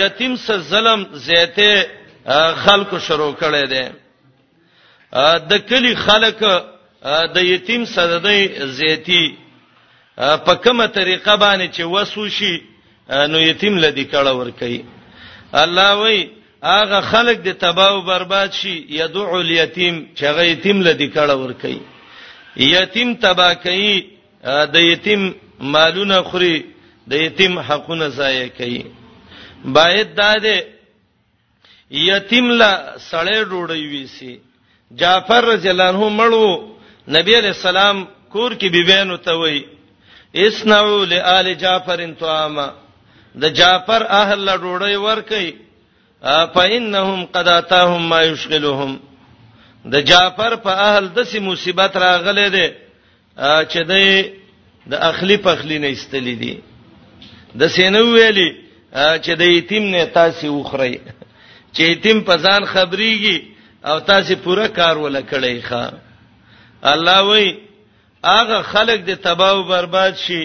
یتیم 0.00 0.32
سره 0.46 0.62
ظلم 0.72 1.00
زیته 1.28 1.70
خلکو 2.64 2.96
شروع 3.06 3.32
کړي 3.40 3.64
دي 3.72 3.84
د 5.50 5.52
کلی 5.68 5.94
خلک 6.04 6.40
د 7.34 7.36
یتیم 7.54 7.82
سره 7.94 8.18
د 8.26 8.28
زیتی 8.78 9.24
په 10.44 10.52
کومه 10.64 10.86
طریقه 10.96 11.34
باندې 11.44 11.66
چې 11.74 11.82
وسو 11.94 12.28
شي 12.28 12.54
نو 13.32 13.38
یتیم 13.50 13.74
لدی 13.84 14.04
کړه 14.12 14.30
ور 14.40 14.50
کوي 14.60 14.80
الله 15.62 15.92
وای 16.00 16.18
هغه 16.62 17.00
خلک 17.00 17.36
د 17.46 17.58
تباہ 17.62 17.88
او 17.90 18.00
برباد 18.00 18.50
شي 18.60 18.74
یدعو 19.00 19.36
الیتیم 19.38 20.06
چې 20.16 20.24
هغه 20.24 20.42
یتیم 20.44 20.82
لدی 20.82 21.08
کړه 21.14 21.34
ور 21.42 21.52
کوي 21.52 21.80
یتیم 22.56 23.14
تبا 23.14 23.54
کوي 23.54 23.94
د 24.74 24.76
یتیم 24.92 25.34
مالونه 25.60 26.22
خوري 26.22 26.62
د 27.10 27.12
یتیم 27.26 27.58
حقونه 27.58 28.08
ضایع 28.08 28.48
کوي 28.58 28.84
باید 29.64 30.14
دا 30.16 30.32
دې 30.42 30.60
یتیم 31.90 32.50
لا 32.50 32.72
سړې 33.10 33.44
ډوړی 33.50 33.86
ویسی 33.86 34.36
جعفر 35.00 35.44
رضی 35.44 35.70
الله 35.70 35.88
عنه 35.90 36.08
مړو 36.08 36.68
نبی 37.16 37.36
علیہ 37.38 37.50
السلام 37.56 38.04
کور 38.32 38.52
کې 38.54 38.66
بیبینو 38.76 39.16
ته 39.16 39.32
وای 39.40 39.62
اسنعو 40.46 41.04
لآل 41.04 41.54
جعفر 41.64 42.00
طعاما 42.20 42.66
د 43.42 43.54
جعفر 43.58 44.02
اهل 44.08 44.44
لا 44.44 44.56
ډوړی 44.58 44.96
ورکي 44.96 45.54
فإنهم 46.54 47.26
قد 47.26 47.48
آتاهم 47.48 48.08
ما 48.08 48.22
يشغلهم 48.22 48.98
د 49.94 50.04
جعفر 50.10 50.56
په 50.66 50.70
اهل 50.88 51.08
د 51.08 51.22
سي 51.34 51.38
مصیبت 51.40 51.96
راغله 52.06 52.48
ده 52.56 52.66
چې 53.64 53.82
د 54.90 54.94
اخلی 55.10 55.36
پخلی 55.46 55.78
نه 55.78 55.92
استلې 55.94 56.38
دي 56.42 56.60
د 57.60 57.66
سينو 57.70 58.04
ویلي 58.14 58.50
چې 58.92 59.34
د 59.40 59.48
یتیم 59.52 59.84
نه 59.94 60.04
تاسو 60.14 60.54
وخره 60.60 61.00
چې 61.72 61.82
یتیم 61.90 62.18
په 62.28 62.36
ځان 62.36 62.64
خبريږي 62.72 63.38
او 63.84 63.98
تاسو 64.10 64.34
پوره 64.44 64.68
کار 64.78 64.96
ولکړی 64.98 65.62
ښا 65.68 65.92
الله 66.94 67.20
وای 67.28 67.46
هغه 68.32 68.58
خلک 68.72 69.00
د 69.06 69.10
تباہ 69.28 69.50
او 69.54 69.62
برباد 69.70 70.14
شي 70.24 70.42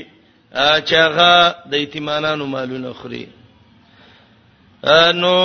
چې 0.55 0.93
هغه 0.93 1.55
د 1.71 1.83
یتیمانو 1.83 2.45
مالونه 2.45 2.93
خوري 3.01 3.25
نو 5.19 5.35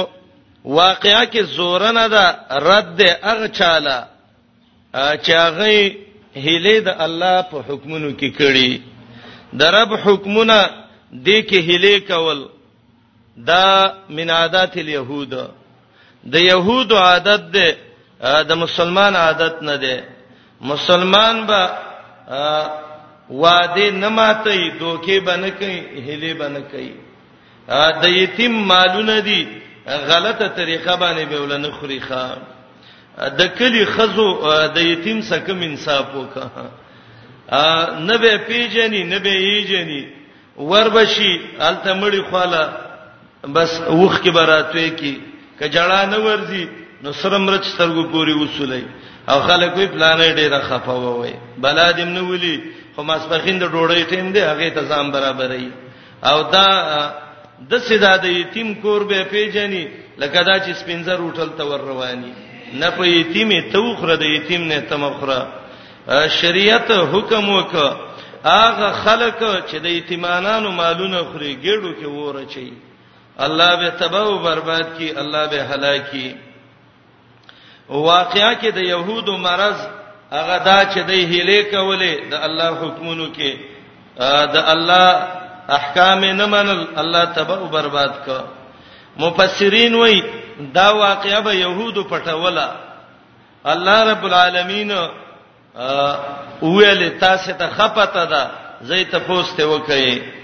واقعیا 0.64 1.24
کې 1.24 1.42
زور 1.42 1.88
نه 1.98 2.06
ده 2.08 2.38
رد 2.68 3.00
هغه 3.22 3.46
چاله 3.60 3.98
چې 4.94 5.30
هغه 5.30 5.92
هله 6.46 6.78
د 6.88 7.02
الله 7.06 7.42
په 7.50 7.62
حکمونو 7.68 8.08
کې 8.18 8.34
کړي 8.38 8.80
درب 9.60 9.92
حکمونه 10.08 10.58
د 11.12 11.28
کې 11.28 11.55
هله 11.70 11.98
کول 12.08 12.48
دا 13.36 13.94
من 14.11 14.30
عادات 14.30 14.77
اليهود 14.77 15.48
د 16.25 16.34
يهود 16.36 16.92
عادت 16.92 17.41
ده 17.55 17.77
د 18.42 18.52
مسلمان 18.52 19.16
عادت 19.16 19.62
نه 19.62 19.77
ده 19.77 20.05
مسلمان 20.61 21.47
به 21.47 21.62
وعده 23.30 23.91
نه 23.91 24.08
ماتي 24.08 24.70
دوکي 24.80 25.20
بنه 25.20 25.48
کوي 25.48 25.78
هلي 26.06 26.34
بنه 26.34 26.61
کوي 26.61 26.92
د 28.02 28.06
یتیم 28.06 28.69
مالونه 28.69 29.20
دي 29.20 29.48
غلطه 29.89 30.48
طریقه 30.48 30.96
باندې 30.96 31.24
به 31.30 31.41
ولنه 31.42 31.70
خوري 31.70 32.00
خان 32.00 32.39
د 33.19 33.46
کلی 33.58 33.84
خزو 33.84 34.33
د 34.69 34.77
یتیم 34.77 35.20
سکه 35.20 35.52
منصاف 35.55 36.14
وکا 36.14 36.48
نه 38.06 38.17
به 38.17 38.36
پیجنې 38.48 39.05
نه 39.12 39.19
به 39.19 39.30
یېجنې 39.34 40.05
وربشي 40.56 41.41
الته 41.61 41.94
مړی 42.00 42.30
خاله 42.30 42.91
بس 43.54 43.70
وخ 43.86 44.20
کې 44.22 44.30
براتوي 44.38 44.90
کې 44.96 45.14
کجړه 45.60 46.04
نه 46.10 46.18
ورځي 46.24 46.64
نو 47.02 47.12
سرم 47.20 47.48
رچ 47.50 47.64
سترګو 47.66 48.02
پوری 48.12 48.32
وسولای 48.34 48.82
او 49.30 49.40
خلک 49.48 49.76
وی 49.76 49.86
پلان 49.94 50.18
ډیره 50.18 50.60
خفاوه 50.68 51.14
وي 51.20 51.34
بلاد 51.64 52.00
هم 52.00 52.08
نه 52.08 52.22
ولي 52.30 52.56
خو 52.96 53.02
ماسپخین 53.08 53.58
د 53.58 53.62
ډوړې 53.62 54.05
ټیم 54.11 54.33
دی 54.33 54.40
هغه 54.40 54.68
ته 54.77 54.80
ځان 54.89 55.11
برابرې 55.12 55.64
او 56.24 56.42
دا 56.52 56.68
د 57.70 57.78
سیدا 57.89 58.17
د 58.17 58.24
یتیم 58.24 58.74
کور 58.83 59.00
به 59.11 59.24
پیژني 59.30 59.84
لکه 60.18 60.42
دا 60.42 60.58
چې 60.58 60.72
سپینزر 60.83 61.18
وټل 61.20 61.48
تور 61.58 61.80
رواني 61.80 62.33
نه 62.72 62.90
په 62.98 63.05
یتیم 63.06 63.52
ته 63.72 63.78
وخره 63.80 64.17
د 64.22 64.24
یتیم 64.34 64.64
نه 64.68 64.80
ته 64.88 64.96
مخره 65.02 65.46
شریعت 66.38 66.90
حکم 67.12 67.48
وک 67.50 67.74
هغه 68.44 68.88
خلک 69.05 69.36
چې 69.70 69.77
د 69.83 69.86
یتیمانو 69.96 70.70
مالونه 70.80 71.22
خوري 71.22 71.58
ګړو 71.64 72.00
کې 72.00 72.06
وره 72.08 72.44
چي 72.55 72.70
الله 73.40 73.74
به 73.74 73.88
تباہ 73.98 74.22
او 74.26 74.38
برباد 74.38 74.82
کی 74.98 75.10
الله 75.16 75.46
به 75.46 75.62
هلاکی 75.62 76.34
واقعیا 77.88 78.54
کې 78.54 78.66
د 78.74 78.78
يهودو 78.84 79.36
مرز 79.36 79.76
هغه 80.32 80.58
دا 80.64 80.78
چې 80.92 80.98
د 81.08 81.10
هیله 81.10 81.62
کولې 81.70 82.30
د 82.30 82.34
الله 82.34 82.68
حکمونو 82.74 83.26
کې 83.34 83.56
د 84.54 84.56
الله 84.56 85.28
احکام 85.68 86.24
نه 86.24 86.46
منل 86.46 86.86
الله 86.96 87.24
تباہ 87.24 87.58
او 87.58 87.66
برباد 87.66 88.24
کا 88.26 88.44
مفسرین 89.16 89.94
وایي 89.94 90.22
دا 90.74 90.88
واقعیا 90.92 91.40
به 91.40 91.52
يهودو 91.54 92.04
پټوله 92.04 92.68
الله 93.66 94.04
رب 94.12 94.24
العالمین 94.24 94.90
ویل 96.62 97.18
تاسو 97.20 97.52
ته 97.52 97.66
خپته 97.70 98.24
ده 98.24 98.50
زې 98.82 99.04
ته 99.12 99.18
پوسټ 99.18 99.60
وکړي 99.60 100.42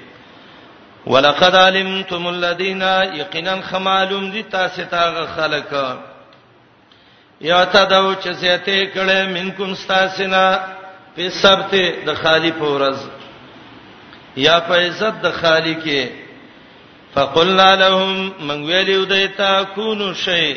ولقد 1.08 1.54
علمتم 1.56 2.28
الذين 2.28 2.82
يقينا 3.18 3.60
خمالم 3.70 4.30
دي 4.30 4.42
تاسو 4.42 4.82
ته 4.90 5.26
خلق 5.36 5.74
یا 7.40 7.64
تدو 7.64 8.14
چې 8.22 8.32
سيته 8.40 8.86
کړه 8.94 9.28
منکم 9.34 9.72
استاسنا 9.72 10.42
په 11.16 11.28
سبت 11.36 11.74
د 12.06 12.14
خالی 12.22 12.50
پورز 12.58 12.98
یا 14.46 14.58
په 14.66 14.74
عزت 14.86 15.14
د 15.22 15.30
خالی 15.38 15.74
کې 15.84 16.08
فقلنا 17.14 17.70
لهم 17.76 18.32
من 18.50 18.62
ویلو 18.72 19.04
دیتا 19.14 19.52
کونو 19.74 20.12
شی 20.24 20.54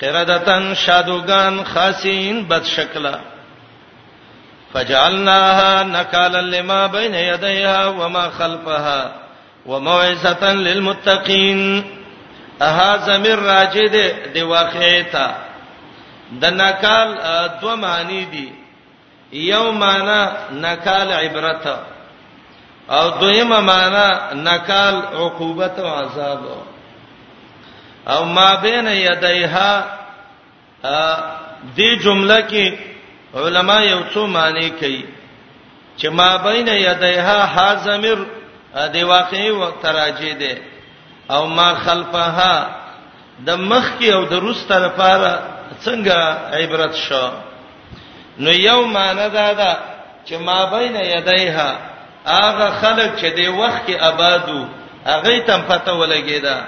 قردتن 0.00 0.74
شادوغان 0.84 1.62
خاصین 1.70 2.44
بد 2.52 2.64
شکلا 2.74 3.16
فجعلناها 4.74 5.82
نکالا 5.84 6.40
لما 6.40 6.86
بين 6.86 7.14
يديها 7.14 7.86
وما 7.88 8.28
خلفها 8.38 9.29
وموعظه 9.66 10.52
للمتقین 10.52 11.60
اها 12.62 12.96
زمیر 12.96 13.34
راجه 13.38 13.84
دې 13.92 14.32
د 14.34 14.42
واقعې 14.48 15.04
ته 15.12 15.34
د 16.32 16.44
نکال 16.56 17.14
دو 17.60 17.76
معنی 17.76 18.24
دي 18.32 18.48
یو 19.32 19.72
معنی 19.72 20.20
نکال 20.66 21.12
عبرت 21.12 21.66
او 22.90 23.08
دویمه 23.20 23.60
معنی 23.60 24.40
نکال 24.42 24.94
عقوبت 25.14 25.78
او 25.78 25.86
عذاب 25.94 26.40
او 28.14 28.24
ما 28.24 28.54
بین 28.64 28.86
یدیها 28.88 29.84
دې 31.76 32.02
جمله 32.04 32.40
کې 32.48 32.72
علما 33.34 33.80
یو 33.82 34.00
څو 34.14 34.18
معنی 34.26 34.70
کوي 34.70 35.04
چې 35.98 36.06
ما 36.10 36.36
بین 36.36 36.68
یدیها 36.68 37.38
حازمیر 37.54 38.18
دی 38.92 39.02
واقعي 39.04 39.50
وخت 39.50 39.84
راځي 39.86 40.32
دی 40.42 40.54
او 41.30 41.46
ما 41.46 41.68
خلفها 41.84 42.56
د 43.46 43.50
مخ 43.58 43.86
کې 43.98 44.08
او 44.16 44.24
د 44.24 44.32
روسته 44.46 44.74
لپاره 44.86 45.32
څنګه 45.84 46.18
عبرت 46.58 46.94
شو 46.94 47.28
نو 48.42 48.50
یو 48.68 48.80
معنی 48.94 49.28
دا 49.28 49.52
ده 49.52 49.72
چې 50.26 50.34
ما 50.46 50.64
بین 50.64 50.96
یدایها 50.96 51.70
هغه 52.26 52.68
خلک 52.80 53.10
چې 53.20 53.26
دی 53.36 53.48
وخت 53.48 53.86
کې 53.86 53.96
آبادو 54.10 54.66
هغه 55.06 55.38
تم 55.46 55.60
پته 55.68 55.92
ولګیدا 56.00 56.58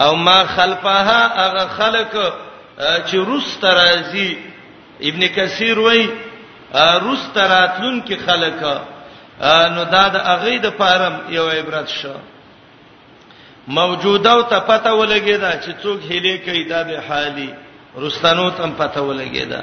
او 0.00 0.16
ما 0.16 0.44
خلفها 0.44 1.20
هغه 1.46 1.68
خلک 1.78 2.12
چې 3.08 3.14
روسته 3.14 3.68
راځي 3.80 4.36
ابن 5.02 5.26
کثیر 5.36 5.78
وایي 5.78 6.10
روسته 7.00 7.40
راتلون 7.48 8.02
کې 8.08 8.16
خلک 8.26 8.62
نو 9.74 9.82
دا 9.94 10.04
د 10.14 10.16
اغې 10.34 10.56
د 10.64 10.66
پارم 10.80 11.16
یو 11.36 11.44
عبرت 11.56 11.88
شو 11.98 12.14
موجوده 13.78 14.32
او 14.32 14.42
ته 14.50 14.58
پته 14.68 14.92
ولګی 14.94 15.36
دا 15.42 15.52
چې 15.62 15.72
څوک 15.82 15.98
هلي 16.10 16.38
کوي 16.44 16.64
دا 16.70 16.82
به 16.88 17.00
حالي 17.08 17.50
رستنو 18.02 18.50
تم 18.50 18.70
پته 18.80 19.00
ولګی 19.00 19.44
دا 19.50 19.62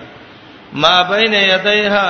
ما 0.73 0.95
بین 1.13 1.33
یدیها 1.33 2.05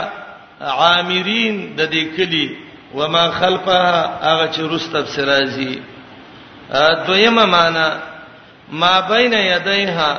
عامرین 0.62 1.56
د 1.78 1.90
دې 1.94 2.04
کلی 2.18 2.58
و 2.98 3.08
ما 3.08 3.24
خلفها 3.32 4.20
هغه 4.28 4.46
چې 4.54 4.60
رستب 4.74 5.06
سرازی 5.16 5.76
دویمه 7.08 7.46
معنا 7.46 8.00
ما 8.72 9.02
بین 9.14 9.34
یدیها 9.34 10.12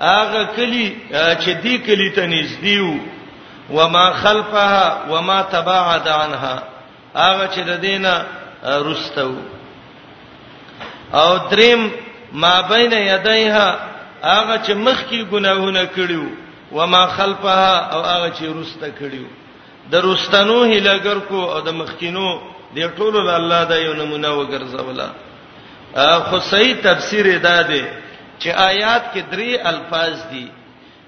هغه 0.00 0.44
کلی 0.56 0.86
چې 1.12 1.50
دې 1.64 1.86
کلی 1.86 2.10
ته 2.16 2.26
نږدې 2.32 2.76
وو 2.82 2.98
وما 3.70 4.12
خلفها 4.12 5.10
وما 5.10 5.42
تباعد 5.42 6.08
عنها 6.08 6.62
هغه 7.16 7.50
چې 7.54 7.58
د 7.58 7.80
دینه 7.80 8.24
رستو 8.64 9.34
او 11.14 11.36
دریم 11.50 11.90
ما 12.32 12.60
بین 12.60 12.92
یدایها 12.92 13.78
هغه 14.24 14.56
چې 14.66 14.70
مخکي 14.70 15.24
ګناهونه 15.32 15.88
کړیو 15.96 16.26
وما 16.72 17.06
خلفها 17.06 17.92
او 17.94 18.00
هغه 18.02 18.30
چې 18.30 18.42
رسته 18.56 18.90
کړیو 19.00 19.26
د 19.90 19.94
رستنو 19.94 20.64
هیلګر 20.64 21.18
کو 21.28 21.44
او 21.52 21.60
د 21.60 21.68
مخکینو 21.70 22.40
د 22.76 22.90
ټولو 22.96 23.26
د 23.26 23.30
الله 23.40 23.64
د 23.64 23.72
یو 23.82 23.92
نمونه 23.92 24.28
وګرځولا 24.28 25.06
خو 26.30 26.40
صحیح 26.40 26.74
تفسیر 26.82 27.26
ادا 27.36 27.62
ده 27.62 27.84
چې 28.40 28.46
آیات 28.56 29.02
کې 29.14 29.22
درې 29.32 29.66
الفاظ 29.66 30.16
دي 30.32 30.48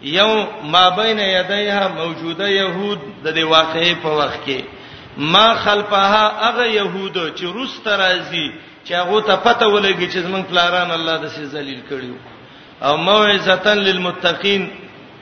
یو 0.02 0.32
ما 0.72 0.90
بین 1.00 1.18
یدیها 1.18 1.88
موجوده 2.00 2.48
يهود 2.50 3.00
د 3.24 3.32
دې 3.36 3.44
واقعې 3.44 3.94
په 4.02 4.08
وخت 4.18 4.38
کې 4.46 4.62
ما 5.18 5.54
خلفها 5.54 6.26
هغه 6.44 6.64
يهود 6.66 7.34
چې 7.36 7.42
روس 7.44 7.80
ترازی 7.84 8.52
چې 8.86 8.92
هغه 8.92 9.20
ته 9.20 9.36
پته 9.36 9.66
ولګي 9.66 10.06
چې 10.12 10.18
زمون 10.18 10.42
پلاران 10.42 10.90
الله 10.90 11.16
د 11.18 11.26
سي 11.28 11.44
ذلیل 11.44 11.82
کړیو 11.90 12.16
او 12.82 12.96
موعظتن 12.96 13.76
للمتقین 13.78 14.70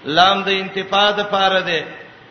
لام 0.05 0.43
د 0.45 0.49
انتفاع 0.49 1.11
د 1.13 1.21
پاره 1.31 1.61
ده 1.61 1.85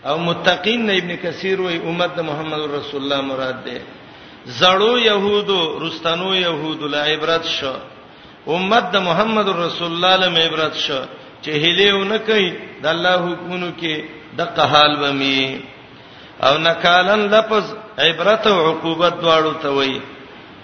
او 0.07 0.17
متقین 0.17 0.85
نه 0.85 0.93
ابن 0.97 1.15
کثیر 1.15 1.61
وای 1.61 1.77
امت 1.77 2.15
د 2.15 2.19
محمد 2.21 2.59
رسول 2.61 3.01
الله 3.03 3.21
مراد 3.21 3.63
ده 3.65 3.81
زړو 4.59 4.97
يهودو 5.09 5.79
رستنو 5.81 6.35
يهودو 6.35 6.87
لا 6.87 7.03
عبرت 7.05 7.43
شو 7.45 7.75
امت 8.47 8.91
د 8.91 8.97
محمد 8.97 9.47
رسول 9.49 9.91
الله 9.91 10.15
له 10.15 10.27
عبرت 10.45 10.75
شو 10.75 11.03
چې 11.43 11.51
هلیو 11.63 11.99
نه 12.11 12.17
کوي 12.27 12.47
د 12.81 12.85
الله 12.93 13.15
حکمونو 13.29 13.69
کې 13.79 13.95
د 14.37 14.41
قحال 14.57 14.91
ومي 15.03 15.41
او 16.47 16.53
نکالن 16.67 17.21
لفظ 17.35 17.65
عبرت 18.07 18.43
او 18.51 18.57
عقوبت 18.69 19.13
دواړو 19.23 19.53
ته 19.61 19.69
وایي 19.77 19.99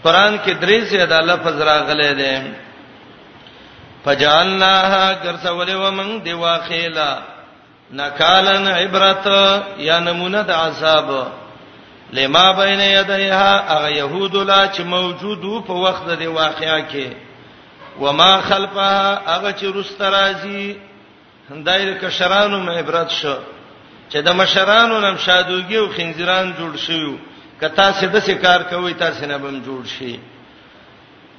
قران 0.04 0.34
کې 0.44 0.54
درې 0.64 0.78
زیاده 0.92 1.20
لفظ 1.32 1.58
راغلي 1.72 2.10
دي 2.22 2.34
فجعلناها 4.06 5.04
غرسول 5.24 5.70
ومن 5.84 6.10
دی 6.26 6.34
واخیلا 6.44 7.12
نکالن 8.02 8.66
عبرت 8.68 9.26
یا 9.90 10.00
نمونه 10.00 10.42
د 10.50 10.52
عذاب 10.52 11.10
لما 12.18 12.46
بین 12.62 12.82
یدیها 13.00 13.52
هغه 13.74 13.90
يهود 14.00 14.36
لا 14.50 14.62
چې 14.74 14.82
موجودو 14.96 15.62
په 15.68 15.74
وخت 15.74 16.06
د 16.22 16.28
واقعیا 16.40 16.78
کې 16.92 17.06
وما 18.00 18.42
خلفها 18.42 19.22
هغه 19.36 19.52
چې 19.60 19.64
رست 19.64 20.02
راځي 20.02 20.76
دایره 21.50 21.98
کشرانو 22.02 22.64
مې 22.66 22.78
عبرت 22.80 23.10
شو 23.12 23.36
چې 24.10 24.18
د 24.26 24.30
مشرانو 24.36 25.00
نم 25.00 25.18
شادوګي 25.18 25.76
او 25.76 25.88
خنزیران 25.96 26.54
جوړ 26.60 26.78
شوی 26.78 27.16
کتا 27.62 27.92
سه 27.94 28.08
د 28.08 28.20
څه 28.26 28.32
کار 28.44 28.62
کوي 28.70 28.94
تاسو 28.94 29.26
نه 29.26 29.38
بم 29.38 29.64
جوړ 29.66 29.86
شي 30.00 30.20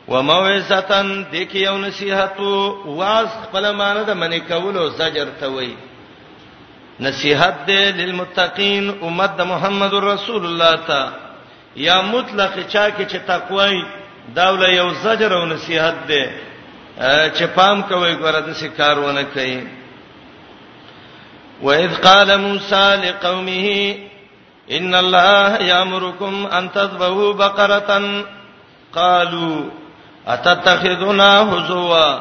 وموعظتن 0.09 1.27
دکې 1.33 1.55
یو 1.57 1.79
نصيحت 1.79 2.39
واز 2.85 3.29
خپل 3.45 3.71
مان 3.75 3.97
د 4.05 4.11
منې 4.15 4.39
کول 4.49 4.77
او 4.77 4.89
زجر 4.89 5.29
ته 5.41 5.47
وای 5.49 5.75
نصيحت 7.01 7.55
دې 7.67 7.95
للمتقين 7.99 8.95
امت 9.03 9.41
محمد 9.41 9.95
رسول 9.95 10.45
الله 10.47 10.77
تا 10.87 11.03
یا 11.77 12.01
مطلق 12.03 12.59
چا 12.69 12.91
کې 12.91 13.05
چې 13.11 13.19
تقوای 13.27 13.83
داول 14.29 14.63
یو 14.75 14.91
زجر 14.91 15.33
او 15.35 15.45
نصيحت 15.47 15.95
ده 16.09 16.29
چې 17.35 17.43
پام 17.55 17.83
کوي 17.83 18.15
ګره 18.15 18.41
د 18.41 18.53
سکارونه 18.53 19.23
کوي 19.23 19.67
وَإِذْ 21.63 21.95
قَالَ 22.05 22.39
مُوسَى 22.41 22.97
لِقَوْمِهِ 23.05 23.99
إِنَّ 24.79 24.95
اللَّهَ 24.95 25.59
يَأْمُرُكُمْ 25.67 26.47
أَن 26.59 26.73
تَذْبَحُوا 26.73 27.33
بَقَرَةً 27.33 28.25
قَالُوا 28.95 29.61
أَتَتَّخِذُنَا 30.29 31.41
هُزُوًا 31.41 32.21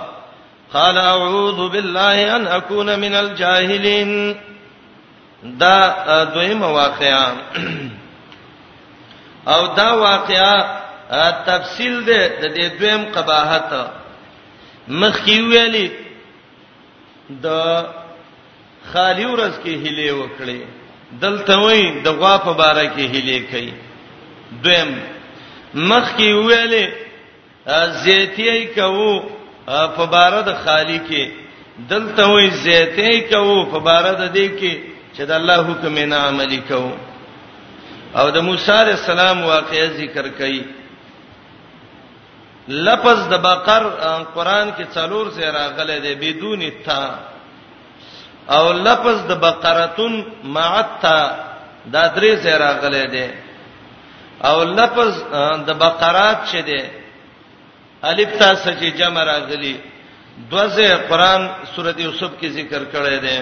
قَالَ 0.73 0.97
أَعُوذُ 0.97 1.69
بِاللَّهِ 1.71 2.35
أَنْ 2.35 2.47
أَكُونَ 2.47 2.99
مِنَ 2.99 3.13
الْجَاهِلِينَ 3.15 4.35
دا 5.43 6.23
دویمه 6.23 6.67
واقعا 6.73 7.33
او 9.53 9.65
دا 9.75 9.91
واقعا 9.91 10.82
تفصیل 11.45 12.05
ده 12.05 12.27
د 12.41 12.53
دې 12.55 12.79
دویم 12.79 13.03
قباحت 13.15 13.73
مخکی 15.01 15.37
ویلی 15.51 15.87
د 17.43 17.47
خالی 18.91 19.25
ورځ 19.25 19.53
کې 19.63 19.73
هلي 19.85 20.11
وکړي 20.11 20.59
دلته 21.21 21.53
وای 21.59 22.01
د 22.03 22.07
غوا 22.19 22.37
په 22.37 22.53
باره 22.53 22.83
کې 22.95 23.05
هلي 23.13 23.39
کوي 23.51 23.71
دویم 24.63 24.91
مخکی 25.73 26.31
ویلی 26.33 26.87
زیتیای 28.03 28.65
کوو 28.75 29.19
په 29.67 30.05
باره 30.09 30.41
د 30.41 30.53
خالی 30.63 30.99
کې 30.99 31.25
دلته 31.89 32.27
وای 32.29 32.49
زیتیای 32.49 33.21
کوو 33.31 33.65
په 33.71 33.79
باره 33.79 34.11
د 34.13 34.33
دې 34.35 34.47
کې 34.59 34.73
چې 35.15 35.21
د 35.25 35.31
الله 35.31 35.57
حکم 35.69 35.95
نه 35.97 36.15
عملي 36.15 36.61
کوو 36.69 36.91
او 38.15 38.29
د 38.31 38.37
موسی 38.41 38.71
عليه 38.71 38.93
السلام 39.01 39.43
واقعي 39.43 39.87
ذکر 39.89 40.25
کړي 40.39 40.61
لفظ 42.67 43.27
د 43.29 43.33
بقر 43.45 43.83
قران 44.35 44.67
کې 44.77 44.83
څلور 44.95 45.25
ځای 45.35 45.49
راغلی 45.51 45.99
دی 45.99 46.13
بدون 46.19 46.61
تا 46.85 47.15
او 48.55 48.73
لفظ 48.73 49.17
د 49.29 49.39
بقرتون 49.41 50.13
مع 50.43 50.81
تا 51.01 51.31
دا 51.91 52.03
درې 52.15 52.31
ځای 52.43 52.55
راغلی 52.65 53.05
دی 53.07 53.27
او 54.47 54.63
لفظ 54.63 55.13
د 55.67 55.71
بقرات 55.77 56.39
چې 56.51 56.57
دی 56.65 56.83
الف 58.03 58.29
تا 58.39 58.53
سچې 58.55 58.97
جمع 58.97 59.23
راغلی 59.25 59.77
دوزه 60.51 60.97
قران 61.09 61.49
سورته 61.75 62.01
یوسف 62.01 62.31
کې 62.41 62.47
ذکر 62.49 62.83
کړی 62.93 63.19
دی 63.21 63.39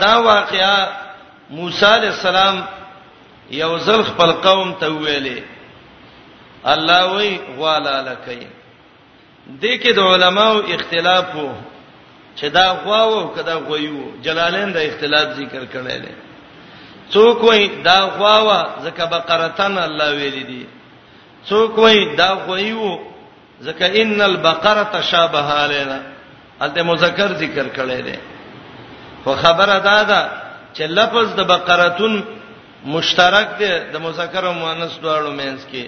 دا 0.00 0.18
واقعا 0.24 0.86
موسی 1.50 1.86
علی 1.86 2.06
السلام 2.06 2.62
یو 3.50 3.78
ځل 3.78 4.02
خپل 4.02 4.32
قوم 4.32 4.72
ته 4.72 4.86
ویلي 4.92 5.40
الله 6.66 7.16
وی 7.16 7.38
غوالا 7.56 8.02
لکې 8.02 8.46
دې 9.60 9.80
کې 9.82 9.92
د 9.94 9.98
علماو 9.98 10.58
اختلاف 10.74 11.34
وو 11.34 11.52
چې 12.38 12.46
دا 12.50 12.66
غواو 12.84 13.28
کدا 13.36 13.54
غویو 13.58 14.18
جلالین 14.22 14.72
د 14.72 14.76
اختلاف 14.76 15.28
ذکر 15.36 15.64
کړل 15.72 15.88
دي 16.02 16.14
څوک 17.12 17.42
وی 17.44 17.68
دا 17.84 17.98
غواوا 18.18 18.60
زکه 18.82 19.04
بقرتن 19.06 19.78
الله 19.78 20.10
ویل 20.14 20.46
دي 20.46 20.66
څوک 21.48 21.78
وی 21.78 22.16
دا 22.16 22.34
غویو 22.46 22.98
زکه 23.60 23.86
ان 24.02 24.20
البقره 24.20 24.82
تشابه 24.92 25.52
علينا 25.52 26.00
الته 26.60 26.82
مذکر 26.82 27.32
ذکر 27.32 27.66
کړل 27.76 28.02
دي 28.04 28.18
خو 29.24 29.34
خبره 29.34 29.78
دا 29.78 30.02
ده 30.02 30.30
چې 30.74 30.82
لفظ 30.90 31.34
د 31.34 31.40
بقرتون 31.42 32.22
مشترک 32.84 33.48
دی 33.58 33.78
د 33.92 33.96
مذکر 34.00 34.44
او 34.46 34.52
مؤنث 34.52 34.92
دواړو 35.02 35.30
مینس 35.40 35.64
کې 35.72 35.86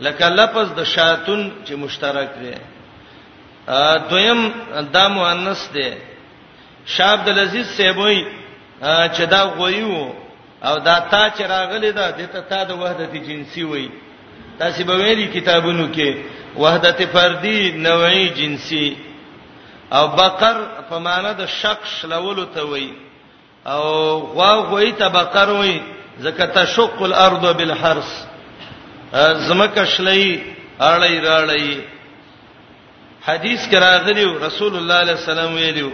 لکه 0.00 0.28
لفظ 0.28 0.68
د 0.76 0.84
شاتون 0.84 1.50
چې 1.66 1.72
مشترک 1.84 2.28
دی 2.40 2.52
ا 3.68 3.96
دویم 4.10 4.40
دا 4.94 5.08
مؤنث 5.08 5.62
دی 5.74 5.90
شاب 6.94 7.24
د 7.26 7.28
لذیذ 7.38 7.66
سیبوي 7.76 8.18
چې 8.82 9.22
دا 9.30 9.44
غویو 9.58 10.12
او 10.62 10.78
دا 10.78 10.98
تا 11.10 11.22
چې 11.30 11.40
راغلی 11.40 11.92
دا 11.92 12.10
د 12.10 12.26
ته 12.32 12.40
تا 12.40 12.64
د 12.64 12.70
وحدت 12.80 13.12
جنسي 13.28 13.62
وای 13.64 13.88
تاسو 14.58 14.84
به 14.84 14.94
ویلي 14.96 15.26
کتابونو 15.26 15.86
کې 15.94 16.14
وحدت 16.56 17.02
فردی 17.12 17.72
نوعی 17.88 18.28
جنسي 18.28 18.96
او 19.92 20.06
بقر 20.08 20.56
په 20.90 20.98
معنی 20.98 21.34
د 21.38 21.46
شخص 21.46 22.04
لولو 22.04 22.44
ته 22.44 22.62
وای 22.68 22.90
او 23.64 23.82
غوا 24.18 24.52
غوی 24.70 24.92
ته 24.92 25.08
بقر 25.08 25.50
وای 25.50 25.80
زکه 26.18 26.46
تشق 26.46 27.02
الارض 27.02 27.52
بالحرث 27.56 28.26
زمکه 29.48 29.84
شلې 29.96 30.28
اړې 30.80 31.14
راړې 31.26 31.70
حدیث 33.26 33.60
کراغلی 33.70 34.24
رسول 34.46 34.76
الله 34.76 34.98
علیه 35.04 35.18
السلام 35.20 35.52
ویلو 35.54 35.90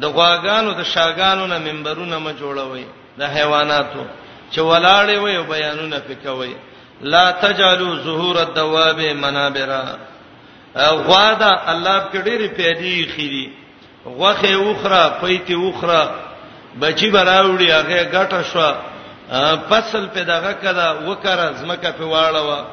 د 0.00 0.04
غواګانو 0.06 0.72
د 0.74 0.82
شاګانو 0.84 1.44
نه 1.52 1.58
منبرونه 1.58 2.18
ما 2.18 2.32
جوړوي 2.32 2.84
د 3.18 3.22
حیواناتو 3.24 4.04
چې 4.52 4.58
ولاړې 4.60 5.16
وي 5.24 5.36
او 5.36 5.44
بیانونه 5.44 5.98
پکوي 6.08 6.54
لا 7.02 7.30
تجعلوا 7.30 7.96
ظهور 8.04 8.36
الدواب 8.42 9.00
منابرا 9.00 9.84
غوادا 10.76 11.52
الله 11.72 11.98
په 12.00 12.18
ډېری 12.22 12.48
پیدي 12.56 13.06
خيري 13.16 13.52
غوخه 14.06 14.54
اوخره 14.54 15.18
پیتي 15.20 15.54
اوخره 15.54 16.02
بچي 16.80 17.10
براوړي 17.10 17.68
هغه 17.70 18.04
ګټه 18.12 18.42
شو 18.52 18.60
فصل 19.68 20.08
په 20.14 20.22
دغه 20.32 20.52
کړه 20.64 20.86
وکړه 21.08 21.46
زمکه 21.60 21.90
په 22.00 22.04
واړه 22.04 22.64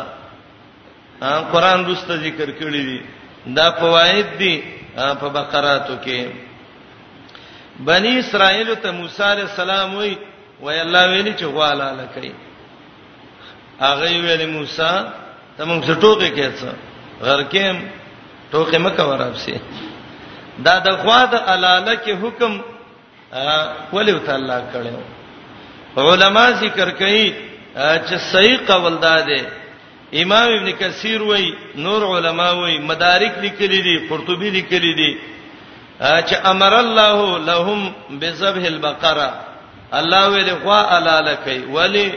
قران 1.52 1.78
دوسته 1.88 2.12
ذکر 2.24 2.48
کړی 2.58 2.82
دی 2.88 3.00
دا 3.56 3.66
فواید 3.80 4.28
دي 4.38 4.54
په 5.20 5.26
بقراتو 5.36 5.96
کې 6.04 6.20
بنی 7.86 8.12
اسرائیل 8.18 8.74
ته 8.82 8.90
موسی 8.92 9.22
علی 9.32 9.42
السلام 9.50 9.88
وی 9.98 10.14
وای 10.60 10.80
الله 10.80 11.02
ویلی 11.10 11.34
چې 11.34 11.44
غوالا 11.44 11.88
لکې 12.00 12.30
هغه 13.80 14.06
ویلی 14.24 14.46
موسی 14.46 14.90
ته 15.56 15.62
موږ 15.64 15.84
ټوکې 16.02 16.30
کېڅ 16.36 16.56
غرکم 17.22 17.76
ټوکې 18.52 18.78
مکه 18.84 19.04
ورابسي 19.08 19.56
دا 20.62 20.74
د 20.86 20.88
غوا 21.02 21.20
د 21.32 21.34
الاله 21.54 21.94
کې 22.04 22.12
حکم 22.22 22.52
ولی 23.96 24.12
تعالی 24.26 24.58
کړو 24.72 25.02
علما 26.08 26.44
ذکر 26.62 26.90
کوي 26.90 27.34
چې 27.74 28.16
صحیح 28.32 28.58
قول 28.66 28.98
ده 28.98 29.42
امام 30.22 30.48
ابن 30.56 30.70
کثیر 30.80 31.22
وای 31.22 31.52
نور 31.76 32.02
علما 32.16 32.50
وای 32.50 32.78
مدارک 32.78 33.34
لیکلي 33.46 33.80
دي 33.86 33.96
قرطبي 34.08 34.50
لیکلي 34.50 34.94
دي 34.98 35.18
چې 36.00 36.36
امر 36.52 36.74
الله 36.78 37.38
لهم 37.38 37.92
بذبح 38.10 38.64
البقره 38.66 39.32
الله 39.94 40.28
ویل 40.30 40.50
غوا 40.64 40.96
الاله 40.98 41.34
کوي 41.44 41.58
ولی 41.66 42.12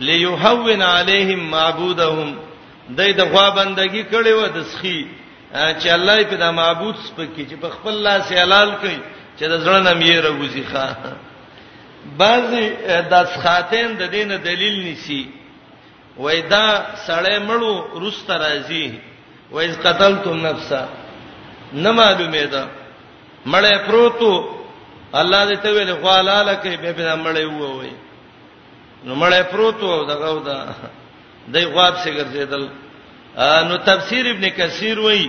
ليهون 0.00 0.82
عليهم 0.82 1.50
معبودهم 1.50 2.36
دای 2.90 3.12
د 3.12 3.20
غوا 3.20 3.50
بندگی 3.50 4.02
کړي 4.12 4.28
و 4.32 4.46
د 4.56 4.62
سخی 4.64 5.04
چې 5.52 5.88
الله 5.90 6.24
په 6.24 6.36
دا 6.36 6.50
معبود 6.50 6.96
سپکې 6.96 7.46
چې 7.50 7.56
په 7.60 7.68
خپل 7.68 7.92
لاس 8.02 8.32
حلال 8.32 8.70
کوي 8.80 8.98
چې 9.38 9.44
د 9.48 9.54
زړه 9.64 9.78
نم 9.86 10.00
یې 10.00 10.18
راوځي 10.26 10.64
ښا 10.72 10.86
بعضی 12.18 12.70
د 13.10 13.14
ښاتین 13.42 13.96
د 13.98 14.02
دین 14.10 14.28
دلیل 14.42 14.84
نیسی 14.84 15.28
وای 16.16 16.42
دا 16.42 16.96
سړی 17.06 17.38
مړو 17.48 18.00
رست 18.02 18.30
راځي 18.30 18.92
وای 19.50 19.72
قتلتم 19.82 20.36
نفسا 20.46 20.86
نه 21.72 21.90
معلومه 21.92 22.44
ده 22.44 22.66
مړې 23.46 23.78
پروتو 23.88 24.48
الله 25.14 25.46
دې 25.48 25.56
ته 25.62 25.68
ویل 25.70 25.94
خو 26.02 26.08
حلاله 26.10 26.54
کوي 26.62 26.76
به 26.76 26.92
به 26.92 27.16
مړې 27.24 27.46
ووي 27.52 27.94
نو 29.04 29.14
مړې 29.14 29.42
پروتو 29.52 30.04
دغه 30.06 30.30
ودا 30.32 30.58
دای 31.48 31.64
غواب 31.64 31.94
څنګه 32.04 32.22
ګرځیدل 32.32 32.68
نو 33.38 33.76
تفسیر 33.84 34.26
ابن 34.30 34.48
کثیر 34.56 34.98
وایي 35.00 35.26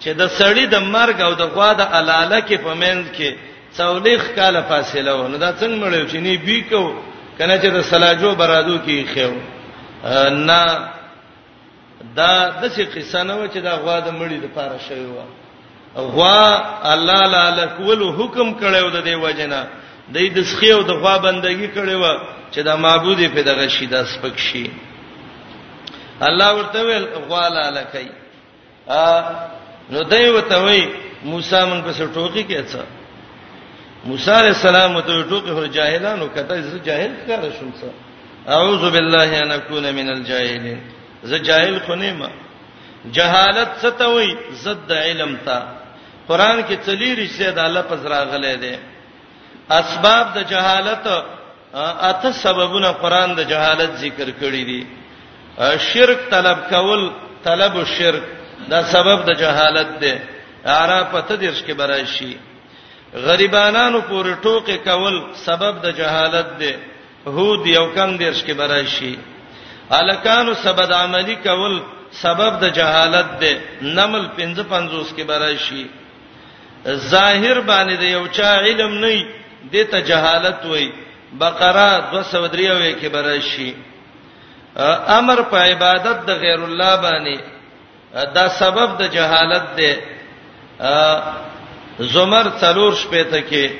چې 0.00 0.08
د 0.20 0.26
سړی 0.36 0.66
د 0.74 0.82
مرګ 0.94 1.16
او 1.26 1.34
د 1.40 1.52
غوا 1.56 1.72
د 1.80 1.82
الاله 1.98 2.38
کې 2.48 2.54
په 2.66 2.72
منځ 2.82 3.04
کې 3.16 3.34
څولېخ 3.76 4.22
کاله 4.38 4.60
فاصله 4.70 5.12
و 5.14 5.28
نو 5.32 5.36
دا 5.44 5.50
څنګه 5.52 5.80
مړ 5.84 6.10
چې 6.10 6.16
نه 6.16 6.36
بي 6.46 6.58
کو 6.70 6.82
کنه 7.38 7.56
چې 7.56 7.66
د 7.76 7.80
سلاجو 7.90 8.32
برادو 8.40 8.78
کې 8.86 9.04
خېو 9.14 9.34
نه 10.30 10.62
دا 12.16 12.50
د 12.62 12.68
څه 12.68 12.94
قصه 12.96 13.22
نه 13.22 13.34
و 13.34 13.46
چې 13.46 13.58
دا 13.68 13.74
غوا 13.84 14.00
د 14.06 14.18
مړی 14.18 14.38
د 14.44 14.46
پاره 14.54 14.78
شوی 14.88 15.06
و 15.06 15.20
غوا 16.00 16.64
الله 16.94 17.22
لاله 17.36 17.66
کول 17.78 18.02
حکم 18.02 18.56
کړو 18.60 18.86
د 18.96 19.08
دې 19.08 19.16
وجنه 19.24 19.64
د 20.14 20.18
دې 20.18 20.30
د 20.36 20.42
سخیو 20.50 20.82
د 20.82 20.90
غوا 21.00 21.18
بندگی 21.26 21.68
کړو 21.76 22.18
چې 22.54 22.58
دا 22.68 22.76
معبود 22.84 23.18
په 23.34 23.42
دغه 23.48 23.68
شیدا 23.68 24.04
سپک 24.12 24.38
شي 24.48 24.68
الله 26.28 26.48
ورته 26.56 26.80
ویل 26.86 27.04
غوالا 27.28 27.64
لکای 27.76 28.06
ا 29.00 29.02
نو 29.92 29.98
دوی 30.12 30.28
وته 30.38 30.58
وی 30.66 30.80
موسی 31.30 31.60
مون 31.68 31.80
په 31.86 31.90
ټوکی 32.14 32.42
کې 32.48 32.60
څه 32.72 32.80
موسی 34.08 34.30
علیہ 34.40 34.54
السلام 34.58 34.90
ته 35.08 35.14
ټوکی 35.30 35.50
هر 35.58 35.66
جاهلانو 35.76 36.26
کته 36.34 36.52
زه 36.72 36.78
جاهل 36.88 37.12
ښکار 37.24 37.42
شوم 37.58 37.70
څه 37.80 37.88
اعوذ 38.54 38.82
بالله 38.94 39.30
ان 39.42 39.50
اكون 39.58 39.84
من 39.98 40.08
الجاهلین 40.16 40.80
زه 41.30 41.36
جاهل 41.48 41.76
خو 41.86 41.94
نه 42.00 42.12
ما 42.18 42.30
جهالت 43.16 43.70
څه 43.82 43.90
ته 43.98 44.06
وی 44.14 44.30
زد 44.62 44.90
علم 45.04 45.32
ته 45.46 45.58
قران 46.28 46.56
کې 46.66 46.76
چلیری 46.86 47.26
شه 47.36 47.50
د 47.56 47.58
الله 47.66 47.82
په 47.90 47.96
زرا 48.02 48.20
غلې 48.32 48.54
ده 48.62 48.76
اسباب 49.80 50.24
د 50.36 50.38
جهالت 50.52 51.04
اته 52.10 52.30
سببونه 52.44 52.88
قران 53.02 53.30
د 53.38 53.40
جهالت 53.50 53.90
ذکر 54.02 54.28
کړی 54.42 54.64
دي 54.70 54.82
شرک 55.60 56.18
طلب 56.30 56.58
کول 56.70 57.02
طلب 57.44 57.74
شرک 57.98 58.24
دا 58.70 58.78
سبب 58.94 59.18
د 59.28 59.30
جهالت 59.42 59.90
دی 60.02 60.14
اره 60.80 60.98
پته 61.12 61.34
دیش 61.44 61.56
کې 61.66 61.72
برای 61.80 62.04
شي 62.16 62.32
غریبانانو 63.26 64.00
پورې 64.10 64.32
ټوکې 64.42 64.76
کول 64.88 65.16
سبب 65.46 65.74
د 65.84 65.96
جهالت 66.00 66.48
دی 66.60 66.72
هود 67.36 67.66
یو 67.76 67.86
کم 67.96 68.10
دیش 68.24 68.36
کې 68.44 68.52
برای 68.62 68.86
شي 68.96 69.14
الکانو 69.98 70.52
سبب 70.66 70.92
عملی 70.92 71.34
کول 71.46 71.74
سبب 72.22 72.52
د 72.62 72.74
جهالت 72.78 73.28
دی 73.40 73.54
نمل 73.82 74.24
55 74.38 75.14
کې 75.16 75.22
برای 75.32 75.58
شي 75.66 75.86
ظاهر 76.86 77.60
باندې 77.60 77.96
د 78.00 78.04
یو 78.16 78.24
چا 78.32 78.50
علم 78.60 78.98
نه 78.98 79.26
دی 79.72 79.84
ته 79.84 80.00
جهالت 80.10 80.66
وای 80.66 80.88
بقره 81.44 81.88
203 82.12 82.50
کې 83.00 83.08
برای 83.16 83.40
شي 83.52 83.70
امر 84.78 85.42
په 85.50 85.56
عبادت 85.56 86.24
د 86.26 86.30
غیر 86.32 86.60
الله 86.64 86.96
باندې 87.02 87.38
دا 88.34 88.48
سبب 88.48 88.98
د 88.98 89.02
جهالت 89.14 89.66
دی 89.76 89.92
زمر 92.14 92.46
څلور 92.62 92.92
شپې 93.02 93.24
ته 93.30 93.40
کې 93.40 93.70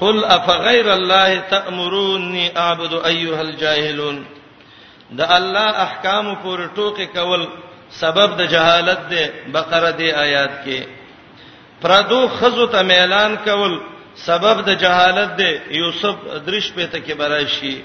قل 0.00 0.24
افغیر 0.24 0.90
الله 0.92 1.40
تأمروني 1.50 2.50
اعبد 2.56 2.92
ايها 3.04 3.40
الجاهلون 3.40 4.24
دا 5.10 5.36
الله 5.36 5.66
احکام 5.84 6.34
پور 6.42 6.58
ټوکی 6.76 7.06
کول 7.06 7.46
سبب 7.90 8.36
د 8.38 8.46
جهالت 8.46 9.00
دی 9.10 9.26
بقره 9.52 9.90
دی 9.90 10.12
آیات 10.12 10.50
کې 10.64 10.80
پردو 11.82 12.28
خزو 12.28 12.66
ته 12.66 12.78
اعلان 12.78 13.36
کول 13.44 13.78
سبب 14.16 14.64
د 14.66 14.70
جهالت 14.80 15.36
دی 15.38 15.58
یوسف 15.70 16.14
درش 16.46 16.72
په 16.74 16.86
ته 16.86 16.98
کې 17.00 17.12
براشي 17.14 17.76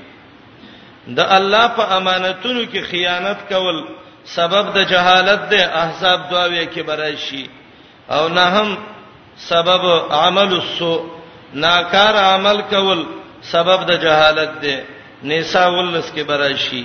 د 1.08 1.20
الله 1.38 1.68
په 1.68 1.84
امانتونو 1.98 2.62
کې 2.72 2.82
خیانت 2.92 3.40
کول 3.50 3.78
سبب 4.36 4.74
د 4.78 4.88
جهالت 4.92 5.42
ده 5.50 5.74
احزاب 5.84 6.20
دعاوی 6.32 6.66
کې 6.66 6.82
برای 6.90 7.18
شي 7.18 7.46
او 8.10 8.30
نه 8.30 8.42
هم 8.56 8.76
سبب 9.50 9.84
عمل 10.12 10.54
السو 10.54 10.94
ناکار 11.54 12.16
عمل 12.24 12.62
کول 12.70 13.04
سبب 13.52 13.86
د 13.92 14.02
جهالت 14.06 14.54
ده 14.66 14.78
نساء 15.24 15.68
ولس 15.72 16.12
کې 16.16 16.20
برای 16.24 16.58
شي 16.58 16.84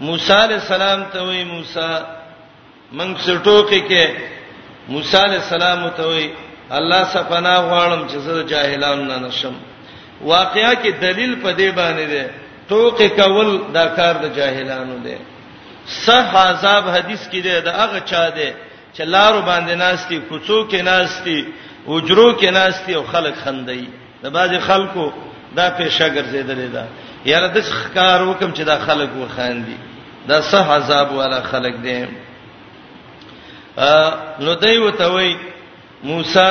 موسی 0.00 0.32
علی 0.32 0.54
السلام 0.54 1.04
ته 1.12 1.22
وی 1.28 1.44
موسی 1.44 1.88
من 2.92 3.16
څټوکې 3.16 3.80
کې 3.88 4.06
موسی 4.88 5.16
علی 5.18 5.36
السلام 5.36 5.88
ته 5.90 6.02
وی 6.08 6.30
الله 6.78 7.04
سپنا 7.04 7.54
غواړم 7.68 8.10
چې 8.10 8.16
زه 8.16 8.42
جاهلان 8.54 9.08
نه 9.08 9.16
نشم 9.28 9.54
واقعیا 10.20 10.74
کې 10.74 10.90
دلیل 11.00 11.36
په 11.42 11.52
دې 11.52 11.74
باندې 11.78 12.06
ده 12.14 12.26
توق 12.68 12.98
کول 13.16 13.50
دا 13.76 13.84
کار 13.98 14.14
د 14.22 14.34
جاهلانو 14.36 14.96
دی 15.06 15.16
صح 16.04 16.30
عذاب 16.48 16.84
حدیث 16.96 17.22
کې 17.32 17.40
دی 17.46 17.60
دا 17.68 17.72
هغه 17.82 17.98
چا 18.12 18.24
دی 18.36 18.48
چې 18.94 19.00
لارو 19.14 19.40
باندې 19.48 19.70
ناشتي 19.82 20.18
کوڅو 20.28 20.58
کې 20.70 20.80
ناشتي 20.90 21.38
وجرو 21.86 22.28
کې 22.40 22.44
ناشتي 22.58 22.94
او 22.94 23.04
خلک 23.12 23.34
خندای 23.44 23.86
د 24.22 24.26
باز 24.38 24.50
خلکو 24.66 25.12
دا 25.56 25.76
پېښه 25.78 26.00
ګرځیدلې 26.16 26.68
ده 26.74 26.84
یاره 27.32 27.48
د 27.48 27.62
ښکار 27.62 28.22
وکم 28.22 28.50
چې 28.54 28.60
دا 28.62 28.78
خلک 28.86 29.08
وخاندي 29.20 29.76
دا 30.28 30.40
صح 30.50 30.70
عذاب 30.78 31.12
والا 31.12 31.40
خلک 31.42 31.74
دي 31.82 31.94
ا 33.78 34.12
نو 34.40 34.54
دوی 34.60 34.78
وته 34.78 35.06
وای 35.12 35.34
موسی 36.02 36.48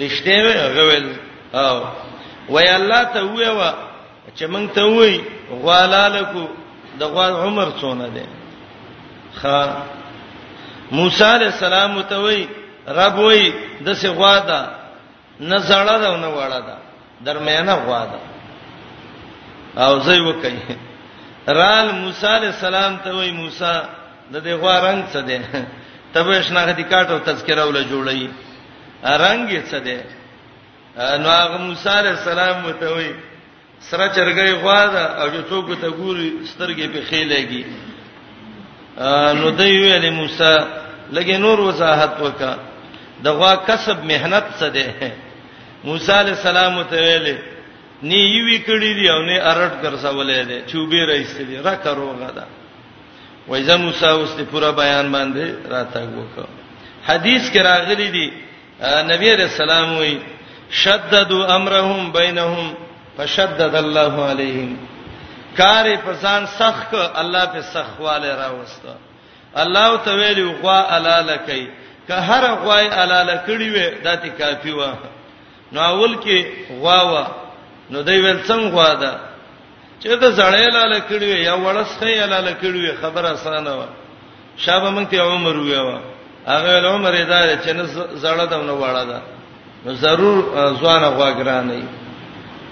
رښتې 0.00 0.36
ویل 0.78 1.06
او 1.54 1.84
وای 2.48 2.68
الله 2.68 3.04
ته 3.14 3.22
ویوا 3.22 3.74
چې 4.36 4.44
مونږ 4.52 4.66
ته 4.74 4.82
وای 4.96 5.12
غوالالکو 5.60 6.44
د 6.98 7.02
غوال 7.12 7.32
عمر 7.44 7.68
څونه 7.80 8.06
دی 8.14 8.26
خا 9.40 9.58
موسی 10.96 11.24
علی 11.34 11.44
السلام 11.54 11.92
ته 12.10 12.16
وای 12.24 12.40
رب 12.86 13.16
وای 13.24 13.42
د 13.84 13.88
څه 14.00 14.08
غوا 14.16 14.34
ده 14.48 14.60
نه 15.50 15.58
زړه 15.68 15.96
ده 16.02 16.10
نه 16.22 16.28
وړه 16.38 16.60
ده 16.68 16.76
درمیانه 17.24 17.74
غوا 17.84 18.02
ده 18.12 18.18
او 19.84 19.92
زوی 20.06 20.20
وکي 20.28 20.54
رال 21.48 21.86
موسی 22.02 22.26
علی 22.36 22.46
السلام 22.54 22.92
ته 23.04 23.10
وای 23.16 23.30
موسی 23.40 23.74
د 24.32 24.36
دې 24.44 24.52
غوا 24.60 24.76
رنگ 24.80 25.02
څه 25.12 25.20
دی 25.28 25.36
تبه 26.14 26.42
شناختی 26.42 26.84
کارت 26.84 27.10
او 27.10 27.18
تذکره 27.18 27.64
ول 27.64 27.78
جوړی 27.90 28.20
رنگ 29.24 29.48
یې 29.50 29.62
څه 29.70 29.78
دی 29.86 29.98
نو 31.22 31.28
هغه 31.28 31.58
موسی 31.66 31.88
علی 31.98 32.08
السلام 32.08 32.72
ته 32.80 32.86
وای 32.94 33.14
سره 33.88 34.08
چرګي 34.16 34.52
غوا 34.62 34.80
ده 34.86 35.02
او 35.22 35.26
چې 35.32 35.40
څوک 35.50 35.66
ته 35.80 35.88
ګوري 35.98 36.28
سترګې 36.52 36.86
په 36.94 37.00
خېلېږي 37.08 37.62
نو 39.40 39.48
دی 39.60 39.70
ویلې 39.82 40.10
موسی 40.18 40.54
لګي 41.16 41.36
نور 41.44 41.58
وضاحت 41.68 42.14
وکا 42.24 42.52
د 43.24 43.28
غوا 43.36 43.52
کسب 43.68 43.98
مهنت 44.04 44.44
څه 44.58 44.68
ده 44.76 44.86
موسی 45.86 46.12
عليه 46.12 46.32
السلام 46.38 46.82
ته 46.90 46.96
ویلې 46.96 47.36
نی 48.02 48.20
یوي 48.36 48.58
کړی 48.68 48.90
دی 48.98 49.10
او 49.10 49.20
نه 49.28 49.36
ارټ 49.52 49.72
ګرځولې 49.84 50.38
ده 50.48 50.56
چوبې 50.70 51.00
رئیس 51.12 51.34
دی 51.48 51.56
را 51.56 51.74
کاروغه 51.74 52.30
ده 52.36 52.44
وایزه 53.48 53.76
موسی 53.76 54.06
اوس 54.06 54.30
ته 54.36 54.42
پورا 54.44 54.70
بیان 54.70 55.06
باندې 55.12 55.68
راته 55.72 56.00
وکړه 56.18 56.48
حدیث 57.06 57.50
کې 57.52 57.60
راغلي 57.60 58.08
دی 58.16 58.26
نبی 59.12 59.30
رسول 59.36 59.70
الله 59.70 59.98
وي 60.00 60.18
شددوا 60.70 61.54
امرهم 61.56 62.12
بینهم 62.12 62.74
فشدد 63.20 63.74
الله 63.84 64.12
علیهم 64.30 64.70
کار 65.60 65.86
په 66.04 66.12
ځان 66.22 66.42
سخت 66.60 66.92
الله 67.20 67.44
په 67.54 67.60
سخواله 67.74 68.30
راوسته 68.42 68.94
الله 69.62 69.88
ته 70.04 70.10
ویلو 70.20 70.48
غوا 70.62 70.78
علالکای 70.96 71.66
که 72.06 72.14
هر 72.28 72.44
غوای 72.62 72.86
علالکړي 73.00 73.68
وې 73.74 73.88
داتې 74.04 74.28
کافی 74.42 74.70
و 74.78 74.82
نو 75.72 75.80
اول 75.80 76.12
کې 76.24 76.38
غوا 76.80 76.98
و 77.12 77.14
نو 77.90 78.02
دوی 78.06 78.20
ول 78.20 78.38
څنګه 78.48 78.68
غوا 78.74 78.94
ده 79.02 79.12
چې 80.00 80.06
ته 80.20 80.30
زړې 80.38 80.64
علالکړي 80.74 81.20
وې 81.28 81.40
یا 81.48 81.54
وړسخې 81.64 82.20
علالکړي 82.24 82.78
وې 82.84 83.00
خبره 83.02 83.28
اسانه 83.32 83.72
و 83.78 83.80
شابه 84.64 84.90
مونږ 84.90 85.06
ته 85.10 85.20
عمر 85.30 85.54
وې 85.56 85.78
و 85.86 85.90
هغه 86.52 86.72
عمر 86.94 87.12
یې 87.20 87.24
دا 87.32 87.40
چې 87.64 87.68
نه 87.78 87.84
زړه 88.24 88.44
دونه 88.52 88.74
وړه 88.80 89.04
ده 89.10 89.18
نو 89.84 89.90
ضرور 90.04 90.36
ځوان 90.80 91.02
غوا 91.16 91.30
ګرانه 91.40 91.74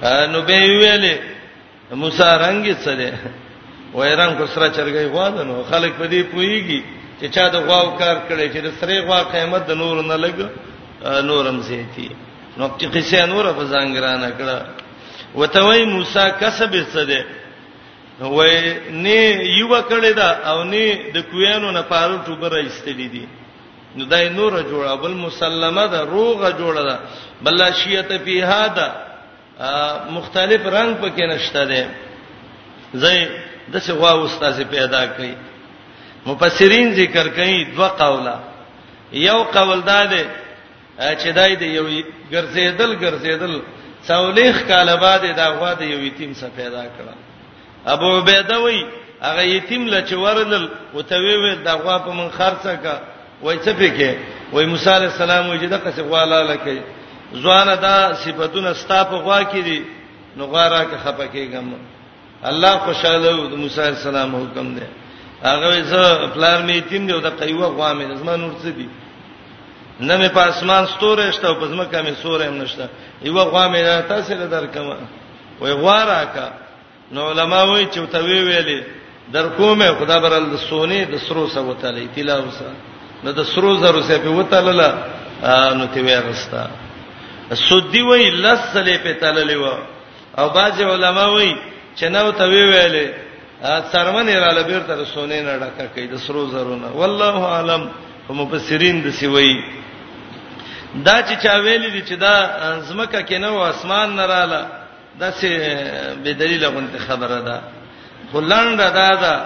نو 0.03 0.43
به 0.43 0.55
ویلې 0.55 1.15
موسی 1.91 2.23
رنگ 2.23 2.65
سره 2.77 3.13
وایران 3.95 4.37
کو 4.39 4.47
سره 4.55 4.69
چرګي 4.69 5.09
غواده 5.15 5.43
نو 5.45 5.63
خلک 5.71 5.93
په 5.99 6.07
دې 6.09 6.23
پويږي 6.33 6.81
چې 7.21 7.27
چا 7.35 7.49
د 7.49 7.57
غواو 7.67 7.99
کار 7.99 8.17
کړي 8.29 8.49
چې 8.53 8.59
د 8.63 8.69
سره 8.81 9.01
غوا 9.07 9.23
قیمت 9.35 9.67
د 9.67 9.73
نور 9.75 10.03
نه 10.05 10.17
لګ 10.17 10.37
نورم 11.31 11.61
زیتی 11.63 12.09
نو 12.57 12.71
چې 12.79 12.85
قصه 12.95 13.27
نور 13.27 13.53
په 13.59 13.65
ځانګرانه 13.75 14.29
کړه 14.39 14.65
وتوي 15.35 15.85
موسی 15.85 16.27
کسب 16.41 16.75
سره 16.93 17.25
وای 18.37 18.75
نه 18.91 19.45
یو 19.59 19.83
کړی 19.91 20.13
دا 20.15 20.31
او 20.51 20.65
نه 20.65 21.13
د 21.15 21.25
کویانو 21.31 21.71
نه 21.71 21.83
پاره 21.83 22.23
ټوبه 22.27 22.49
راځتلی 22.49 23.09
دي 23.09 23.27
نو 23.97 24.05
دای 24.05 24.29
نور 24.29 24.53
جوړه 24.63 24.97
بل 25.03 25.13
مسلمه 25.27 25.87
ده 25.87 26.01
روغه 26.05 26.51
جوړه 26.51 26.83
ده 26.89 26.99
بل 27.43 27.73
شیته 27.75 28.19
فیها 28.25 28.67
ده 28.79 29.08
مختلف 30.11 30.67
رنگ 30.67 30.95
پکې 31.01 31.23
نشته 31.27 31.65
دي 31.65 31.83
زئی 32.95 33.25
دسه 33.75 33.93
غوا 33.93 34.11
استاد 34.25 34.61
پیدا 34.71 35.05
کړي 35.07 35.35
مفسرین 36.27 36.95
ذکر 36.95 37.29
کوي 37.39 37.65
دوه 37.65 37.89
قوله 38.03 38.35
یو 39.23 39.43
قول 39.53 39.81
دا 39.87 40.05
دی 40.07 40.23
چې 40.99 41.29
دای 41.35 41.57
دی 41.57 41.67
یو 41.67 41.87
ګرځیدل 42.33 42.91
ګرځیدل 43.01 43.63
څولېخ 44.07 44.63
کاله 44.69 44.95
بعد 44.97 45.37
دا 45.37 45.49
غوا 45.55 45.73
دی 45.81 45.85
یو 45.87 46.01
یتیم 46.07 46.33
څخه 46.35 46.57
پیدا 46.57 46.85
کړه 46.85 47.15
ابو 47.95 48.19
عبیده 48.19 48.59
وای 48.61 48.81
هغه 49.23 49.43
یتیم 49.43 49.89
ل 49.89 50.07
چې 50.07 50.13
ورنل 50.13 50.69
او 50.95 51.01
ته 51.03 51.17
وی 51.17 51.55
دا 51.65 51.73
غوا 51.83 51.99
په 51.99 52.13
من 52.13 52.29
خرڅه 52.39 52.75
کا 52.83 52.99
وای 53.43 53.59
څه 53.59 53.71
پکې 53.81 54.15
وای 54.53 54.67
موسی 54.67 54.91
علی 54.97 55.07
السلام 55.07 55.49
وای 55.49 55.59
چې 55.61 55.71
دا 55.71 55.79
قصه 55.87 56.03
غوا 56.03 56.25
لاله 56.25 56.57
کوي 56.57 56.81
زوانه 57.33 57.75
دا 57.85 58.15
صفاتونه 58.25 58.73
ستا 58.73 59.05
په 59.11 59.17
غوا 59.25 59.43
کې 59.53 59.59
دي 59.69 59.81
نو 60.37 60.45
غارا 60.47 60.83
کې 60.85 60.97
خپکیږم 61.05 61.69
الله 62.51 62.75
خوشاله 62.87 63.29
د 63.53 63.55
موسی 63.63 63.81
السلام 63.81 64.33
حکم 64.37 64.67
دی 64.77 64.87
هغه 65.45 65.83
زه 65.93 66.27
پلار 66.35 66.59
می 66.67 66.81
تیم 66.91 67.07
دی 67.07 67.13
او 67.13 67.21
د 67.21 67.27
قیوه 67.41 67.67
غوا 67.77 67.91
مې 67.95 68.05
زما 68.21 68.37
نور 68.37 68.53
څه 68.63 68.67
دي 68.79 68.89
نه 70.01 70.15
مې 70.19 70.29
په 70.37 70.41
اسمان 70.41 70.87
ستوره 70.95 71.31
شته 71.37 71.49
او 71.49 71.55
په 71.61 71.67
ځمکه 71.73 71.99
مې 72.05 72.13
سورې 72.25 72.43
هم 72.49 72.57
نشته 72.63 72.89
یو 73.23 73.39
غوا 73.53 73.65
مې 73.73 74.09
تاسو 74.09 74.35
له 74.35 74.47
درکمه 74.47 74.97
وای 75.61 75.73
غوارا 75.73 76.25
کا 76.35 76.49
نو 77.13 77.21
علما 77.31 77.63
وای 77.65 77.85
چې 77.93 77.99
ته 78.13 78.19
وی 78.25 78.41
ویلې 78.49 78.81
در 79.33 79.49
کومه 79.49 79.95
خدا 79.99 80.19
برال 80.21 80.47
د 80.51 80.57
سونه 80.57 81.05
د 81.05 81.17
سرو 81.27 81.49
سره 81.49 81.63
وتلې 81.75 82.07
تلاوسه 82.17 82.71
نو 83.25 83.31
د 83.33 83.43
سرو 83.45 83.77
زرو 83.77 84.03
سره 84.03 84.19
په 84.19 84.29
وتلله 84.29 84.89
نو 85.79 85.87
تی 85.93 86.01
ورستا 86.01 86.67
سودی 87.55 88.03
وای 88.03 88.31
لسلې 88.43 88.99
په 89.05 89.13
تللې 89.21 89.57
و 89.57 89.65
او 90.41 90.49
باج 90.51 90.83
علماء 90.83 91.29
وای 91.33 91.55
چنو 91.97 92.33
ته 92.33 92.45
وی 92.45 92.63
ویلې 92.73 93.07
سرمنې 93.93 94.35
را 94.45 94.53
لبیر 94.61 94.81
تر 94.81 95.05
سونې 95.05 95.41
نه 95.47 95.59
ډکه 95.59 95.87
کید 95.95 96.17
سرو 96.17 96.47
زرونه 96.49 96.89
والله 96.95 97.47
عالم 97.47 97.89
مفسرین 98.31 99.03
د 99.03 99.11
سی 99.11 99.27
وای 99.27 99.63
دا 101.05 101.23
چې 101.23 101.37
چا 101.43 101.59
ویلې 101.63 101.91
دي 101.93 102.03
چې 102.09 102.17
دا 102.17 102.79
زمکه 102.81 103.23
کې 103.23 103.39
نه 103.41 103.49
و 103.49 103.59
اسمان 103.61 104.17
نه 104.17 104.27
رااله 104.27 104.67
دا 105.21 105.31
څه 105.33 105.49
به 106.25 106.33
دلیل 106.33 106.65
غونته 106.69 106.99
خبره 106.99 107.41
ده 107.41 107.61
خلند 108.33 108.79
دا 108.79 109.09
دا 109.15 109.45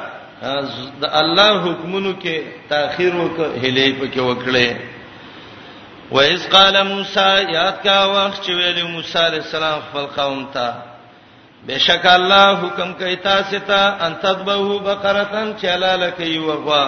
د 1.00 1.04
الله 1.04 1.60
حکمونو 1.62 2.14
کې 2.22 2.34
تاخير 2.70 3.12
وکړه 3.14 3.48
هلې 3.62 3.92
پکې 4.00 4.20
وکړه 4.20 4.76
و 6.12 6.18
اذ 6.32 6.42
قال 6.56 6.76
موسی 6.92 7.34
یاد 7.56 7.76
کا 7.84 7.98
وخت 8.14 8.42
چې 8.44 8.50
ویل 8.56 8.82
موسی 8.94 9.18
علی 9.18 9.38
السلام 9.44 9.78
خپل 9.86 10.06
قوم 10.16 10.42
ته 10.54 10.68
بشک 11.66 12.06
الله 12.06 12.48
حکم 12.62 12.92
کوي 13.00 13.16
تاسو 13.26 13.58
ته 13.70 13.80
ان 14.06 14.12
تذبحوا 14.22 14.78
بقره 14.88 15.44
چلاله 15.62 16.10
کوي 16.18 16.38
وغوا 16.38 16.84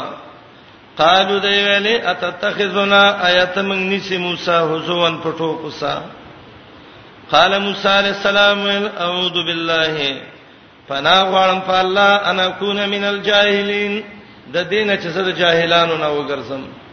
قالو 1.00 1.38
دی 1.38 1.54
ویلې 1.66 2.04
اتتخذنا 2.12 3.02
ایت 3.28 3.58
من 3.58 3.88
نسی 3.90 4.16
موسی 4.26 4.58
حزوان 4.72 5.14
پټو 5.22 5.50
کوسا 5.62 5.94
قال 7.32 7.58
موسی 7.58 7.88
علیہ 7.88 8.12
السلام 8.18 8.58
اعوذ 9.04 9.32
بالله 9.50 10.12
فنا 10.88 11.18
غوالم 11.22 11.60
فالله 11.72 12.30
انا 12.30 12.48
كون 12.48 12.88
من 12.88 13.04
الجاهلين 13.04 14.00
د 14.54 14.56
دینه 14.56 14.96
چې 14.96 15.06
زه 15.08 15.22
د 15.22 15.30
جاهلانو 15.44 15.96
نه 16.06 16.08
وګرځم 16.18 16.83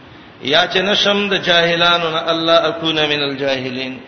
یا 0.50 0.62
چې 0.72 0.78
نشم 0.88 1.18
د 1.32 1.42
جاهلانو 1.48 2.08
نه 2.14 2.20
الله 2.32 2.58
اكون 2.70 2.96
من 3.10 3.20
الجاهلین 3.28 3.98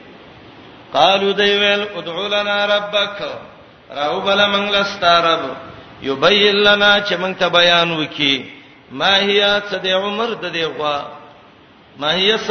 قالو 0.95 1.33
دی 1.41 1.51
ویل 1.61 1.85
ادعو 1.99 2.27
لنا 2.35 2.57
ربک 2.77 3.17
راو 3.99 4.21
بل 4.29 4.47
من 4.55 4.65
لستارب 4.77 5.41
یبین 6.07 6.57
لنا 6.69 6.91
چې 7.01 7.15
مونږ 7.21 7.35
ته 7.41 7.49
بیان 7.49 7.91
وکي 7.91 8.51
ما 9.03 9.11
هي 9.17 9.61
صد 9.71 9.87
عمر 9.99 10.35
د 10.45 10.53
دی 10.57 10.65
غوا 10.65 10.97
ما 11.99 12.11
هي 12.15 12.39
س 12.39 12.51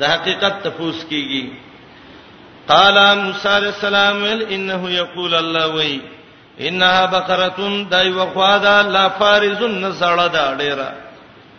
د 0.00 0.04
حقیقت 0.12 0.60
تفوس 0.64 1.04
کیږي 1.10 1.44
قال 2.68 2.98
موسی 3.22 3.48
علیہ 3.48 3.72
السلام 3.76 4.22
انه 4.26 4.90
یقول 4.90 5.34
الله 5.40 5.66
وی 5.78 5.96
انها 6.60 7.06
بقره 7.16 7.72
دای 7.96 8.12
وقوا 8.20 8.52
دا 8.68 8.76
لا 8.96 9.08
فارزن 9.18 9.80
نسړه 9.92 10.32
دا 10.36 10.44
ډیره 10.60 10.92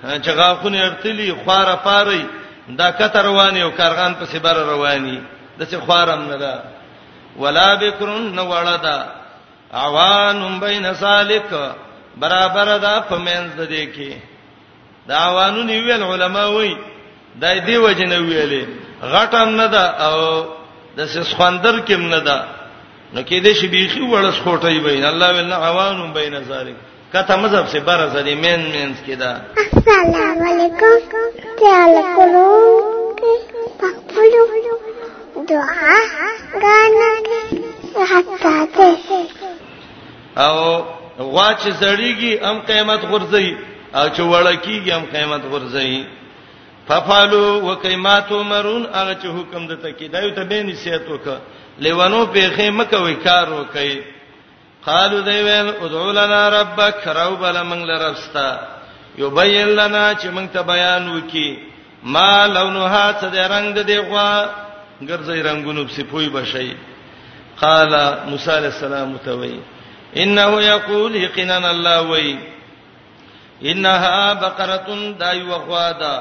چې 0.05 0.31
غاخونه 0.37 0.79
ارتلی 0.85 1.31
خواره 1.43 1.75
پاري 1.75 2.25
دا 2.77 2.91
کته 2.91 3.21
رواني 3.21 3.61
او 3.63 3.71
کارغان 3.71 4.13
په 4.19 4.25
سیبر 4.31 4.57
رواني 4.69 5.19
د 5.59 5.67
څه 5.69 5.75
خوارم 5.85 6.21
نه 6.29 6.37
ده 6.37 6.63
ولا 7.39 7.75
بکرن 7.75 8.39
ولدا 8.39 8.97
عوان 9.85 10.59
بین 10.59 10.93
سالک 10.99 11.47
برابر 12.23 12.77
ده 12.85 12.93
په 13.09 13.15
منځ 13.17 13.49
د 13.57 13.65
دې 13.69 13.95
کې 13.95 14.13
دا 15.07 15.17
عوانو 15.17 15.63
نیول 15.63 16.03
علما 16.03 16.45
وای 16.47 16.75
دا 17.35 17.53
دې 17.67 17.77
وجه 17.85 18.05
نه 18.13 18.17
ویلې 18.17 18.63
غټم 19.13 19.49
نه 19.61 19.65
ده 19.67 19.85
او 19.89 20.17
د 20.97 21.07
څه 21.07 21.19
سخندر 21.33 21.79
کېم 21.87 22.09
نه 22.15 22.19
ده 22.19 22.47
نو 23.13 23.21
کې 23.23 23.43
دې 23.45 23.53
شبيخي 23.61 24.01
وړس 24.11 24.37
خوټي 24.45 24.77
وای 24.85 25.05
الله 25.09 25.29
ولنا 25.37 25.55
عوان 25.69 26.11
بین 26.19 26.43
سالک 26.47 26.75
کته 27.15 27.35
مذهب 27.43 27.65
سے 27.73 27.79
بار 27.87 27.99
سره 28.13 28.33
مین 28.43 28.61
مینس 28.73 28.97
کیدا 29.05 29.29
السلام 29.61 30.39
علیکم 30.47 30.95
تعال 31.59 31.93
کولو 32.15 32.47
پخپلو 33.81 35.45
دعا 35.49 35.93
غانا 36.63 37.11
حتا 38.13 38.51
ته 38.77 39.21
او 40.45 40.83
غواچ 41.19 41.61
زړیږي 41.81 42.43
ام 42.49 42.59
قیامت 42.61 43.05
غرزي 43.11 43.51
او 43.99 44.05
چې 44.09 44.21
وړکیږي 44.31 44.91
ام 44.95 45.05
قیامت 45.13 45.41
غرزي 45.53 46.01
ففالو 46.89 47.41
وکیمات 47.69 48.31
مرون 48.51 48.83
هغه 48.93 49.13
چې 49.21 49.25
حکم 49.39 49.67
دته 49.71 49.89
کې 49.97 50.09
دایو 50.17 50.33
ته 50.41 50.43
به 50.51 50.63
نسیت 50.71 51.01
وک 51.13 51.37
لیوانو 51.87 52.21
په 52.35 52.49
خیمه 52.59 52.83
کوي 52.95 53.15
کار 53.29 53.53
وکي 53.59 53.95
قالو 54.89 55.17
دی 55.27 55.39
ویل 55.45 55.67
ادعو 55.85 56.09
لنا 56.19 56.41
ربک 56.59 56.99
راو 57.19 57.31
بل 57.41 57.55
من 57.69 57.79
لرستا 57.87 58.49
یبین 59.17 59.67
لنا 59.79 60.03
چې 60.15 60.25
موږ 60.35 60.47
ته 60.53 60.61
بیان 60.71 61.03
وکي 61.09 61.49
ما 62.15 62.31
لونها 62.47 63.05
څه 63.21 63.25
دی 63.35 63.39
رنگ 63.53 63.73
دی 63.89 63.97
غوا 63.99 64.29
ګرځي 65.01 65.41
رنگونو 65.47 65.81
په 65.87 65.93
سپوی 65.95 66.27
بشي 66.37 66.69
قال 67.63 67.93
موسی 68.27 68.51
علیہ 68.57 68.71
السلام 68.77 69.11
ته 69.25 69.31
وی 69.41 69.57
انه 70.21 70.51
یقول 70.61 71.11
یقینا 71.15 71.57
الله 71.57 71.97
وی 72.11 72.29
انها 73.65 74.33
بقره 74.45 74.89
دای 75.19 75.39
وغوادا 75.51 76.15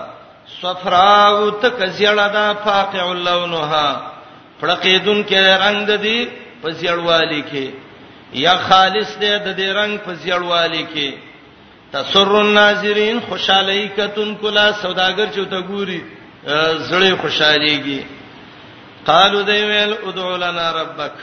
صفراء 0.63 1.37
تکزیړه 1.51 2.33
دا 2.41 2.47
فاقع 2.65 3.05
اللونها 3.13 3.89
فړقیدون 4.61 5.19
کې 5.29 5.37
رنگ 5.37 5.97
دی 5.97 6.29
پسیړوالی 6.63 7.43
کې 7.53 7.84
یا 8.35 8.55
خالص 8.69 9.11
دې 9.21 9.33
د 9.47 9.57
دې 9.59 9.69
رنگ 9.79 9.99
په 10.05 10.13
زیړوالي 10.23 10.83
کې 10.95 11.09
تسر 11.93 12.29
الناظرین 12.43 13.19
خوشالۍ 13.29 13.85
کتون 13.97 14.35
کلا 14.43 14.67
سوداګر 14.83 15.27
چوته 15.37 15.61
ګوري 15.61 16.03
زړې 16.89 17.13
خوشاليږي 17.23 18.01
قالو 19.11 19.43
دې 19.43 19.61
ویل 19.71 19.93
ادعو 20.09 20.37
لنا 20.45 20.67
ربک 20.73 21.17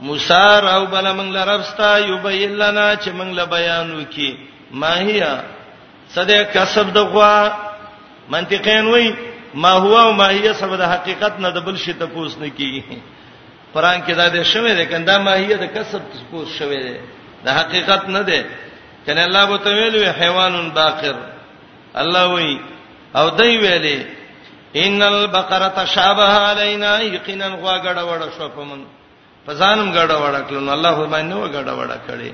موسی 0.00 0.60
راو 0.66 0.86
بل 0.92 1.06
موږ 1.16 1.30
لربستا 1.36 1.92
یبین 1.98 2.52
لنا 2.62 2.86
چې 2.96 3.08
موږ 3.08 3.30
له 3.40 3.44
بیان 3.56 3.92
وکي 3.98 4.30
ما 4.70 4.94
هيا 4.96 5.32
صدې 6.14 6.54
کسب 6.54 6.92
دغه 6.94 7.54
منطقین 8.34 8.86
وای 8.94 9.14
ما 9.62 9.70
هو 9.72 9.96
او 10.02 10.12
ما 10.20 10.28
هي 10.30 10.54
سبب 10.58 10.76
د 10.84 10.92
حقیقت 10.96 11.40
نه 11.46 11.50
د 11.56 11.64
بل 11.66 11.76
شي 11.86 11.92
تپوس 12.02 12.38
نه 12.38 12.48
کیږي 12.58 13.00
قران 13.74 13.98
کې 14.06 14.12
دا 14.20 14.28
دې 14.30 14.44
شوې 14.54 14.72
ده 14.78 14.84
کندا 14.84 15.16
ماهیه 15.26 15.56
د 15.64 15.66
کسب 15.74 16.00
تسپوس 16.12 16.48
شوې 16.58 16.80
ده 16.84 17.00
د 17.44 17.48
حقیقت 17.58 18.08
نه 18.08 18.22
ده 18.22 18.44
کنه 19.06 19.24
الله 19.28 19.44
بو 19.44 19.56
ته 19.56 19.70
ویلو 19.76 20.12
حیوانن 20.20 20.68
باقر 20.78 21.16
الله 22.02 22.24
وی 22.34 22.60
او 23.18 23.28
دای 23.28 23.54
ویلې 23.62 23.98
ان 24.84 25.02
البقره 25.02 25.68
تشابه 25.68 26.24
علينا 26.48 27.00
یقینا 27.02 27.48
غواګړه 27.48 28.00
وړه 28.08 28.28
شو 28.38 28.48
په 28.48 28.62
من 28.64 28.84
فزانم 29.46 29.92
ګړه 29.94 30.14
وړه 30.14 30.42
کړو 30.48 30.60
نو 30.66 30.72
الله 30.72 30.94
فرمایي 30.96 31.24
نو 31.24 31.48
ګړه 31.56 31.72
وړه 31.80 31.98
کړي 32.08 32.32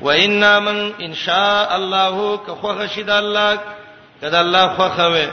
و 0.00 0.10
ان 0.10 0.58
من 0.62 0.92
ان 1.00 1.14
شاء 1.14 1.74
الله 1.76 2.40
که 2.46 2.52
خو 2.60 2.68
غشید 2.72 3.10
الله 3.10 3.58
کدا 4.22 4.40
الله 4.40 4.68
خو 4.76 4.88
خوي 4.88 5.26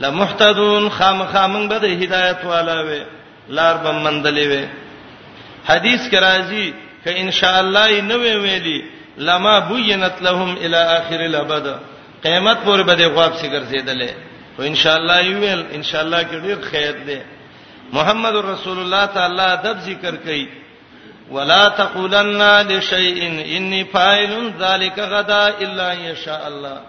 لمحتدون 0.00 0.88
خام 0.90 1.24
خامن 1.32 1.68
به 1.68 1.78
د 1.78 1.84
هدایت 2.02 2.44
والا 2.44 2.80
وي 2.80 3.02
لار 3.48 3.76
به 3.76 3.92
مندلې 3.92 4.46
وي 4.48 4.68
حدیث 5.68 6.08
کې 6.10 6.18
راځي 6.18 6.74
ک 7.04 7.08
ان 7.08 7.30
شاء 7.30 7.60
الله 7.60 8.00
نو 8.00 8.18
ویلي 8.18 8.84
لما 9.18 9.58
بینت 9.58 10.22
لهم 10.22 10.56
الى 10.56 10.76
اخر 10.76 11.20
الابد 11.20 11.78
قیامت 12.24 12.58
پورې 12.64 12.82
به 12.82 12.94
د 12.94 13.02
غواب 13.02 13.32
څخه 13.34 13.52
ګرځیدلې 13.52 14.10
او 14.58 14.64
ان 14.64 14.74
شاء 14.74 14.96
الله 14.96 15.20
یو 15.20 15.38
ویل 15.38 15.64
ان 15.74 15.82
شاء 15.82 16.00
الله 16.02 16.22
کې 16.22 16.34
ډیر 16.42 16.56
خیر 16.70 16.92
دی 16.92 17.18
محمد 17.92 18.34
رسول 18.36 18.78
الله 18.78 19.06
تعالی 19.06 19.42
ادب 19.42 19.78
ذکر 19.80 20.16
کوي 20.16 20.48
ولا 21.30 21.68
تقولن 21.68 22.62
لشيء 22.62 23.22
اني 23.56 23.84
فاعل 23.84 24.52
ذلك 24.60 24.98
غدا 24.98 25.48
الا 25.58 25.92
ان 25.92 26.16
شاء 26.24 26.46
الله 26.48 26.80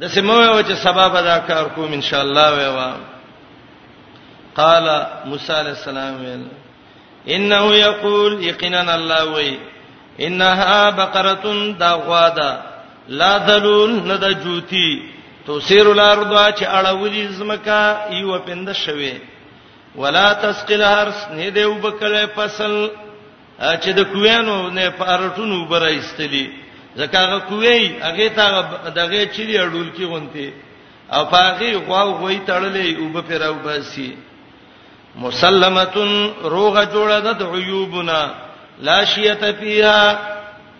د 0.00 0.06
سمو 0.06 0.60
چې 0.62 0.72
سبب 0.84 1.16
ادا 1.16 1.38
کار 1.38 1.64
کوم 1.74 1.92
ان 1.92 2.02
شاء 2.02 2.22
الله 2.22 2.52
ویوا 2.54 3.11
قال 4.56 4.88
موسی 5.24 5.52
علیہ 5.58 5.74
السلام 5.76 6.20
انه 7.34 7.64
یقول 7.74 8.32
یقینا 8.44 8.80
الله 8.94 9.24
وی 9.34 9.50
انها 10.20 10.90
بقره 11.00 11.52
دا 11.82 11.90
غواده 12.08 12.48
لا 13.20 13.32
ذلول 13.48 13.92
ند 14.10 14.24
جوتی 14.44 14.88
تسير 15.46 15.86
الارض 15.92 16.34
چې 16.54 16.62
اړولې 16.62 17.32
زمکا 17.36 18.08
یو 18.10 18.38
پند 18.46 18.72
شوي 18.72 19.12
ولا 19.96 20.32
تسقل 20.42 20.82
هرس 20.82 21.28
نه 21.30 21.48
دی 21.48 21.64
وبکله 21.64 22.26
فصل 22.34 22.74
چې 23.58 23.88
د 24.00 24.04
کوینو 24.12 24.58
نه 24.70 24.90
پارټونو 24.98 25.64
برای 25.70 25.96
استلی 25.98 26.50
زکه 26.96 27.38
کوی 27.38 28.00
هغه 28.02 28.28
ته 28.36 28.62
دغه 28.90 29.26
چری 29.26 29.58
اړول 29.58 29.96
کی 29.96 30.04
غونتی 30.04 30.50
او 31.12 31.24
پاغي 31.24 31.74
غواو 31.88 32.14
غوي 32.18 32.38
تړلې 32.48 33.00
وب 33.00 33.28
پیراو 33.28 33.54
باسي 33.64 34.10
مسلمتن 35.16 36.10
روغه 36.44 36.84
جوړه 36.84 37.20
د 37.38 37.42
عیوبنا 37.42 38.20
لا 38.86 39.04
شیت 39.04 39.44
فیها 39.58 40.14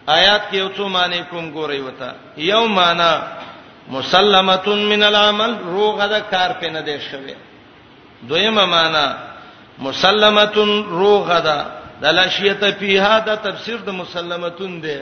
آیات 0.08 0.42
کې 0.52 0.56
اوڅو 0.60 0.88
معنی 0.88 1.20
کوم 1.30 1.52
ګورې 1.54 1.78
وتا 1.86 2.12
یو 2.36 2.66
معنا 2.66 3.12
مسلمتن 3.88 4.78
من 4.92 5.02
العمل 5.02 5.52
روغه 5.74 6.06
د 6.06 6.22
کار 6.30 6.50
په 6.60 6.70
نه 6.70 6.80
دی 6.80 6.96
شوی 7.10 7.34
دویمه 8.28 8.64
معنا 8.66 9.06
مسلمتن 9.78 10.82
روغه 10.82 11.38
ده 11.48 11.58
د 12.02 12.06
لا 12.06 12.26
شیت 12.28 12.64
فیها 12.78 13.18
د 13.26 13.30
تفسیر 13.42 13.76
د 13.86 13.88
مسلمتن 13.90 14.80
دی 14.82 15.00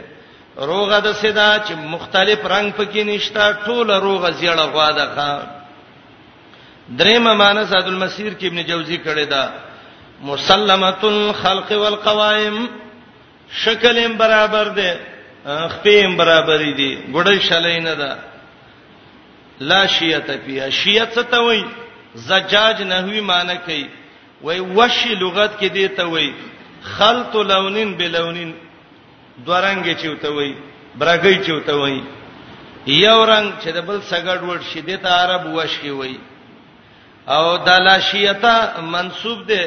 روغه 0.56 0.98
د 0.98 1.12
سدا 1.14 1.50
چې 1.66 1.72
مختلف 1.74 2.46
رنگ 2.46 2.70
پکې 2.76 3.02
نشتا 3.06 3.50
ټول 3.66 3.88
روغه 3.90 4.30
زیړه 4.30 4.64
غوا 4.72 4.90
ده 4.90 5.06
دریم 6.98 7.22
معنی 7.38 7.62
زاد 7.70 7.88
المسیر 7.88 8.33
کې 8.38 8.46
ابن 8.46 8.62
جوزی 8.68 8.96
کړی 9.05 9.26
دا 9.31 9.50
مسلمتن 10.31 11.33
خلق 11.42 11.70
والقوائم 11.83 12.64
شکلم 13.64 14.16
برابر 14.22 14.68
دی 14.79 14.90
خپېم 15.44 16.18
برابرې 16.20 16.72
دي 16.81 16.90
ګړې 17.12 17.40
شلې 17.40 17.83
نه 17.85 17.94
ده 17.94 18.18
لا 19.72 19.87
شیعت 19.96 20.31
فی 20.46 20.59
شیعت 20.70 21.12
څه 21.18 21.22
ته 21.35 21.40
وای 21.44 21.62
زجاج 22.29 22.83
نحوی 22.92 23.20
معنی 23.33 23.57
کوي 23.64 23.85
وای 24.42 24.61
وشی 24.79 25.14
لغت 25.20 25.59
کې 25.61 25.64
دی 25.74 25.88
ته 25.88 26.05
وای 26.14 26.31
خلط 26.96 27.35
لونین 27.53 27.92
بلونین 28.00 28.53
دورنګ 29.46 30.03
چوته 30.03 30.29
وای 30.37 30.53
برګی 31.00 31.37
چوته 31.46 31.76
وای 31.83 32.00
یو 32.87 33.24
رنگ 33.26 33.53
چې 33.62 33.68
د 33.76 33.81
بل 33.87 33.98
سګړ 34.11 34.42
ور 34.48 34.59
شیدې 34.74 35.03
ته 35.03 35.09
عرب 35.20 35.46
وشي 35.55 35.90
وای 36.00 36.16
او 37.28 37.56
دلاشیتا 37.59 38.80
منسوب 38.80 39.46
دی 39.48 39.64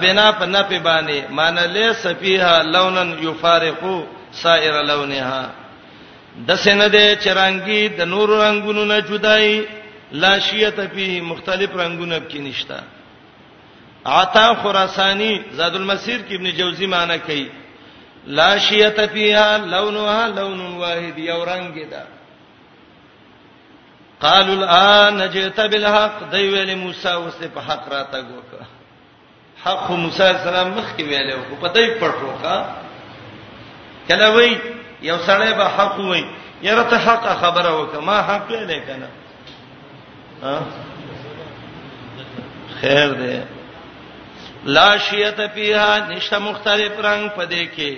بنا 0.00 0.30
په 0.32 0.44
نفي 0.46 0.78
باندې 0.78 1.30
مان 1.30 1.54
له 1.58 1.92
سفيها 1.92 2.62
لونن 2.62 3.18
يفارقو 3.28 4.06
سائر 4.32 4.82
لونها 4.82 5.50
د 6.48 6.54
سینه 6.54 6.86
د 6.88 6.96
چرانګي 7.24 7.88
د 7.98 8.00
نور 8.00 8.28
رنگونو 8.38 8.84
نه 8.84 9.00
جدای 9.00 9.64
لاشیت 10.12 10.76
په 10.94 11.20
مختلف 11.22 11.76
رنگونو 11.76 12.18
کې 12.30 12.36
نشتا 12.38 12.78
عطا 14.06 14.54
خراسانی 14.62 15.40
زاد 15.52 15.74
المسیر 15.76 16.18
کې 16.28 16.34
ابن 16.34 16.50
جوزی 16.56 16.86
معنی 16.86 17.18
کوي 17.18 17.46
لاشیت 18.26 19.00
فیها 19.12 19.56
لونها 19.58 20.28
لون 20.28 20.60
واحد 20.76 21.18
یو 21.18 21.44
رنگ 21.44 21.74
ده 21.90 22.02
قالوا 24.20 24.54
الان 24.54 25.30
جئت 25.32 25.60
بالحق 25.60 26.20
دی 26.32 26.48
ویل 26.48 26.74
موسی 26.78 27.08
اوس 27.08 27.36
په 27.54 27.60
حق 27.68 27.88
راته 27.92 28.20
ګوکا 28.20 28.64
حق 29.64 29.90
موسی 29.90 30.22
السلام 30.22 30.74
مخکې 30.76 31.02
ویل 31.02 31.30
او 31.30 31.56
په 31.60 31.68
دای 31.76 31.86
پټو 32.00 32.42
کا 32.42 32.74
کله 34.08 34.28
وای 34.36 34.50
یو 35.02 35.16
سړی 35.18 35.54
به 35.62 35.68
حق 35.78 35.98
وای 36.10 36.24
یره 36.62 36.82
ته 36.90 36.96
حق 36.96 37.40
خبره 37.44 37.72
وکه 37.80 37.98
ما 38.10 38.20
حق 38.32 38.48
ویلې 38.48 38.86
کنه 38.86 39.08
خیر 42.80 43.12
دی 43.22 43.34
لا 44.78 44.96
شیت 45.08 45.40
فیها 45.54 46.06
نشه 46.06 46.38
مختلف 46.48 47.04
رنگ 47.08 47.28
پدې 47.30 47.78
کې 47.78 47.94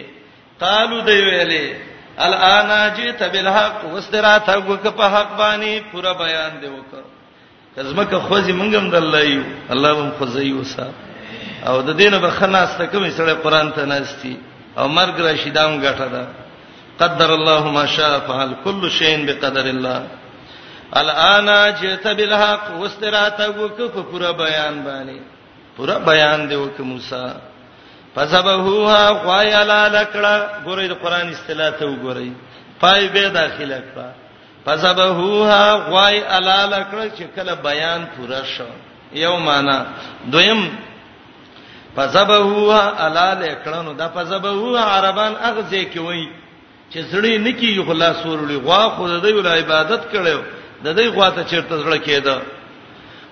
قالو 0.60 1.00
دی 1.00 1.18
ویلې 1.20 1.91
الان 2.20 2.68
جئت 2.96 3.22
بالحق 3.32 3.80
واسترات 3.94 4.48
وک 4.48 4.86
په 4.96 5.06
حق 5.08 5.30
باندې 5.38 5.80
پورا 5.92 6.12
بیان 6.12 6.50
دی 6.60 6.66
وک 6.68 6.94
کزمکه 7.76 8.18
خوځي 8.28 8.52
منګم 8.52 8.90
د 8.90 8.94
الله 8.94 9.22
یو 9.24 9.42
الله 9.72 9.92
هم 9.92 10.10
خوځي 10.18 10.52
وسا 10.52 10.88
او 11.66 11.80
د 11.82 11.90
دینه 11.96 12.18
به 12.18 12.30
خناسته 12.30 12.86
کوم 12.86 13.10
سره 13.10 13.32
قران 13.34 13.72
ته 13.72 13.84
ناشتي 13.84 14.36
او 14.78 14.88
مرګ 14.88 15.20
راشدام 15.20 15.80
غټه 15.82 16.08
ده 16.12 16.26
قدر 17.00 17.34
الله 17.34 17.70
ما 17.72 17.86
شاء 17.86 18.18
فعل 18.18 18.50
كل 18.64 18.90
شيء 18.90 19.26
بقدر 19.26 19.66
الله 19.66 20.02
الان 20.92 21.48
جئت 21.80 22.06
بالحق 22.16 22.64
واسترات 22.78 23.40
وک 23.40 23.78
په 23.94 24.02
پورا 24.10 24.30
بیان 24.44 24.82
باندې 24.86 25.20
پورا 25.76 25.98
بیان 25.98 26.48
دی 26.50 26.54
وک 26.56 26.80
موسی 26.80 27.26
فذبحوها 28.16 29.04
خیالا 29.26 29.82
لکړه 29.96 30.32
ګورې 30.66 30.86
د 30.90 30.94
قران 31.02 31.26
اصطلاح 31.30 31.70
ته 31.78 31.84
وګورئ 31.86 32.28
پای 32.80 33.08
به 33.14 33.28
داخله 33.28 33.78
کړه 33.94 34.08
فذبحوها 34.64 35.64
خیالا 35.90 36.60
لکړه 36.74 37.04
چې 37.18 37.22
کله 37.36 37.54
بیان 37.68 38.00
پوره 38.14 38.42
شو 38.56 38.68
یو 39.24 39.36
معنا 39.46 39.78
دویم 40.32 40.62
فذبحوها 41.96 42.82
علال 43.06 43.40
کړه 43.64 43.78
نو 43.86 43.92
دا 43.92 44.08
فذبحوها 44.16 44.82
عربان 44.94 45.32
اغزه 45.48 45.84
کوي 45.94 46.24
چې 46.92 46.98
زړی 47.12 47.38
نکی 47.46 47.82
خلاص 47.86 48.26
ورولې 48.26 48.58
غوا 48.64 48.88
خو 48.94 49.08
د 49.08 49.16
دې 49.24 49.32
ول 49.34 49.46
عبادت 49.46 50.00
کړو 50.12 50.38
د 50.84 50.88
دې 50.96 51.04
غوا 51.14 51.28
ته 51.30 51.42
چیرته 51.50 51.74
زړه 51.84 51.98
کېده 52.06 52.38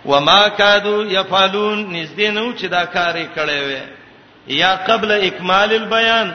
وما 0.05 0.49
کادو 0.49 1.05
یفعلون 1.07 1.79
نږدې 2.07 2.23
نو 2.37 2.53
چې 2.59 2.64
دا 2.69 2.85
کارې 2.85 3.27
کړې 3.37 3.61
وې 3.69 3.99
یا 4.58 4.74
قبل 4.86 5.10
اکمال 5.22 5.70
البیان 5.74 6.30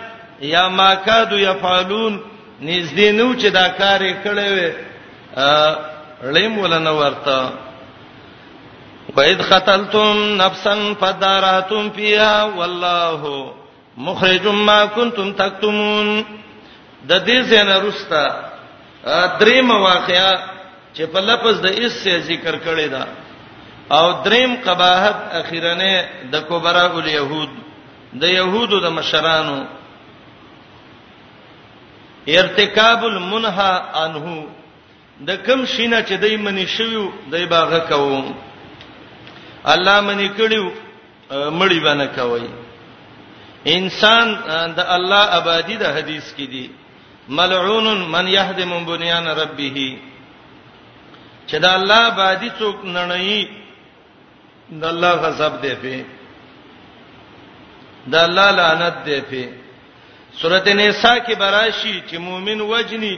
یا 0.53 0.67
ما 0.77 0.93
کاد 1.07 1.31
یفعلون 1.33 2.13
نږدې 2.61 3.09
نو 3.19 3.27
چې 3.35 3.45
دا 3.57 3.67
کار 3.79 4.01
یې 4.01 4.15
کړی 4.23 4.49
وي 4.55 4.69
لیم 6.35 6.57
ولنه 6.59 6.91
ورته 7.01 7.39
وَإِذْ 9.15 9.41
قَتَلْتُمْ 9.49 10.21
نَفْسًا 10.37 10.93
فَادَّارَأْتُمْ 11.01 11.89
فِيهَا 11.89 12.43
وَاللَّهُ 12.43 13.51
مُخْرِجٌ 14.07 14.45
مَا 14.69 14.85
كُنْتُمْ 14.85 15.33
تَكْتُمُونَ 15.41 16.23
د 17.05 17.25
دې 17.25 17.41
زنه 17.41 17.77
رستا 17.87 18.25
دریم 19.41 19.71
واقعیا 19.71 20.31
چې 20.95 21.01
په 21.15 21.19
لفظ 21.31 21.61
د 21.67 21.83
اس 21.83 21.93
سے 22.07 22.17
ذکر 22.31 22.55
کړی 22.69 22.87
دا 22.95 23.03
او 23.99 24.11
دریم 24.29 24.55
قباحت 24.65 25.15
اخیرنه 25.43 25.93
د 26.31 26.35
کبرا 26.49 26.85
الیهود 26.85 27.64
د 28.21 28.23
يهودو 28.31 28.77
د 28.79 28.87
مشرانو 28.97 29.57
ارتکاب 32.39 33.01
المنها 33.13 33.71
عنه 34.01 34.27
د 35.27 35.43
کم 35.47 35.65
شینه 35.65 35.99
چې 36.07 36.13
دای 36.21 36.37
منی 36.37 36.65
شویو 36.67 37.11
دای 37.31 37.45
باغه 37.45 37.79
کوو 37.89 38.21
الله 39.73 40.01
منی 40.07 40.29
کړیو 40.39 40.65
مړی 41.59 41.79
باندې 41.85 42.07
کوي 42.15 42.47
انسان 43.67 44.27
د 44.77 44.79
الله 44.95 45.23
آبادی 45.39 45.75
د 45.77 45.85
حدیث 45.95 46.33
کې 46.37 46.47
دی 46.49 46.69
ملعون 47.29 47.87
من 48.15 48.27
يهدم 48.27 48.85
بنيان 48.85 49.27
ربه 49.27 49.97
چې 51.47 51.55
دا 51.61 51.73
الله 51.79 52.07
آبادی 52.11 52.49
څوک 52.59 52.75
نړۍ 52.83 53.47
د 54.81 54.83
الله 54.85 55.11
غضب 55.23 55.61
دی 55.61 55.75
په 55.81 56.05
د 58.11 58.15
الله 58.15 58.49
لعنت 58.59 58.95
دی 59.05 59.19
په 59.29 59.41
سورته 60.39 60.73
نساء 60.79 61.17
کې 61.25 61.35
براشي 61.41 61.95
چې 62.09 62.15
مؤمن 62.27 62.61
وجني 62.61 63.13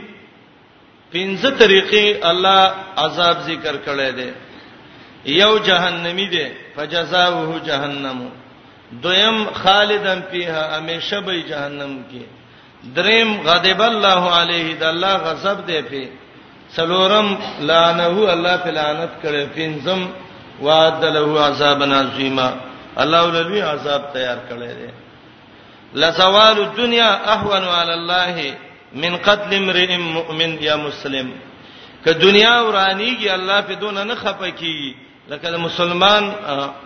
پنځه 1.14 1.50
طریقې 1.60 2.28
الله 2.30 2.74
عذاب 3.06 3.38
ذکر 3.48 3.76
کړی 3.88 4.12
دی 4.20 4.30
یو 5.42 5.52
جهنمی 5.70 6.28
دی 6.34 6.46
فجزاؤه 6.76 7.60
جهنم 7.70 8.30
دویم 9.04 9.40
خالدن 9.62 10.22
فیها 10.32 10.78
همیشه 10.78 11.20
به 11.22 11.44
جهنم 11.50 12.04
کې 12.12 12.24
دریم 13.00 13.34
غضب 13.48 13.82
الله 13.82 14.36
علیه 14.40 14.76
د 14.84 14.84
الله 14.92 15.14
غضب 15.28 15.66
دی 15.72 15.82
په 15.92 16.08
سلورم 16.76 17.38
لعنه 17.60 18.08
الله 18.34 18.56
په 18.64 18.72
لعنت 18.80 19.10
کړي 19.24 19.58
پنځم 19.58 20.00
وعد 20.62 21.04
له 21.06 21.42
عذاب 21.46 21.84
عظیمه 22.04 22.67
الله 23.04 23.22
ولوی 23.26 23.60
عذاب 23.62 24.04
تیار 24.14 24.38
کړی 24.50 24.74
دی 24.80 24.90
لسوال 26.02 26.60
الدنيا 26.60 27.34
اهون 27.34 27.64
على 27.64 27.94
الله 27.94 28.58
من 29.04 29.18
قتل 29.28 29.56
امرئ 29.56 29.98
مؤمن 29.98 30.58
یا 30.62 30.76
مسلم 30.78 31.30
که 32.04 32.14
دنیا 32.14 32.54
ورانیږي 32.72 33.28
الله 33.30 33.62
په 33.62 33.74
دونه 33.76 34.04
نه 34.04 34.16
خپکیږي 34.16 34.96
لکه 35.30 35.58
مسلمان 35.58 36.32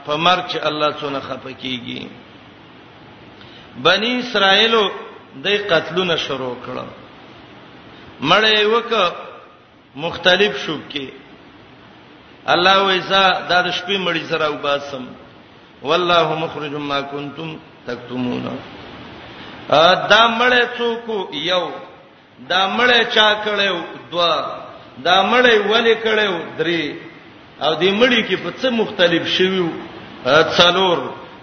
په 0.05 0.17
مرګ 0.17 0.47
چې 0.47 0.57
الله 0.65 0.91
څونه 1.01 1.19
خپکیږي 1.19 2.07
بنی 3.87 4.19
اسرائیل 4.19 4.75
د 5.43 5.47
قتلونه 5.71 6.15
شروع 6.17 6.55
کړل 6.65 6.87
مړې 8.21 8.63
وک 8.63 9.13
مختلف 9.95 10.59
شوب 10.65 10.81
کې 10.89 11.07
الله 12.47 12.85
وایسا 12.85 13.25
د 13.49 13.71
شپې 13.73 13.97
مړی 14.05 14.23
سره 14.29 14.49
وباسم 14.51 15.05
والله 15.89 16.35
مخرج 16.43 16.73
ما 16.89 16.99
کنتم 17.11 17.49
تکتمون 17.87 18.43
دا 20.11 20.21
مړې 20.39 20.63
څوک 20.77 21.05
یو 21.51 21.65
دا 22.49 22.61
مړې 22.77 22.99
چا 23.15 23.27
کړو 23.45 23.77
دوا 24.11 24.33
دا 25.07 25.17
مړې 25.31 25.55
ولې 25.71 25.95
کړو 26.05 26.35
درې 26.57 26.83
او 27.65 27.71
دې 27.81 27.89
مړې 27.99 28.21
کې 28.27 28.37
په 28.43 28.51
څه 28.59 28.69
مختلف 28.81 29.23
شویو 29.37 29.69
څلور 30.57 30.97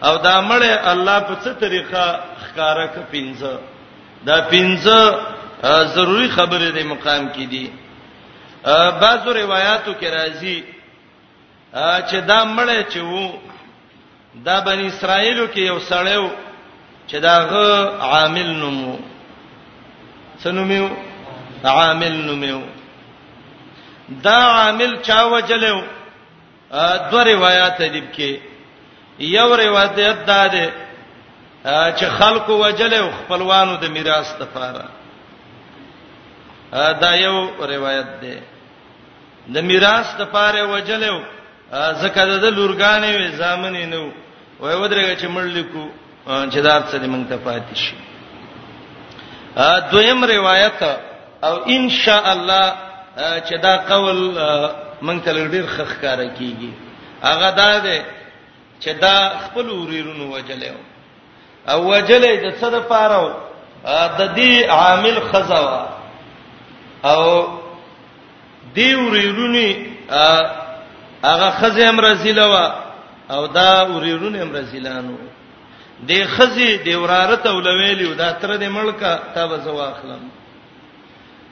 او 0.07 0.15
دا 0.29 0.37
مړې 0.51 0.73
الله 0.93 1.19
په 1.29 1.35
څه 1.43 1.51
طریقه 1.65 2.05
ښکارا 2.45 2.87
ک 2.95 2.97
پینځه 3.13 3.55
دا 4.29 4.37
پینځه 4.41 5.01
ضروری 5.95 6.29
خبره 6.37 6.69
دې 6.77 6.83
مقام 6.95 7.29
کې 7.35 7.45
دي 7.53 7.65
بعضو 9.03 9.33
روایتو 9.43 9.93
کې 10.01 10.09
راځي 10.19 10.57
چې 12.09 12.17
دا 12.31 12.41
مړې 12.57 12.81
چې 12.93 13.01
وو 13.11 13.27
دا 14.47 14.59
بنی 14.67 14.87
اسرائیلو 14.87 15.47
کې 15.53 15.59
یو 15.65 15.79
سړیو 15.79 16.29
چې 17.09 17.17
دا 17.27 17.37
غ 17.51 17.55
عامل 18.09 18.51
نومو 18.63 18.97
سنومیو 20.43 20.89
عامل 21.75 22.13
نومیو 22.27 22.61
دا 24.27 24.37
عامل 24.37 25.03
چا 25.07 25.23
وجلو 25.35 25.79
دو 27.11 27.19
روایت 27.25 27.79
دي 27.83 28.03
کې 28.15 28.41
یو 29.21 29.55
روایت 29.57 29.97
دا 30.27 30.47
ده 30.47 30.69
چې 31.97 32.05
خلکو 32.19 32.59
وجلو 32.59 33.09
خپلوانو 33.21 33.77
د 33.83 33.85
میراث 33.97 34.35
لپاره 34.41 34.85
دا 37.01 37.15
یو 37.15 37.51
روایت 37.75 38.09
ده 38.23 38.37
د 39.55 39.59
میراث 39.65 40.09
لپاره 40.21 40.63
وجلو 40.73 41.19
زکه 41.73 42.23
د 42.27 42.45
لورګانې 42.57 43.11
وي 43.17 43.29
ځامنې 43.41 43.85
نو 43.93 44.03
وای 44.61 44.75
ودرګه 44.83 45.15
چې 45.21 45.27
مړ 45.35 45.45
لیکو 45.57 45.85
چې 46.53 46.59
دار 46.67 46.81
څه 46.91 46.97
دې 47.03 47.09
مونږ 47.13 47.25
ته 47.31 47.37
پاتې 47.47 47.75
شي 47.83 47.95
دویم 49.93 50.25
روایت 50.25 50.81
او 51.49 51.55
ان 51.75 51.91
شاء 51.91 52.25
الله 52.33 52.67
چې 53.47 53.55
دا 53.63 53.75
قول 53.89 54.19
مونږ 55.05 55.19
ته 55.25 55.31
لږ 55.33 55.47
ډیر 55.55 55.67
خخکاره 55.67 56.29
کیږي 56.39 56.71
هغه 57.23 57.51
دا 57.51 57.79
ده 57.79 58.01
چې 58.81 58.89
دا 59.01 59.17
خپل 59.47 59.69
وریرونو 59.69 60.25
وجلې 60.39 60.73
او 61.69 61.79
وجلې 61.91 62.33
د 62.45 62.57
صد 62.61 62.83
پاره 62.83 63.37
د 64.19 64.21
دې 64.39 64.69
عامل 64.69 65.21
خزوا 65.21 65.87
او 67.05 67.23
دی 68.75 68.95
وریرونی 68.95 69.71
هغه 71.25 71.51
خزه 71.51 71.85
امرزیله 71.89 72.47
وا 72.47 72.73
او 73.31 73.47
دا 73.47 73.87
وریرون 73.87 74.37
امرزیلانو 74.43 75.17
د 76.09 76.25
خزه 76.25 76.77
د 76.87 76.89
ورارته 77.03 77.51
ولویلی 77.53 78.15
دا 78.15 78.31
تر 78.33 78.57
دې 78.59 78.69
ملک 78.79 78.99
تا 79.35 79.47
به 79.47 79.57
زو 79.65 79.81
اخلم 79.81 80.21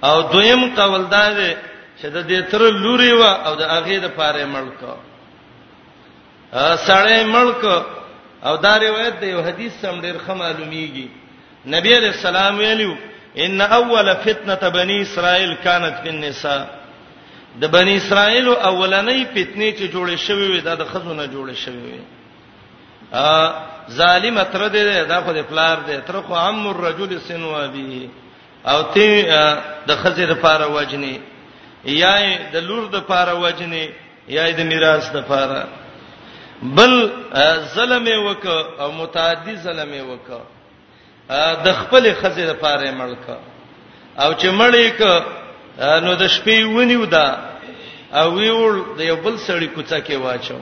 او 0.04 0.22
دویم 0.32 0.74
قول 0.76 1.06
دا 1.10 1.32
دی 1.32 1.54
چې 2.02 2.06
د 2.06 2.26
دې 2.28 2.50
تر 2.50 2.62
لوري 2.70 3.12
وا 3.12 3.32
او 3.48 3.54
د 3.54 3.62
هغه 3.62 3.98
د 3.98 4.06
پاره 4.18 4.44
ملک 4.46 4.78
ا 6.52 6.76
سړی 6.86 7.20
ملک 7.24 7.64
او 8.44 8.56
دا 8.56 8.76
روایت 8.78 9.20
دی 9.20 9.26
یو 9.26 9.42
حدیث 9.42 9.72
سم 9.80 10.00
ډیر 10.00 10.14
ښه 10.28 10.32
معلومیږي 10.34 11.06
نبی 11.74 11.94
علیہ 11.96 12.08
السلام 12.10 12.56
ویلو 12.58 12.94
ان 13.36 13.60
اول 13.60 14.14
فتنه 14.16 14.68
بنی 14.78 15.00
اسرائیل 15.02 15.54
كانت 15.64 15.94
في 16.02 16.08
النساء 16.08 16.64
د 17.60 17.64
بنی 17.72 17.96
اسرائیل 17.96 18.48
اولنې 18.54 19.24
فتنې 19.34 19.68
چې 19.78 19.84
جوړې 19.94 20.16
شوې 20.26 20.46
وي 20.50 20.60
دا 20.60 20.74
د 20.74 20.84
خزونه 20.92 21.26
جوړې 21.26 21.54
شوې 21.64 21.82
وي 21.84 22.00
ا 23.12 23.26
ظالم 23.98 24.42
تر 24.52 24.62
دې 24.74 25.08
دا 25.08 25.20
خو 25.24 25.32
د 25.32 25.38
پلار 25.50 25.76
دې 25.86 26.06
تر 26.06 26.20
خو 26.26 26.34
عم 26.44 26.66
الرجل 26.68 27.20
سنوا 27.26 27.66
به 27.66 28.08
او 28.70 28.82
تی 28.94 29.22
د 29.88 29.98
خزې 30.02 30.26
لپاره 30.32 30.66
وجني 30.76 31.18
یا 31.96 32.14
د 32.52 32.56
لور 32.68 32.86
د 32.90 32.94
لپاره 32.96 33.34
وجني 33.44 33.84
یا 34.38 34.46
د 34.58 34.62
میراث 34.70 35.10
د 35.12 35.16
لپاره 35.16 35.66
بل 36.62 36.92
ظلم 37.74 38.06
وک 38.26 38.46
او 38.82 38.90
متعدی 38.92 39.56
ظلم 39.66 39.92
وک 40.10 40.28
د 41.64 41.72
خپل 41.72 42.14
خزې 42.20 42.44
لپاره 42.52 42.90
ملک 43.02 43.28
او 44.22 44.30
چې 44.40 44.46
مړ 44.46 44.74
یک 44.76 45.00
نو 45.78 46.10
د 46.22 46.24
شپې 46.36 46.56
ونیو 46.76 47.04
دا 47.14 47.28
او 48.18 48.26
ویول 48.36 48.76
د 48.98 49.00
یو 49.10 49.16
بل 49.24 49.34
سړی 49.46 49.68
کوڅه 49.74 49.98
کې 50.06 50.16
واچو 50.24 50.58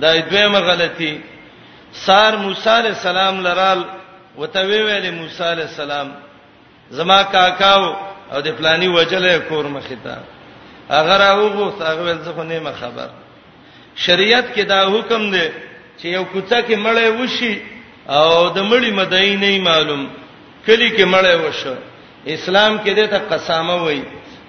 دا 0.00 0.10
دویمه 0.30 0.60
غلطي 0.68 1.14
سار 2.04 2.32
موسی 2.42 2.68
عليه 2.70 2.90
السلام 2.96 3.34
لرال 3.46 3.80
وتوی 4.38 4.80
ویل 4.82 5.06
موسی 5.18 5.44
عليه 5.50 5.64
السلام 5.70 6.12
زما 6.98 7.22
کاکاو 7.34 7.86
او 8.32 8.40
د 8.46 8.48
پلاني 8.58 8.88
وجلې 8.88 9.48
کور 9.48 9.64
مخیتا 9.76 10.16
اگر 10.98 11.20
هغه 11.30 11.66
هغه 11.86 12.02
ول 12.08 12.18
څه 12.24 12.38
نه 12.50 12.60
ما 12.66 12.72
خبر 12.80 13.08
شریعت 14.04 14.46
کې 14.54 14.60
دا 14.72 14.80
حکم 14.92 15.30
دی 15.30 15.48
چې 15.98 16.04
یو 16.04 16.24
کوڅه 16.34 16.62
کې 16.68 16.74
مړې 16.86 17.08
وشي 17.20 17.58
او 18.16 18.24
د 18.48 18.58
مړی 18.70 18.90
مدای 19.00 19.36
نه 19.42 19.60
معلوم 19.70 20.08
کلی 20.66 20.90
کې 20.96 21.12
مړې 21.14 21.34
وشه 21.42 21.76
اسلام 22.34 22.76
کې 22.84 22.92
د 22.98 23.02
ته 23.10 23.18
قسامه 23.30 23.76
وای 23.84 24.00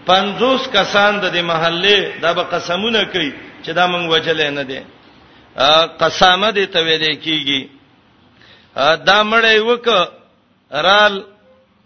50 0.06 0.70
کسان 0.76 1.13
د 1.22 1.26
محله 1.52 1.98
دا 2.24 2.32
به 2.38 2.44
قسمونه 2.54 3.02
کوي 3.13 3.32
چې 3.63 3.72
دا 3.78 3.86
مونږ 3.94 4.06
وجل 4.13 4.40
نه 4.60 4.63
دي 4.70 4.80
قسامه 6.02 6.50
دې 6.58 6.66
ته 6.74 6.80
ویل 6.86 7.06
کیږي 7.26 7.62
دا 9.10 9.20
مړې 9.30 9.60
وک 9.70 9.88
رال 10.88 11.13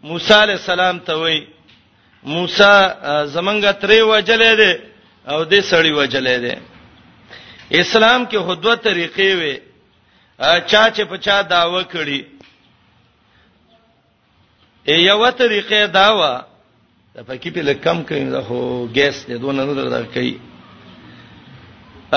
موسی 0.09 0.33
علی 0.43 0.53
السلام 0.59 0.95
ته 1.07 1.13
وای 1.21 1.39
موسی 2.35 2.73
زمونږه 3.35 3.71
تری 3.81 3.99
وجلې 4.11 4.53
دي 4.61 4.71
او 5.31 5.39
دې 5.51 5.61
سړی 5.71 5.91
وجلې 5.99 6.37
دي 6.45 6.55
اسلام 7.81 8.21
کې 8.25 8.37
هدوه 8.49 8.75
طریقې 8.87 9.29
وي 9.39 9.53
چا 10.71 10.83
چې 10.95 11.03
په 11.09 11.17
چا 11.25 11.37
داوا 11.53 11.83
کړی 11.93 12.19
ای 14.89 14.99
یو 15.03 15.29
طریقې 15.31 15.85
داوا 15.93 16.41
د 17.15 17.25
پکې 17.27 17.49
په 17.55 17.61
لکم 17.61 18.03
کړي 18.07 18.23
دا 18.33 18.39
هو 18.39 18.87
ګیس 18.95 19.25
دې 19.27 19.37
دونه 19.43 19.65
نه 19.65 19.73
درته 19.79 20.05
کوي 20.13 20.33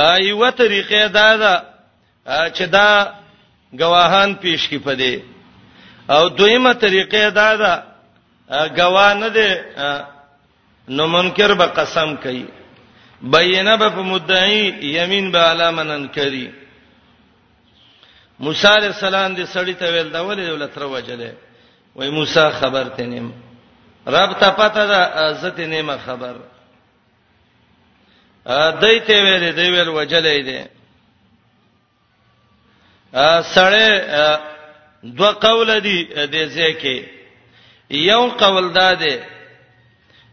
ای 0.08 0.22
یو 0.28 0.50
طریقې 0.50 1.08
دا 1.18 1.26
دا 1.42 1.54
چې 2.56 2.64
دا 2.76 2.88
گواهان 3.80 4.34
پیش 4.44 4.68
کی 4.68 4.78
پدې 4.78 5.20
او 6.08 6.28
دویمه 6.28 6.72
طریقې 6.72 7.30
دا 7.30 7.56
دا 7.62 7.82
گواه 8.78 9.14
نه 9.14 9.28
دي 9.36 9.48
نو 10.96 11.06
منکر 11.06 11.54
به 11.54 11.66
قسم 11.66 12.16
کوي 12.22 12.44
بینه 13.22 13.76
به 13.76 14.02
مدعی 14.12 14.66
یمین 14.96 15.30
به 15.32 15.38
علامنن 15.50 16.06
کوي 16.08 16.46
موسی 18.40 18.68
علیہ 18.68 18.90
السلام 18.96 19.34
دې 19.36 19.44
سړی 19.54 19.74
ته 19.78 19.92
ویل 19.92 20.10
دا 20.12 20.20
ولې 20.26 20.50
ولتر 20.54 20.82
وجلې 20.82 21.32
وای 21.96 22.10
موسی 22.10 22.50
خبر 22.50 22.88
تنیم 22.88 23.32
رب 24.06 24.32
ته 24.32 24.50
پته 24.50 24.86
ده 24.86 24.94
عزت 24.96 25.58
نیمه 25.60 25.98
خبر 25.98 26.34
ا 28.46 28.70
دایته 28.80 29.20
ویل 29.24 29.52
دی 29.56 29.68
ویل 29.70 29.88
وجلې 29.88 30.42
دی 30.48 30.64
ا 33.12 33.42
سړې 33.42 33.88
دوه 35.04 35.32
قول 35.32 35.80
دي 35.80 36.04
د 36.26 36.36
ځکه 36.54 37.06
یو 37.90 38.28
قول 38.30 38.72
دا 38.72 38.94
دی 38.94 39.18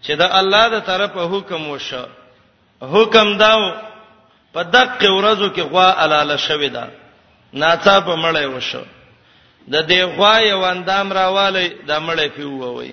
چې 0.03 0.11
دا 0.11 0.39
الله 0.39 0.69
د 0.69 0.79
طرفه 0.79 1.21
حکم 1.37 1.67
وشو 1.69 2.05
حکم 2.81 3.37
داو 3.37 3.61
په 4.53 4.63
دقه 4.63 5.09
ورځو 5.11 5.53
کې 5.55 5.59
غوا 5.61 5.95
علاله 6.03 6.37
شوې 6.37 6.69
ده 6.73 6.91
ناڅاپه 7.53 8.15
مړې 8.21 8.45
وشو 8.45 8.81
د 9.69 9.73
دې 9.89 10.01
غوا 10.17 10.33
یو 10.49 10.59
اندام 10.73 11.07
راواله 11.19 11.61
د 11.89 11.91
مړې 12.07 12.27
پیوو 12.35 12.67
وای 12.75 12.91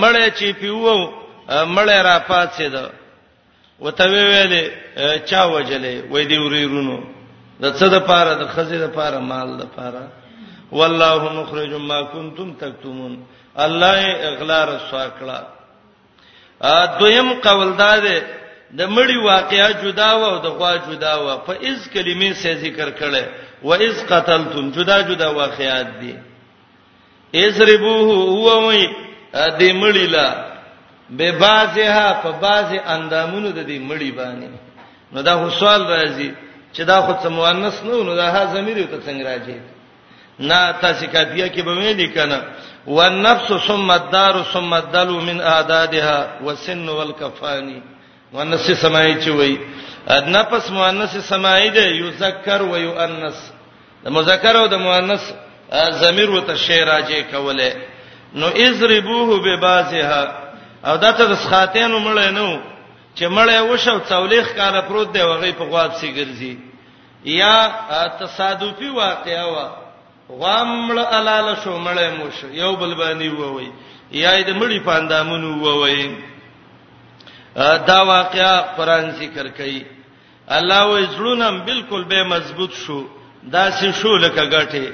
مړې 0.00 0.26
چې 0.38 0.46
پیوو 0.60 0.96
مړې 1.76 1.98
را 2.08 2.16
پاتې 2.28 2.66
ده 2.74 2.84
وته 3.84 4.04
ویلې 4.12 4.64
چا 5.28 5.42
وجلې 5.54 5.94
وې 6.10 6.22
دی 6.30 6.38
ورېرونو 6.40 6.96
د 7.60 7.64
څه 7.78 7.86
د 7.94 7.96
پاره 8.08 8.34
د 8.34 8.42
خزې 8.54 8.78
د 8.84 8.88
پاره 8.96 9.20
مال 9.30 9.48
د 9.62 9.64
پاره 9.76 10.04
والله 10.76 11.22
مخرج 11.38 11.72
ما 11.88 12.00
کنتم 12.12 12.48
تکتمون 12.62 13.24
الله 13.56 14.00
اغلا 14.30 14.64
رسوا 14.66 15.04
کړه 15.18 15.38
دویم 16.98 17.28
قول 17.44 17.72
دا 17.76 17.98
ده 18.00 18.18
د 18.78 18.82
مړی 18.96 19.16
واقعیا 19.24 19.70
جدا 19.82 20.10
و 20.16 20.24
او 20.24 20.36
د 20.38 20.46
غوا 20.58 20.76
جدا 20.76 21.14
و 21.26 21.38
په 21.46 21.52
اس 21.60 21.88
کلمې 21.94 22.32
سے 22.32 22.54
ذکر 22.62 22.88
کړي 23.00 23.24
و 23.64 23.72
اذ 23.72 24.06
قتلتم 24.06 24.70
جدا 24.70 25.00
جدا 25.02 25.28
واقعات 25.28 25.86
دي 26.00 26.14
اذربوه 27.46 27.96
هو 28.36 28.68
وي 28.68 28.88
د 29.34 29.62
مړیلا 29.82 30.26
به 31.10 31.30
بازه 31.32 32.12
په 32.22 32.28
بازه 32.42 32.76
اندامونو 32.94 33.48
د 33.50 33.66
دې 33.66 33.78
مړی 33.90 34.10
باندې 34.18 34.46
نو 35.12 35.22
دا 35.22 35.32
هو 35.34 35.50
سوال 35.50 35.80
راځي 35.86 36.30
چې 36.76 36.80
دا 36.82 37.00
خو 37.02 37.12
څه 37.22 37.26
مؤنث 37.28 37.82
نه 37.84 38.02
نو 38.04 38.14
دا 38.14 38.28
ها 38.30 38.44
زمير 38.54 38.84
ته 38.86 39.00
څنګه 39.06 39.24
راځي 39.26 39.58
نه 40.38 40.72
تاسو 40.72 41.06
کافیه 41.06 41.46
کې 41.48 41.60
به 41.62 41.74
مې 41.74 41.96
دي 41.96 42.08
کنه 42.08 42.42
والنفس 42.86 43.52
ثم 43.66 43.90
الدار 43.90 44.42
ثم 44.52 44.72
الدل 44.74 45.10
من 45.10 45.40
اعدادها 45.40 46.30
والسن 46.44 46.88
والكفاني 46.88 47.82
والنفس 48.32 48.70
سمای 48.70 49.14
چوي 49.24 49.58
نفس 50.10 50.70
مؤنث 50.70 51.16
سمای 51.16 51.70
دی 51.70 52.08
یذکر 52.08 52.62
و 52.62 52.76
یؤنث 52.76 53.53
د 54.04 54.06
مذکر 54.16 54.54
او 54.62 54.66
د 54.74 54.76
مؤنث 54.86 55.24
ضمیر 56.02 56.28
وته 56.32 56.54
شی 56.66 56.80
راځي 56.92 57.20
کوله 57.32 57.70
نو 58.40 58.46
اذربوه 58.66 59.28
ببازها 59.46 60.22
او 60.88 60.94
دته 61.04 61.24
د 61.32 61.34
سخاتین 61.44 61.92
مړ 62.06 62.16
نه 62.38 62.60
چې 63.16 63.24
مړ 63.36 63.48
وشو 63.70 63.96
څولېخ 64.10 64.46
کاله 64.58 64.80
پروت 64.88 65.08
دی 65.14 65.22
وغي 65.30 65.52
په 65.58 65.64
غواب 65.70 65.90
سي 66.00 66.08
ګرځي 66.18 66.54
یا 67.24 67.56
تصادفي 68.20 68.88
واقعا 68.90 69.44
وا 69.46 69.66
غامل 70.42 70.98
علال 70.98 71.48
شو 71.64 71.78
مړ 71.84 71.98
موش 72.18 72.44
یو 72.52 72.76
بل 72.76 72.94
باندې 73.00 73.28
ووي 73.40 73.70
یا 74.12 74.40
د 74.42 74.50
مړی 74.60 74.80
پاندامونو 74.86 75.50
ووي 75.64 76.16
دا 77.88 78.00
واقعا 78.02 78.60
قران 78.76 79.10
ذکر 79.10 79.48
کوي 79.48 79.82
الله 80.48 80.80
وې 80.90 81.02
زړونم 81.16 81.64
بالکل 81.66 82.04
به 82.04 82.22
مضبوط 82.24 82.72
شو 82.74 83.02
دا 83.52 83.64
سې 83.78 83.88
شو 84.00 84.16
لکه 84.24 84.42
غټه 84.52 84.84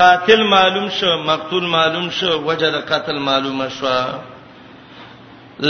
قاتل 0.00 0.42
معلوم 0.48 0.88
شو 0.98 1.16
مقتول 1.28 1.64
معلوم 1.76 2.08
شو 2.18 2.32
وجد 2.48 2.74
قتل 2.90 3.18
معلومه 3.28 3.68
شو 3.76 3.92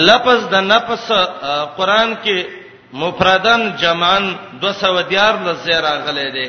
لفظ 0.07 0.41
د 0.55 0.67
نفس 0.73 1.07
قران 1.77 2.17
کې 2.25 2.45
مفردن 3.03 3.65
جمان 3.83 4.27
210 4.65 5.41
لزه 5.47 5.81
راغلي 5.87 6.29
دي 6.39 6.49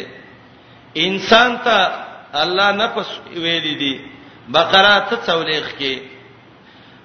انسان 1.08 1.58
ته 1.68 1.78
الله 2.44 2.72
نفس 2.82 3.10
ویل 3.46 3.70
دي 3.84 3.94
بقره 4.50 5.00
ته 5.00 5.16
څولېخ 5.26 5.66
کې 5.80 6.00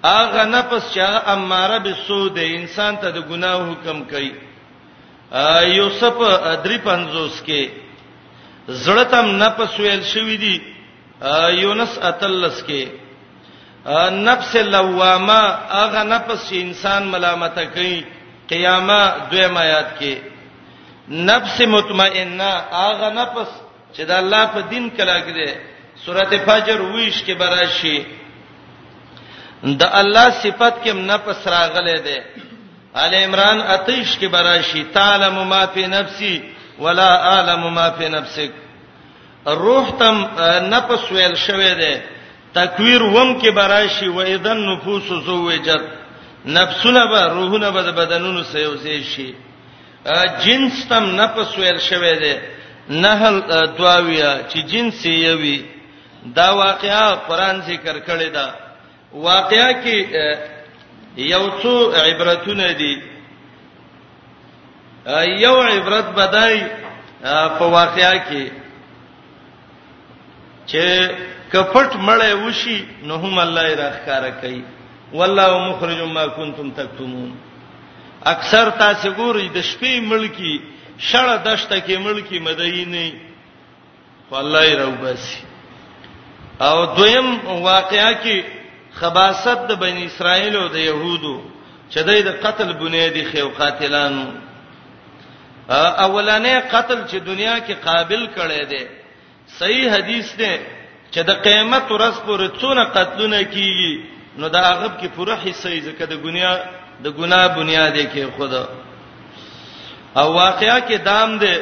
اغه 0.05 0.45
نفس 0.57 0.91
چې 0.95 1.01
اماره 1.35 1.79
به 1.79 1.95
سود 2.09 2.39
انسان 2.49 2.97
ته 3.05 3.11
د 3.11 3.19
ګناه 3.31 3.71
حکم 3.71 4.03
کوي 4.15 4.33
یوسف 5.81 6.17
350 6.65 7.47
کې 7.47 7.82
زړه 8.83 9.05
تم 9.12 9.27
نفس 9.44 9.70
ویل 9.81 10.03
شوې 10.14 10.37
دي 10.44 10.55
یونس 11.62 11.98
اتلس 12.11 12.57
کې 12.68 12.83
نفس 14.29 14.55
لوامه 14.57 15.42
هغه 15.70 16.03
نفس 16.05 16.48
چې 16.48 16.55
انسان 16.66 17.09
ملامت 17.11 17.55
کوي 17.75 18.03
قیامه 18.48 19.01
دویم 19.31 19.57
آیات 19.59 19.88
کې 20.01 20.14
نفس 21.09 21.61
مطمئنه 21.61 22.51
هغه 22.83 23.09
نفس 23.20 23.51
چې 23.96 24.03
د 24.09 24.11
الله 24.11 24.44
په 24.55 24.61
دین 24.72 24.90
کلا 24.96 25.18
کې 25.27 25.33
ده 25.40 25.51
سورته 26.05 26.38
فجر 26.46 26.81
ویش 26.81 27.22
کې 27.27 27.33
براشي 27.38 27.98
د 29.64 29.83
الله 30.01 30.31
صفت 30.31 30.75
کې 30.85 30.92
نفس 31.11 31.46
راغله 31.48 31.98
ده 32.09 32.18
ال 32.94 33.14
عمران 33.14 33.59
28 33.61 34.18
کې 34.20 34.27
براشي 34.29 34.83
تعلم 34.94 35.37
ما 35.48 35.66
فی 35.75 35.87
نفسی 35.87 36.35
ولا 36.85 37.11
اعلم 37.33 37.62
ما 37.75 37.88
فی 37.99 38.09
نفسک 38.09 38.51
روح 39.64 39.90
تم 39.99 40.25
نفس 40.75 41.12
ویل 41.12 41.35
شوی 41.47 41.75
دی 41.81 41.95
تکویر 42.59 43.03
وم 43.03 43.31
کې 43.40 43.49
براشي 43.57 44.09
و 44.09 44.18
اذن 44.21 44.59
نفوس 44.73 45.05
زوجت 45.27 45.85
نفسونه 46.57 47.05
به 47.11 47.27
روحونه 47.33 47.71
به 47.71 47.90
بدنونو 47.92 48.42
سيوزي 48.42 49.03
شي 49.05 49.35
جنس 50.47 50.87
تم 50.88 51.07
نفس 51.21 51.59
ویل 51.59 51.81
شوی 51.81 52.14
دی 52.21 52.35
نهل 52.88 53.42
دواویا 53.66 54.40
چې 54.51 54.59
جنس 54.73 55.07
یوي 55.07 55.64
دا 56.37 56.51
واقعا 56.57 57.14
قران 57.14 57.61
ذکر 57.68 57.99
کړی 58.07 58.35
دا 58.35 58.51
واقعا 59.12 59.73
کې 59.85 59.97
یو 61.16 61.49
څو 61.62 61.99
عبرتونه 62.03 62.73
دي 62.73 62.95
یو 65.45 65.61
عبرت 65.61 66.05
بدای 66.15 66.61
په 67.59 67.65
واقعیا 67.77 68.15
کې 68.27 68.45
چې 70.71 70.83
کپټ 71.53 71.91
مړې 72.07 72.33
وشي 72.47 72.79
نو 73.03 73.15
هم 73.19 73.38
الله 73.38 73.62
یې 73.69 73.75
راخاره 73.79 74.31
کوي 74.41 74.62
والله 75.12 75.51
مخرج 75.69 75.99
ما 76.12 76.27
کنتم 76.27 76.71
تکتمون 76.71 77.31
اکثر 78.33 78.71
تاسو 78.83 79.11
ګورئ 79.15 79.49
د 79.55 79.59
شپې 79.71 80.01
ملکی 80.01 80.55
شړه 80.99 81.37
دشته 81.47 81.81
کې 81.81 81.95
ملکی 81.99 82.38
مدینه 82.38 83.12
والله 84.31 84.62
یې 84.71 84.75
راوباسي 84.79 85.38
او 86.61 86.95
دویم 86.95 87.38
واقعیا 87.62 88.12
کې 88.23 88.43
خباست 88.95 89.67
د 89.69 89.73
بنی 89.79 90.05
اسرائیل 90.07 90.57
او 90.57 90.69
د 90.69 90.77
يهودو 90.79 91.37
چې 91.91 91.99
د 92.29 92.41
قتل 92.45 92.73
بنیادی 92.73 93.25
خو 93.25 93.49
قاتلانو 93.57 94.27
اولنې 95.70 96.59
قتل 96.72 97.07
چې 97.07 97.16
دنیا 97.18 97.59
کې 97.59 97.74
قابل 97.84 98.22
کړي 98.34 98.64
دي 98.70 98.82
صحیح 99.59 99.91
حدیث 99.95 100.34
دی 100.39 100.55
چې 101.14 101.20
د 101.22 101.30
قیامت 101.45 101.87
ورځ 101.91 102.16
پورې 102.26 102.49
څونه 102.61 102.84
قتلونه 102.97 103.45
کیږي 103.45 103.95
نو 104.39 104.49
دا 104.49 104.62
هغه 104.72 104.89
کې 105.01 105.07
پوره 105.16 105.37
حصہ 105.45 105.68
یې 105.68 105.80
ځکه 105.89 106.05
د 106.07 106.14
ګناه 106.24 106.59
د 107.05 107.09
ګناه 107.14 107.49
بنیاد 107.57 107.95
یې 107.97 108.07
کې 108.12 108.24
خدا 108.37 108.64
او 110.20 110.34
واقعیا 110.34 110.78
کې 110.89 110.97
دام 111.05 111.39
دی 111.39 111.55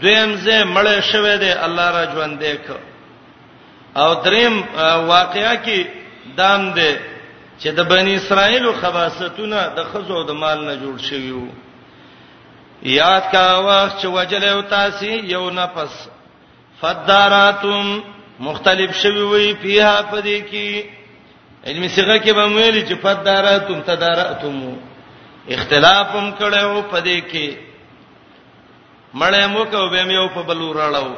دویم 0.00 0.30
ځې 0.44 0.58
مړې 0.74 0.98
شوې 1.10 1.36
دی 1.42 1.52
الله 1.66 1.86
را 1.96 2.04
ژوند 2.14 2.38
دی 2.42 2.54
او 4.02 4.14
دریم 4.24 4.54
واقعیا 5.12 5.54
کې 5.64 5.78
دام 6.36 6.62
دی 6.74 6.92
چې 7.60 7.68
د 7.76 7.80
بنی 7.90 8.14
اسرائیل 8.16 8.66
خباستونه 8.80 9.58
د 9.76 9.84
خزو 9.92 10.22
د 10.22 10.30
مال 10.42 10.58
نه 10.68 10.74
جوړ 10.82 10.96
شوی 11.08 11.30
وو 11.36 11.48
یاد 12.90 13.20
کا 13.32 13.46
وخت 13.64 14.00
چې 14.02 14.06
وجل 14.16 14.44
او 14.48 14.60
تاسو 14.74 15.04
یو 15.34 15.48
نفس 15.50 15.94
فداراتم 16.80 17.98
مختلف 18.46 18.94
شوی 19.02 19.22
وی 19.32 19.52
پیها 19.62 20.02
پدې 20.02 20.42
کې 20.50 20.84
علمي 21.66 21.88
صيغه 21.96 22.16
کې 22.22 22.30
به 22.38 22.46
ویل 22.54 22.86
چې 22.88 22.94
فداراتم 23.02 23.80
تداراتم 23.90 24.56
اختلافم 25.56 26.32
کړو 26.40 26.82
پدې 26.94 27.18
کې 27.32 27.56
مړې 29.14 29.44
مو 29.52 29.64
کو 29.64 29.88
به 29.88 30.02
مې 30.04 30.14
او 30.18 30.28
په 30.38 30.42
بلو 30.48 30.72
راړو 30.78 31.10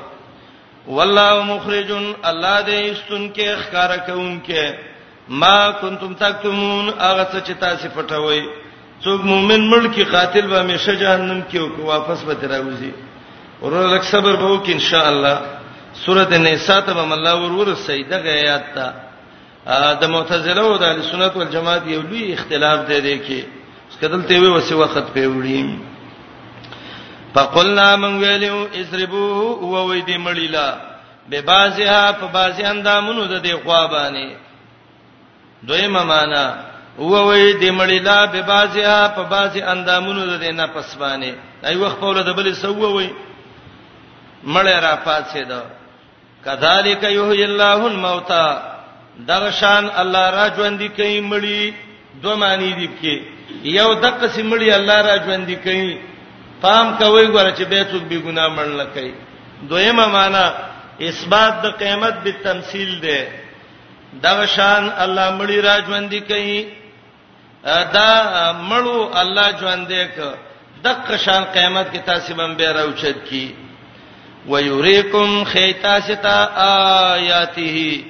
والله 0.96 1.42
مخرج 1.52 1.90
الله 2.22 2.62
دې 2.62 2.92
استن 2.92 3.24
کې 3.32 3.42
اخکار 3.56 3.96
کوم 4.06 4.40
کې 4.48 4.74
ما 5.28 5.70
کنتم 5.80 6.14
تکتمون 6.24 6.88
هغه 6.88 7.26
څه 7.32 7.48
چې 7.48 7.52
تاسو 7.64 7.88
پټوي 7.96 8.44
څوک 9.04 9.20
مؤمن 9.32 9.62
مړ 9.70 9.82
کی 9.94 10.04
قاتل 10.14 10.44
به 10.50 10.58
همیشه 10.60 10.92
جهنم 11.00 11.40
کې 11.50 11.58
او 11.60 11.84
واپس 11.92 12.20
به 12.28 12.34
تراوځي 12.44 12.92
ورولک 13.62 14.02
صبر 14.10 14.36
به 14.42 14.46
وک 14.52 14.66
ان 14.74 14.80
شاء 14.90 15.06
الله 15.08 15.36
سوره 16.04 16.26
النساء 16.36 16.80
ته 16.86 16.92
به 16.94 17.12
الله 17.18 17.34
ورور 17.44 17.68
سیده 17.82 18.18
غیات 18.28 18.66
تا 18.74 18.86
د 20.04 20.12
معتزله 20.14 20.62
او 20.70 20.76
د 20.84 21.04
سنت 21.10 21.32
والجماعت 21.42 21.82
یو 21.92 22.00
لوی 22.08 22.32
اختلاف 22.32 22.80
دی 22.88 23.00
دی 23.08 23.14
کې 23.26 23.38
سکدل 23.96 24.22
ته 24.30 24.40
وی 24.42 24.48
وسه 24.56 24.74
وخت 24.82 24.98
په 25.18 25.28
وړي 25.36 25.62
فقلنا 27.36 27.86
من 28.02 28.12
ویلو 28.24 28.66
اسربو 28.80 29.24
او 29.62 29.70
وې 29.88 30.00
دې 30.08 30.18
مړیلا 30.26 30.68
به 31.30 31.40
بازه 31.40 32.12
په 32.20 32.26
بازه 32.26 32.66
اندامونو 32.74 33.24
د 33.24 33.46
دې 33.46 33.54
خوا 33.64 33.86
باندې 33.86 34.34
دویمه 35.68 36.02
معنا 36.04 36.46
و 36.98 37.10
وې 37.28 37.44
د 37.60 37.64
مړیلا 37.78 38.18
به 38.32 38.40
بازیا 38.46 39.12
په 39.16 39.22
بازي 39.32 39.62
اندامونو 39.62 40.38
د 40.38 40.44
نه 40.58 40.66
پسبانه 40.74 41.32
ایو 41.70 41.88
خپل 41.90 42.22
د 42.22 42.28
بل 42.38 42.54
سو 42.54 42.74
وې 42.74 43.08
مړی 44.44 44.76
را 44.84 44.96
پاتې 45.06 45.42
ده 45.50 45.62
کذالک 46.44 47.02
یحیی 47.02 47.44
الله 47.44 47.78
الموت 47.92 48.30
دا 49.28 49.50
شان 49.50 49.84
الله 49.96 50.30
را 50.30 50.46
ژوند 50.56 50.82
کوي 50.96 51.20
مړی 51.20 51.72
دو 52.22 52.36
معنی 52.36 52.72
دي 52.72 52.88
کې 53.02 53.14
یو 53.78 53.94
د 53.94 54.04
قسم 54.20 54.50
مړی 54.50 54.70
الله 54.78 54.98
را 55.02 55.16
ژوند 55.26 55.50
کوي 55.64 55.98
پام 56.62 56.96
کوي 56.98 57.26
ګوره 57.26 57.52
چې 57.58 57.62
به 57.70 57.84
څوک 57.90 58.02
به 58.08 58.18
ګناه 58.18 58.54
مړل 58.56 58.80
کوي 58.94 59.12
دویمه 59.68 60.06
معنی 60.06 60.46
اثبات 61.08 61.52
د 61.62 61.66
قیامت 61.80 62.14
به 62.24 62.30
تمثيل 62.32 63.00
ده 63.00 63.26
دا 64.22 64.46
شان 64.46 64.92
الله 65.04 65.28
مړی 65.38 65.58
را 65.66 65.76
ژوند 65.86 66.14
کوي 66.30 66.83
دا 67.64 68.12
مړو 68.68 69.10
الله 69.20 69.46
ژوند 69.60 69.82
دې 69.88 70.04
ک 70.14 70.18
د 70.84 70.86
قشان 71.08 71.42
قیامت 71.54 71.86
کې 71.92 71.98
تاسو 72.10 72.34
بم 72.38 72.50
به 72.58 72.72
راوچد 72.76 73.18
کی 73.28 73.54
ويريكم 74.48 75.44
خيتاستا 75.44 76.36
آیاته 77.14 78.04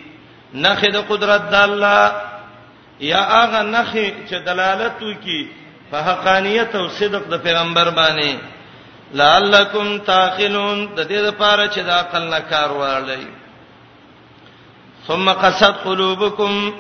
نخ 0.54 0.80
د 0.96 0.96
قدرت 1.10 1.42
د 1.50 1.54
الله 1.54 2.02
یا 3.10 3.20
هغه 3.20 3.62
نخ 3.62 3.90
چې 4.28 4.34
دلالت 4.46 5.02
وکي 5.02 5.42
په 5.90 5.98
حقانيت 6.08 6.74
او 6.74 6.88
صدق 6.88 7.24
د 7.30 7.42
پیغمبر 7.42 7.90
باندې 7.90 8.36
لعلکم 9.20 9.98
تاخلون 9.98 10.78
د 10.96 11.00
دې 11.10 11.20
لپاره 11.28 11.66
چې 11.68 11.78
د 11.84 11.90
عقل 11.90 12.22
نه 12.30 12.40
کار 12.40 12.70
واړی 12.72 13.26
ثم 15.06 15.32
قصد 15.32 15.74
قلوبکم 15.84 16.72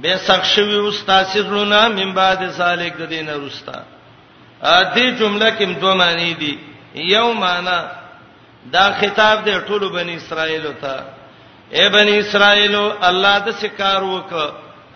به 0.00 0.16
سخشوي 0.16 0.76
واستاسرنا 0.78 1.88
من 1.88 2.08
بعد 2.20 2.40
سالک 2.58 2.92
د 2.96 3.02
دینه 3.14 3.34
رستا 3.46 3.78
ا 4.62 4.82
دې 4.94 5.06
جمله 5.20 5.48
کې 5.58 5.64
دوه 5.80 5.94
معنی 5.94 6.34
دي 6.34 6.58
یو 6.94 7.32
معنی 7.32 7.78
دا 8.72 8.86
خطاب 9.00 9.36
دی 9.44 9.60
ټولو 9.68 9.84
بنی 9.94 10.14
اسرائیل 10.16 10.66
ته 10.82 10.94
اے 11.76 11.84
بنی 11.96 12.14
اسرائیل 12.18 12.74
الله 13.08 13.36
د 13.46 13.48
سکار 13.60 14.02
وک 14.02 14.32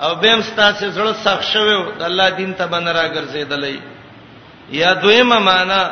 او 0.04 0.14
بهم 0.22 0.42
ستاسو 0.42 0.84
زړه 0.96 1.12
سخت 1.24 1.42
شوو 1.52 1.92
د 1.98 2.02
الله 2.08 2.28
دین 2.38 2.52
ته 2.58 2.64
بنرا 2.72 3.06
ګرځیدلې 3.16 3.78
یا 4.80 4.92
دویمه 4.92 5.38
معنا 5.38 5.82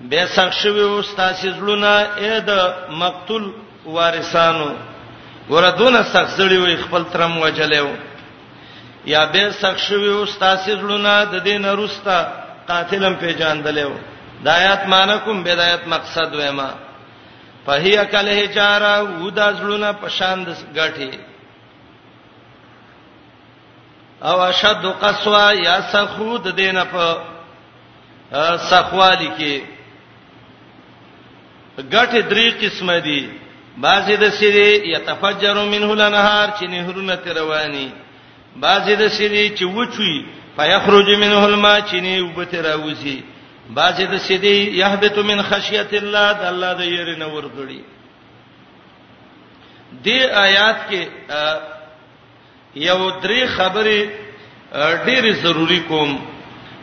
به 0.00 0.26
سخت 0.26 0.52
شوو 0.62 1.02
ستاسو 1.12 1.48
زړه 1.58 1.74
نه 1.84 1.94
اې 2.20 2.34
د 2.48 2.50
مقتول 3.02 3.44
وارثانو 3.86 4.70
ګوره 5.50 5.70
دون 5.78 5.96
سخصړی 6.12 6.56
وي 6.64 6.74
خپل 6.84 7.02
ترم 7.12 7.32
وجلېو 7.42 7.90
یا 9.14 9.22
به 9.32 9.44
سخصوي 9.62 10.12
استاد 10.24 10.56
سړونه 10.66 11.12
د 11.32 11.34
دین 11.48 11.64
رستا 11.80 12.18
قاتلم 12.70 13.14
پیجاندلېو 13.22 13.92
دایات 14.44 14.82
مانکم 14.92 15.36
بدایت 15.48 15.82
مقصد 15.94 16.30
وېما 16.38 16.70
فهیا 17.66 18.04
کله 18.14 18.34
چارا 18.56 18.92
ودا 19.24 19.48
سړونه 19.58 19.90
پشاند 20.02 20.46
غاټي 20.76 21.10
او 24.30 24.40
اشد 24.50 24.84
قسوا 25.02 25.46
یا 25.54 25.76
سخود 25.92 26.56
دینه 26.56 26.84
په 26.92 27.04
سخوالی 28.70 29.30
کې 29.38 29.54
غټه 31.94 32.20
درې 32.30 32.46
قسمه 32.62 32.98
دي 33.06 33.20
بعضی 33.84 34.14
د 34.16 34.26
سری 34.38 34.68
یتفجر 34.92 35.54
منه 35.72 35.88
الانهار 35.94 36.50
چې 36.58 36.62
نهرونه 36.74 37.14
تروانی 37.24 37.88
بعضی 38.60 38.94
د 39.00 39.02
سری 39.16 39.42
چې 39.56 39.62
وچوي 39.78 40.18
فیخرج 40.56 41.08
منه 41.22 41.42
الماء 41.48 41.80
چې 41.80 41.94
نه 42.06 42.14
وبته 42.28 42.58
راوځي 42.66 43.18
بعضی 43.78 44.04
د 44.12 44.14
سری 44.28 44.54
یهبط 44.72 45.18
من 45.32 45.42
خشیت 45.48 45.92
الله 45.98 46.28
د 46.42 46.44
الله 46.52 46.70
د 46.78 46.80
یری 46.92 47.16
نه 47.24 47.28
ورغړي 47.34 47.80
دې 50.04 50.22
آیات 50.44 50.76
کې 50.92 51.02
یو 52.74 53.20
درې 53.20 53.46
خبرې 53.56 54.00
ډېرې 55.06 55.42
ضروری 55.42 55.80
کوم 55.90 56.10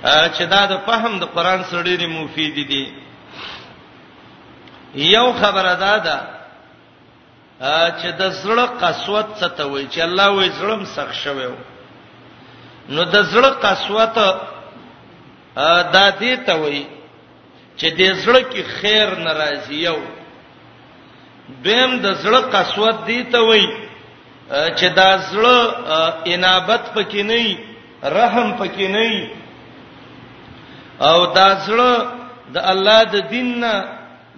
چې 0.04 0.44
دا 0.54 0.62
د 0.76 0.86
فهم 0.86 1.14
د 1.26 1.26
قران 1.26 1.60
سره 1.64 1.84
ډېرې 1.84 2.08
مفید 2.16 2.56
دي 2.74 2.86
یو 5.10 5.28
خبره 5.42 5.74
ده 6.06 6.18
چې 7.60 8.10
د 8.20 8.24
زړه 8.42 8.66
قسوت 8.82 9.28
څه 9.40 9.48
ته 9.58 9.64
وایي 9.72 9.88
چې 9.94 10.00
الله 10.08 10.28
وایي 10.36 10.52
زړم 10.60 10.82
سخ 10.96 11.10
شوی 11.24 11.48
نو 12.94 13.04
د 13.14 13.18
زړه 13.32 13.52
قسوت 13.66 14.16
دا 15.96 16.06
دې 16.22 16.34
ته 16.46 16.54
وایي 16.62 16.86
چې 17.80 17.88
د 17.98 18.02
زړه 18.24 18.42
کې 18.52 18.62
خیر 18.78 19.08
ناراضي 19.26 19.78
یو 19.88 20.00
دیم 21.66 21.92
د 22.06 22.08
زړه 22.24 22.42
قسوت 22.56 22.96
دې 23.08 23.22
ته 23.32 23.40
وایي 23.48 23.68
چې 24.78 24.88
دا 24.98 25.10
زړه 25.32 25.58
انابت 26.34 26.84
پکې 26.96 27.22
نه 27.30 27.42
رحم 28.18 28.48
پکې 28.60 28.88
نه 28.96 29.08
او 31.10 31.20
دا 31.38 31.50
زړه 31.66 31.90
د 32.54 32.58
الله 32.72 33.04
د 33.14 33.16
دین 33.32 33.60
نه 33.60 33.74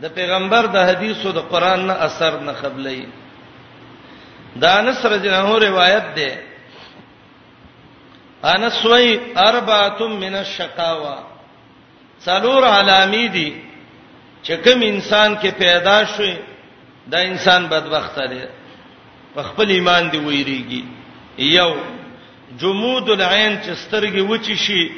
د 0.02 0.06
پیغمبر 0.16 0.66
د 0.76 0.76
حدیثو 0.90 1.30
د 1.32 1.40
قران 1.52 1.80
نه 1.90 1.94
اثر 2.08 2.34
نه 2.48 2.52
قبلې 2.62 3.00
دا 4.62 4.72
انس 4.80 5.00
رضی 5.14 5.28
الله 5.28 5.44
عنه 5.44 5.58
روایت 5.68 6.06
ده 6.18 6.30
انس 8.56 8.80
وی 8.92 9.20
اربعه 9.50 10.00
من 10.24 10.34
الشقاوه 10.44 11.16
څلور 12.26 12.64
علامې 12.80 13.26
دي 13.36 13.54
چې 14.46 14.54
کوم 14.66 14.80
انسان 14.84 15.36
کې 15.42 15.50
پیدا 15.64 15.98
شوی 16.16 16.36
دا 17.12 17.18
انسان 17.20 17.68
بدبخت 17.68 18.20
دی 18.30 18.42
په 19.36 19.42
خپل 19.44 19.70
ایمان 19.70 20.04
دی 20.12 20.18
ویریږي 20.28 20.84
یو 21.58 21.72
جمود 22.60 23.10
العين 23.10 23.62
چې 23.64 23.72
سترګې 23.84 24.20
وچی 24.32 24.56
شي 24.58 24.92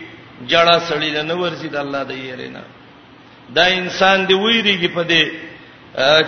جړه 0.48 0.80
سړی 0.90 1.12
نه 1.30 1.36
ورزيد 1.42 1.76
الله 1.76 2.04
د 2.04 2.12
یې 2.14 2.34
رینه 2.42 2.64
دا 3.56 3.66
انسان 3.80 4.18
دی 4.28 4.36
ویریږي 4.44 4.90
په 4.96 5.04
دې 5.12 5.24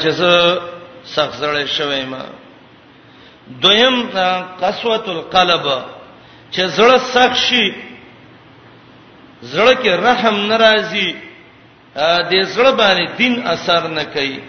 چې 0.02 0.10
زه 0.20 0.32
سخت 1.16 1.34
زړې 1.42 1.66
شوی 1.78 2.06
ما 2.12 2.24
دویم 3.64 3.96
قسوۃ 4.62 5.06
القلب 5.18 5.66
چې 6.54 6.62
زړه 6.78 6.98
سخت 7.14 7.38
شي 7.48 7.68
زړه 9.54 9.74
کې 9.82 9.92
رحم 10.08 10.36
ناراضي 10.52 11.10
دې 12.32 12.42
زړه 12.56 12.72
باندې 12.80 13.06
دین 13.18 13.34
اثر 13.54 13.82
نه 13.98 14.04
کوي 14.04 14.40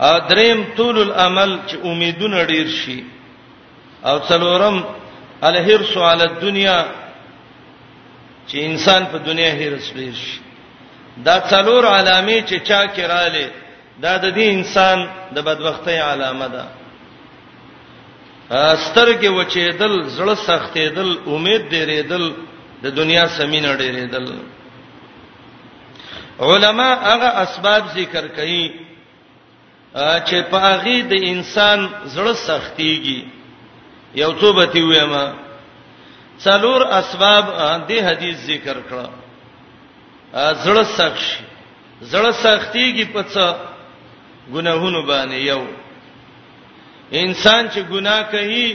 ا 0.00 0.12
دریم 0.30 0.60
طول 0.76 0.96
الامل 1.00 1.50
چې 1.68 1.74
امیدونه 1.90 2.44
ډیر 2.44 2.66
شي 2.80 3.04
او 4.04 4.16
څلورم 4.28 4.76
الهرس 5.48 5.96
علی 5.96 6.22
الدنیا 6.30 6.78
چې 8.48 8.56
انسان 8.68 9.02
په 9.12 9.18
دنیا 9.18 9.50
هرس 9.60 9.92
ډیر 9.94 10.12
شي 10.24 10.43
دا 11.16 11.38
څلور 11.50 11.84
علامې 11.86 12.40
چې 12.48 12.56
چا 12.68 12.86
کې 12.86 13.02
رااله 13.06 13.50
دا 14.02 14.16
د 14.18 14.26
دې 14.36 14.46
انسان 14.58 14.98
د 15.34 15.38
بدبختۍ 15.46 15.98
علامه 16.10 16.48
ده 16.48 16.64
سترګې 18.86 19.28
وچېدل 19.38 19.94
زړه 20.16 20.34
سختېدل 20.48 21.10
امید 21.26 21.62
ډېرېدل 21.70 22.24
د 22.82 22.86
دنیا 22.98 23.26
سمینه 23.28 23.72
ډېرېدل 23.80 24.26
علما 26.40 26.88
هغه 27.10 27.30
اسباب 27.44 27.82
ذکر 27.96 28.24
کړي 28.36 28.66
چې 30.26 30.36
په 30.50 30.58
هغه 30.68 31.02
د 31.12 31.14
انسان 31.32 31.78
زړه 32.14 32.34
سختيږي 32.48 33.20
یو 34.14 34.32
څه 34.40 34.52
به 34.56 34.66
تیوېما 34.66 35.26
څلور 36.38 36.80
اسباب 37.00 37.44
دې 37.88 37.98
حدیث 38.08 38.38
ذکر 38.46 38.76
کړه 38.88 39.08
زړه 40.64 40.84
سخت 40.98 41.18
شي 41.28 41.36
زړه 42.12 42.32
سختيږي 42.44 43.06
په 43.14 43.22
څه 43.32 43.44
ګناهونو 44.54 45.00
باندې 45.12 45.36
یو 45.50 45.62
انسان 47.24 47.62
چې 47.72 47.80
ګناه 47.92 48.22
کوي 48.34 48.68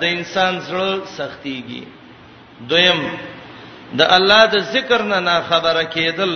دا 0.00 0.06
انسان 0.16 0.52
زړه 0.68 0.90
سختيږي 1.16 1.82
دویم 2.70 3.00
د 3.98 4.02
الله 4.16 4.42
د 4.52 4.56
ذکر 4.76 5.00
نه 5.10 5.18
نه 5.26 5.34
خبره 5.48 5.82
کېدل 5.96 6.32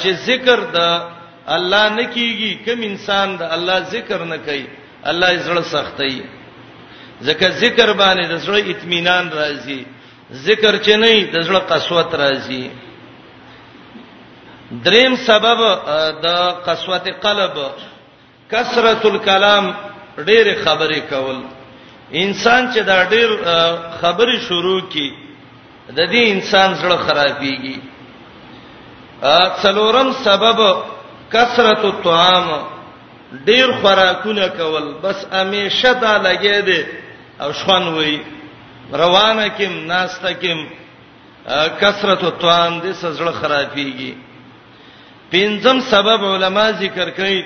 چې 0.00 0.08
ذکر 0.28 0.58
د 0.76 0.78
الله 1.56 1.84
نه 1.98 2.04
کیږي 2.14 2.50
کوم 2.66 2.80
انسان 2.90 3.28
د 3.40 3.42
الله 3.54 3.78
ذکر 3.94 4.18
نه 4.32 4.38
کوي 4.46 4.66
الله 5.10 5.28
یې 5.34 5.40
زړه 5.46 5.62
سختي 5.74 6.14
ځکه 7.26 7.46
ذکر 7.62 7.88
باندې 8.02 8.24
د 8.28 8.34
زړه 8.44 8.58
اطمینان 8.72 9.24
راځي 9.38 9.80
ذکر 10.32 10.76
چې 10.78 10.96
نه 10.96 11.30
د 11.32 11.42
زړه 11.46 11.60
قسوت 11.68 12.14
راځي 12.14 12.64
دریم 14.84 15.16
سبب 15.28 15.60
د 16.24 16.26
قسوت 16.66 17.06
قلب 17.24 17.54
کثرت 18.50 19.04
الكلام 19.06 19.74
ډېر 20.18 20.46
خبرې 20.64 21.00
کول 21.10 21.38
انسان 22.12 22.72
چې 22.72 22.80
دا 22.82 23.04
ډېر 23.08 23.28
خبرې 24.00 24.38
شروع 24.48 24.80
کړي 24.92 25.10
د 25.90 25.98
دې 26.10 26.22
انسان 26.34 26.74
زړه 26.74 26.96
خرابيږي 27.06 27.76
څلورم 29.62 30.12
سبب 30.24 30.58
کثرت 31.32 31.84
الطعام 31.84 32.46
ډیر 33.46 33.72
خوراکونه 33.80 34.46
کول 34.48 34.94
بس 35.02 35.26
امیشه 35.32 35.92
دا 35.92 36.18
لګې 36.18 36.60
دي 36.66 36.84
او 37.40 37.52
شخن 37.52 37.88
وای 37.94 38.18
روانه 38.92 39.48
کيم 39.58 39.72
ناشته 39.88 40.32
کيم 40.34 40.68
کثرت 41.80 42.38
توان 42.40 42.72
دې 42.82 42.92
سزړه 43.02 43.32
خرابيږي 43.40 44.12
پنځم 45.30 45.80
سبب 45.90 46.24
علما 46.34 46.70
ذکر 46.80 47.10
کوي 47.10 47.42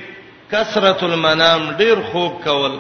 کثرت 0.51 1.03
المنام 1.03 1.71
ډیر 1.77 1.97
خوب 2.11 2.33
کول 2.45 2.73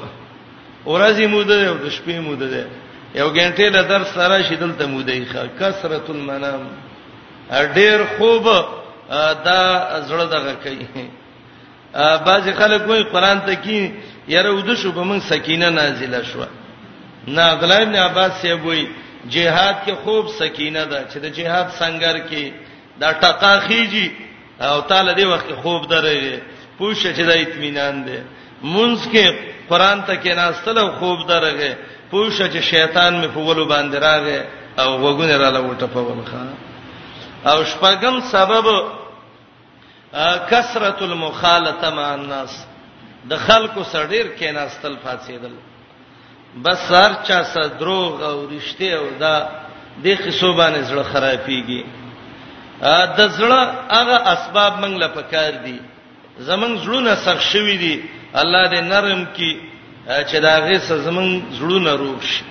ورځې 0.85 1.25
موده 1.35 1.69
او 1.69 1.75
د 1.75 1.89
شپې 1.91 2.19
موده 2.27 2.47
ده 2.47 2.67
یو 3.15 3.29
غنټه 3.29 3.69
له 3.77 3.83
درس 3.83 4.15
سره 4.15 4.43
شیدل 4.49 4.73
ته 4.79 4.87
موده 4.87 5.13
ښه 5.27 5.47
کثرت 5.61 6.11
المنام 6.11 6.61
ډیر 7.75 8.01
خوب 8.19 8.49
دا 9.45 9.63
زړه 10.09 10.27
دغه 10.35 10.55
کوي 10.65 10.87
بعض 12.27 12.49
خلک 12.59 12.89
وایي 12.89 13.05
قران 13.13 13.41
ته 13.47 13.55
کې 13.65 13.91
یره 14.29 14.53
ودو 14.55 14.75
شو 14.77 14.93
به 14.93 15.03
مون 15.03 15.21
سکینه 15.21 15.71
نازله 15.71 16.23
شوه 16.33 16.47
نه 17.35 17.43
عبدالله 17.53 17.83
ابن 17.83 17.95
عباس 18.07 18.33
سی 18.43 18.53
وای 18.53 18.83
جهاد 19.35 19.75
کې 19.87 19.93
خوب 20.05 20.25
سکینه 20.41 20.85
ده 20.91 21.01
چې 21.11 21.17
د 21.25 21.27
جهاد 21.39 21.67
څنګه 21.69 22.13
کې 22.31 22.45
دا 23.01 23.09
ټقا 23.23 23.53
خيږي 23.67 24.09
او 24.69 24.81
تعالی 24.89 25.13
دې 25.15 25.25
وخت 25.33 25.49
خوب 25.63 25.83
درې 25.89 26.41
پوښتنه 26.79 27.11
چې 27.17 27.23
د 27.31 27.33
اطمینان 27.45 27.97
ده 28.05 28.25
مونږ 28.75 28.99
کې 29.13 29.27
قران 29.71 29.99
ته 30.03 30.15
کې 30.23 30.33
ناستل 30.43 30.79
خوب 30.99 31.19
درغه 31.29 31.73
پوښتنه 32.13 32.49
چې 32.55 32.61
شیطان 32.73 33.23
مې 33.23 33.27
په 33.35 33.41
ولو 33.41 33.65
باندې 33.75 33.97
راغې 34.09 34.41
او 34.83 34.89
وګونه 35.05 35.35
را 35.43 35.51
لوټه 35.57 35.87
په 35.95 36.01
ولخه 36.09 36.43
او 37.51 37.59
شپږم 37.71 38.17
سبب 38.35 38.67
کثرت 40.51 41.03
المخالطه 41.03 41.91
مع 41.95 42.09
الناس 42.13 42.53
د 43.31 43.37
خلکو 43.47 43.81
سره 43.93 44.05
ډیر 44.07 44.27
کې 44.39 44.53
ناستل 44.55 44.95
فاسیدل 45.05 45.55
بس 46.65 46.91
هر 46.93 47.13
چا 47.29 47.43
سره 47.53 47.69
دروغ 47.69 48.23
او 48.23 48.47
رښتیا 48.49 48.99
او 48.99 49.07
دا 49.21 49.35
د 50.05 50.07
خصوبانه 50.25 50.81
زړه 50.91 51.03
خرابيږي 51.13 51.83
د 53.17 53.21
زړه 53.39 53.61
هغه 53.99 54.17
اسباب 54.35 54.73
موږ 54.83 54.95
له 55.03 55.09
پکار 55.09 55.53
دي 55.65 55.77
زمون 56.49 56.73
زړونه 56.85 57.15
سخت 57.25 57.45
شوي 57.53 57.77
دي 57.85 57.95
الله 58.43 58.71
دې 58.73 58.81
نرم 58.93 59.25
کی 59.37 59.53
چې 60.29 60.37
دا 60.47 60.55
غي 60.67 60.79
زمون 60.79 61.29
زړونه 61.59 61.91
روغ 62.03 62.21
شي 62.33 62.43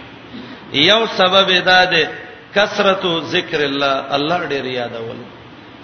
یو 0.90 1.02
سبب 1.20 1.48
دا 1.66 1.86
ده 1.86 2.10
کثرت 2.56 3.04
ذکر 3.36 3.60
الله 3.70 3.96
الله 4.16 4.40
ډیر 4.52 4.66
یادول 4.66 5.20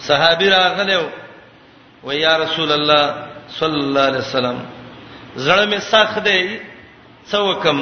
صحابي 0.08 0.50
راغلو 0.50 1.04
و 2.04 2.12
یا 2.14 2.38
رسول 2.38 2.72
الله 2.72 3.06
صلی 3.60 3.80
الله 3.86 4.02
علیه 4.10 4.20
وسلم 4.26 4.58
زړه 5.46 5.66
می 5.72 5.80
سخت 5.80 6.16
دی 6.26 6.60
څوکم 7.32 7.78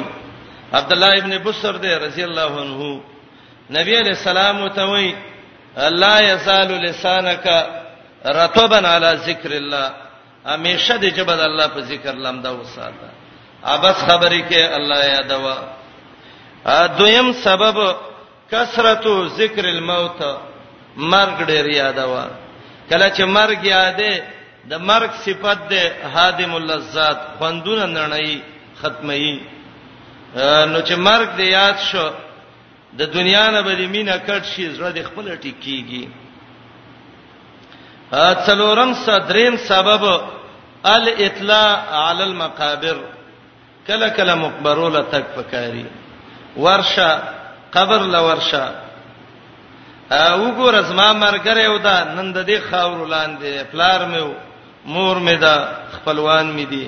عبد 0.78 0.92
الله 0.92 1.12
ابن 1.22 1.32
بصر 1.46 1.72
دی 1.82 1.94
رضی 2.06 2.22
الله 2.28 2.50
عنه 2.64 2.80
نبی 3.76 3.92
علیہ 4.02 4.14
السلام 4.20 4.56
ته 4.76 4.82
وی 4.90 5.08
لا 6.02 6.14
یزال 6.20 6.70
لسانک 6.84 7.46
رطبا 8.40 8.78
علی 8.96 9.10
ذکر 9.28 9.50
الله 9.60 9.86
همیشه 10.46 10.96
دې 10.98 11.16
جبد 11.16 11.40
الله 11.40 11.66
په 11.74 11.80
ذکر 11.90 12.14
لمدا 12.24 12.50
وساته 12.50 13.08
ابس 13.62 13.98
خبرې 14.08 14.40
کې 14.50 14.60
الله 14.78 15.04
یادوا 15.04 15.56
دویم 16.98 17.32
سبب 17.44 17.76
کثرت 18.50 19.04
ذکر 19.40 19.64
الموت 19.64 20.22
مرګ 20.96 21.36
ډیر 21.46 21.66
یادوا 21.66 22.24
کله 22.90 23.10
چې 23.16 23.22
مرګ 23.24 23.62
یادې 23.64 24.22
د 24.70 24.76
مرګ 24.90 25.10
صفت 25.26 25.58
ده 25.70 26.06
هادم 26.14 26.54
اللذات 26.54 27.18
خوندونه 27.38 27.86
نړۍ 27.86 28.38
ختمي 28.82 29.59
نو 30.36 30.80
چې 30.80 30.92
مرګ 30.96 31.28
دې 31.36 31.44
یاد 31.50 31.76
شو 31.90 32.08
د 32.98 33.00
دنیا 33.14 33.46
نه 33.54 33.60
به 33.62 33.72
مینا 33.94 34.16
کټ 34.26 34.42
شي 34.52 34.70
زړه 34.76 34.90
د 34.94 34.98
خپل 35.08 35.24
ټیکيږي 35.42 36.06
څلورم 38.46 38.92
صدریم 39.04 39.56
سبب 39.68 40.04
ال 40.94 41.04
اطلاع 41.26 41.70
علی 42.08 42.22
المقابر 42.22 42.96
کله 43.86 44.08
کله 44.16 44.34
مقبره 44.34 44.88
له 44.94 45.02
تک 45.12 45.24
پکاري 45.36 45.84
ورشه 46.56 47.10
قبر 47.74 47.98
له 48.14 48.20
ورشه 48.28 48.64
او 50.12 50.42
ګور 50.58 50.74
از 50.74 50.90
ما 50.92 51.12
مرګره 51.12 51.58
یو 51.68 51.78
دا 51.78 51.96
نن 52.14 52.32
د 52.32 52.46
دې 52.48 52.58
خاور 52.70 53.06
لاندې 53.06 53.64
پلار 53.72 54.00
مې 54.12 54.34
مور 54.86 55.16
مې 55.16 55.36
دا 55.40 55.54
خپلوان 55.92 56.46
مې 56.56 56.66
دي 56.68 56.86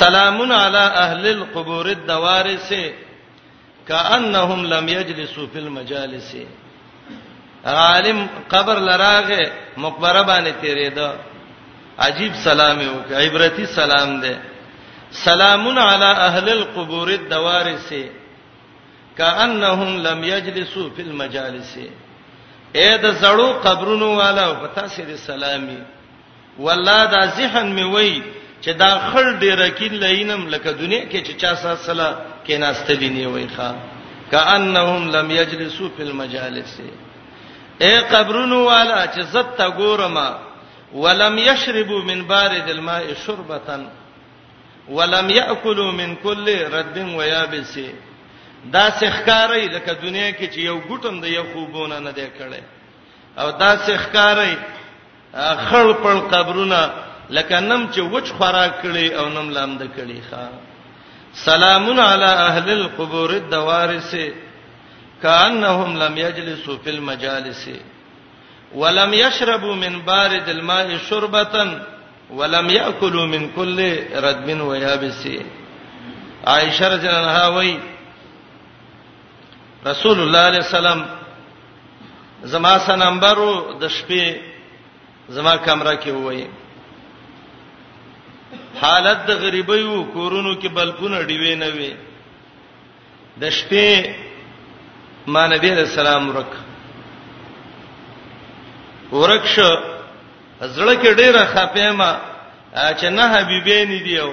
سلام 0.00 0.40
علی 0.52 0.78
اهل 1.00 1.26
القبور 1.26 1.86
الدوارث 1.86 2.72
کانهم 3.88 4.64
لم 4.72 4.88
یجلسوا 4.88 5.46
فی 5.52 5.58
المجالس 5.58 6.34
عالم 7.64 8.26
قبر 8.50 8.76
لراغه 8.88 9.40
مقبره 9.76 10.22
باندې 10.22 10.52
تیرېدا 10.62 11.08
عجیب 11.98 12.32
سلام 12.44 12.80
یو 12.80 12.94
عبرتی 13.10 13.66
سلام 13.66 14.20
ده 14.20 14.36
سلام 15.12 15.78
علی 15.78 16.04
اهل 16.28 16.48
القبور 16.48 17.08
الدوارث 17.08 17.92
کانهم 19.18 20.02
لم 20.08 20.24
یجلسوا 20.24 20.88
فی 20.96 21.02
المجالس 21.02 21.76
اے 22.76 22.88
د 22.98 23.12
زړو 23.20 23.48
قبرونو 23.66 24.16
والا 24.16 24.52
پتا 24.52 24.86
سي 24.88 25.02
دي 25.02 25.16
سلامي 25.16 25.78
والله 26.58 27.04
دا 27.06 27.24
ذهن 27.26 27.66
می 27.72 27.82
وای 27.84 28.22
چې 28.60 28.68
دا 28.72 28.98
خل 29.10 29.26
ډیر 29.42 29.68
کین 29.78 29.92
لینم 30.04 30.48
لکه 30.48 30.72
دنیا 30.72 31.04
کې 31.10 31.20
چې 31.26 31.32
چا 31.40 31.54
سات 31.62 31.78
سلا 31.80 32.10
کې 32.46 32.54
ناستلی 32.58 33.08
نه 33.08 33.28
وای 33.28 33.46
ښا 33.56 33.70
کانهم 34.32 35.10
لم 35.16 35.30
یجلسوا 35.30 35.88
فی 35.96 36.02
المجالس 36.02 36.80
اے 37.84 37.94
قبرونو 38.10 38.64
والا 38.66 39.06
چې 39.06 39.20
زت 39.32 39.56
تا 39.56 39.70
ګورما 39.78 40.28
ولم 40.92 41.38
یشربوا 41.38 42.02
من 42.04 42.22
بارد 42.26 42.70
الماء 42.70 43.02
شربتان 43.26 43.88
ولم 44.88 45.30
یاکلوا 45.30 45.90
من 45.92 46.14
کل 46.22 46.48
رد 46.74 46.96
و 46.98 47.22
یابس 47.22 47.78
دا 48.74 48.88
سخکاری 49.00 49.66
لکه 49.68 49.92
دنیا 50.02 50.30
کې 50.32 50.54
چې 50.54 50.58
یو 50.58 50.78
ګټم 50.80 51.20
د 51.22 51.26
یو 51.26 51.44
خوبونه 51.54 51.98
نه 51.98 52.10
دی 52.10 52.28
کړي 52.38 52.60
او 53.38 53.50
دا 53.50 53.76
سخکاری 53.86 54.54
خړ 55.34 56.02
پړ 56.02 56.16
قبرونه 56.34 56.80
لکه 57.30 57.60
نم 57.60 57.86
چې 57.92 58.00
وچ 58.12 58.28
خوراک 58.38 58.82
کړي 58.82 59.14
او 59.14 59.28
نم 59.28 59.50
لامده 59.50 59.86
کړي 59.96 60.20
ښا 60.30 60.44
سلام 61.44 61.86
علی 62.00 62.26
اهل 62.26 62.70
القبور 62.70 63.30
الدوارث 63.30 64.14
کانهم 65.22 65.96
لم 66.02 66.18
یجلسوا 66.18 66.76
فی 66.84 66.90
المجالس 66.90 67.68
ولم 68.74 69.14
یشربوا 69.14 69.74
من 69.74 69.98
بارد 70.06 70.48
الماء 70.48 70.96
شربة 71.10 71.78
ولم 72.30 72.70
یاکلوا 72.70 73.26
من 73.26 73.48
کل 73.56 73.80
ردب 74.24 74.62
و 74.68 74.74
یابس 74.76 75.26
عائشہ 76.52 76.84
رضی 76.84 77.08
اللہ 77.08 77.26
عنہا 77.28 77.46
وی 77.58 77.76
رسول 79.90 80.20
الله 80.20 80.44
علیہ 80.48 80.62
السلام 80.66 81.02
زما 82.52 82.78
سنمبرو 82.86 83.54
د 83.80 83.88
شپې 83.88 84.40
زما 85.38 85.56
کمره 85.56 85.94
کې 85.94 86.10
وایي 86.10 86.48
حالت 88.82 89.18
د 89.28 89.30
غریبۍ 89.42 89.82
او 89.88 90.04
کورونو 90.16 90.52
کې 90.60 90.68
بلبونه 90.76 91.18
ډیوي 91.28 91.54
نه 91.62 91.68
وي 91.76 91.92
د 93.40 93.44
شپې 93.58 93.90
ما 95.32 95.42
نبی 95.54 95.68
رسول 95.82 96.06
الله 96.06 96.28
ورک 96.34 96.52
ورکش 99.20 99.56
زړه 100.60 100.94
کې 101.02 101.08
ډیره 101.20 101.40
خپه 101.52 101.92
ما 101.98 102.12
چې 102.98 103.04
نه 103.16 103.24
حبیبین 103.34 103.88
دیو 104.04 104.30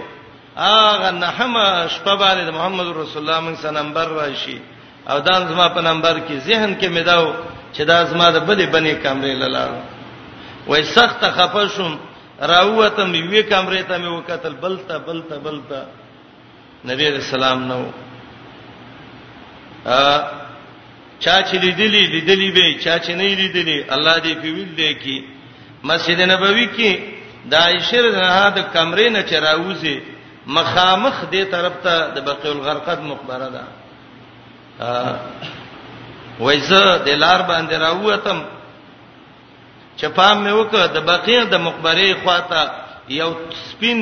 اغه 0.57 1.09
نه 1.21 1.27
هم 1.37 1.53
شپه 1.93 2.13
باندې 2.15 2.51
محمد 2.57 2.87
رسول 2.87 3.21
الله 3.23 3.39
من 3.39 3.55
سنمبر 3.55 4.07
راشي 4.19 4.59
او 5.09 5.19
دا 5.19 5.35
زما 5.49 5.67
په 5.75 5.81
نمبر 5.81 6.13
کې 6.27 6.33
ذهن 6.49 6.79
کې 6.81 6.87
مداو 6.95 7.33
چې 7.73 7.81
دا 7.91 8.05
زما 8.05 8.31
د 8.31 8.39
بلې 8.47 8.65
بنې 8.73 8.93
کمرې 9.03 9.35
لاله 9.43 9.81
وای 10.67 10.83
سخت 10.83 11.21
خپه 11.35 11.67
شوم 11.75 11.97
راوته 12.41 13.05
مې 13.05 13.21
وې 13.29 13.43
کمرې 13.49 13.83
ته 13.89 13.97
مې 13.97 14.07
وکتل 14.17 14.53
بلتا 14.53 14.97
بلتا 14.97 15.37
بلتا 15.37 15.81
نبی 16.89 17.07
رسول 17.17 17.43
الله 17.43 17.67
نو 17.69 17.81
ا 19.85 20.31
چا 21.23 21.35
چې 21.43 21.53
لیدلی 21.63 22.01
لیدلی 22.13 22.49
به 22.51 22.71
چا 22.83 22.97
چې 22.99 23.09
نه 23.09 23.35
لیدلی 23.41 23.77
الله 23.95 24.15
دې 24.19 24.33
په 24.33 24.47
ویل 24.55 24.71
دی 24.77 24.93
کې 25.01 25.23
مسجد 25.89 26.21
نبوي 26.31 26.67
کې 26.75 26.99
د 27.51 27.53
عائشه 27.65 27.97
رضه 28.05 28.49
د 28.55 28.59
کمرې 28.73 29.09
نه 29.15 29.21
چراوځي 29.29 30.01
مخامخ 30.57 31.15
دې 31.31 31.51
طرف 31.51 31.73
ته 31.83 32.07
د 32.15 32.25
بقیع 32.29 32.51
الغرقد 32.51 32.99
مقبره 33.11 33.49
ده 33.55 33.63
وایزه 36.39 36.97
د 37.05 37.09
لار 37.09 37.41
باندې 37.41 37.73
راوتم 37.85 38.39
چپام 40.01 40.37
مې 40.43 40.53
وکړه 40.59 40.83
د 40.95 40.97
بقیع 41.11 41.41
د 41.53 41.55
مقبره 41.67 42.07
خواته 42.23 42.61
یو 43.21 43.31
سپین 43.71 43.99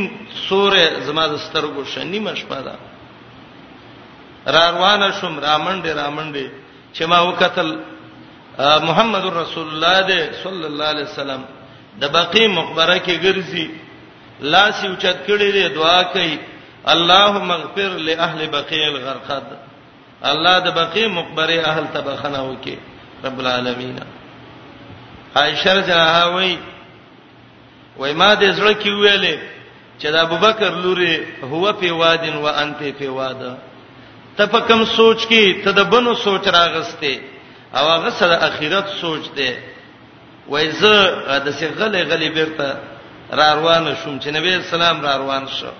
سورې 0.47 0.83
زما 1.07 1.25
د 1.31 1.35
سترګو 1.45 1.81
شنی 1.93 2.19
مشپا 2.27 2.59
ده 2.67 2.73
را 4.55 4.63
روانه 4.75 5.07
شوم 5.19 5.33
رامنډې 5.47 5.91
رامنډې 6.01 6.45
چې 6.95 7.03
ما 7.11 7.19
وکتل 7.29 7.69
محمد 8.87 9.25
رسول 9.41 9.67
الله 9.73 9.97
دې 10.09 10.21
صلی 10.43 10.65
الله 10.71 10.87
علیه 10.93 11.05
وسلم 11.11 11.41
د 12.01 12.03
بقیع 12.17 12.47
مقبره 12.59 12.97
کې 13.05 13.15
ګرځي 13.25 13.65
لاس 14.53 14.83
یو 14.83 14.93
چت 15.03 15.17
کړي 15.27 15.49
دې 15.55 15.65
دعا 15.79 16.03
کوي 16.13 16.37
اللهم 16.93 17.51
اغفر 17.57 17.89
لاهل 18.07 18.41
بقیع 18.57 18.85
الغرقد 18.93 19.47
الله 20.31 20.55
د 20.67 20.69
بقیع 20.79 21.07
مقبره 21.19 21.55
اهل 21.71 21.85
تبخنه 21.97 22.39
وکي 22.51 22.77
رب 23.25 23.39
العالمین 23.39 23.95
عائشہ 25.37 25.69
رضی 25.69 25.91
الله 25.91 26.11
عنها 26.11 26.29
وای 26.35 26.57
وای 27.97 28.13
ما 28.13 28.35
دې 28.35 28.49
زړه 28.57 28.73
کې 28.83 28.89
ویلې 28.89 29.37
چې 30.01 30.07
د 30.11 30.15
ابوبکر 30.15 30.69
لوري 30.83 31.25
هو 31.43 31.73
په 31.73 31.91
وادن 31.91 32.35
و 32.35 32.45
انت 32.47 32.79
په 32.99 33.09
واده 33.09 33.57
ته 34.37 34.45
په 34.45 34.59
کوم 34.59 34.85
سوچ 34.85 35.19
کې 35.27 35.63
ته 35.63 35.71
د 35.71 35.81
بنو 35.89 36.15
سوچ 36.15 36.43
راغستې 36.47 37.19
او 37.73 37.85
هغه 37.89 38.09
سره 38.09 38.35
اخرت 38.35 38.87
سوچ 39.01 39.23
دی 39.35 39.53
وای 40.47 40.71
زه 40.71 40.93
د 41.45 41.49
څه 41.51 41.77
غلې 41.79 42.01
غلې 42.09 42.29
بیرته 42.37 42.79
را 43.31 43.53
روان 43.55 43.95
شوم 44.03 44.19
چې 44.19 44.27
نبی 44.33 44.53
اسلام 44.53 45.01
را 45.01 45.17
روان 45.17 45.47
شو 45.47 45.71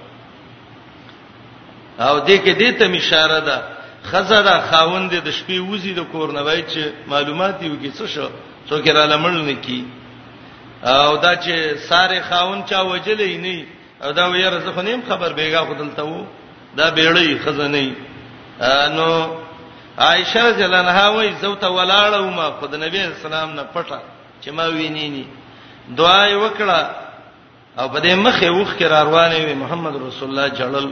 او 1.99 2.19
دې 2.25 2.37
کې 2.43 2.53
دې 2.59 2.69
ته 2.79 2.85
اشاره 2.97 3.39
ده 3.39 3.57
خزر 4.03 4.59
خاوند 4.69 5.11
د 5.13 5.29
شپې 5.31 5.59
وزي 5.69 5.93
د 5.93 5.99
کور 6.11 6.29
نه 6.31 6.41
وای 6.41 6.63
چې 6.71 6.83
معلومات 7.09 7.63
یو 7.63 7.73
کې 7.83 7.91
څه 7.97 8.07
شو 8.07 8.29
څوک 8.69 8.87
را 8.87 9.05
لمړ 9.13 9.31
نه 9.49 9.53
کی 9.65 9.79
او 10.83 11.17
دا 11.23 11.33
چې 11.35 11.77
ساره 11.89 12.19
خاون 12.29 12.59
چا 12.69 12.79
وجلې 12.91 13.33
نه 13.43 13.65
او 14.03 14.11
دا 14.11 14.25
ویره 14.33 14.59
زه 14.65 14.71
خو 14.75 14.81
نیم 14.87 15.01
خبر 15.09 15.29
بیګا 15.39 15.61
خدلته 15.69 16.03
وو 16.05 16.25
دا 16.77 16.89
بیړې 16.95 17.45
خزانه 17.45 17.95
نو 18.97 19.07
عائشه 20.05 20.47
رضی 20.49 20.63
الله 20.65 20.77
عنها 20.85 21.07
وایي 21.15 21.33
زه 21.41 21.55
ته 21.61 21.67
ولاړم 21.77 22.29
ما 22.39 22.49
خد 22.61 22.75
نبی 22.83 22.99
اسلام 23.01 23.49
نه 23.53 23.63
پټه 23.75 23.99
چې 24.41 24.49
ما 24.51 24.65
وینینی 24.67 25.25
دعا 25.97 26.21
یې 26.29 26.35
وکړه 26.43 26.79
او 27.79 27.89
په 27.89 27.99
دې 27.99 28.13
مخه 28.25 28.51
وخ 28.51 28.71
کې 28.79 28.87
را 28.93 29.03
روانې 29.03 29.45
وي 29.45 29.53
محمد 29.53 29.95
رسول 30.07 30.29
الله 30.29 30.47
جلل 30.47 30.91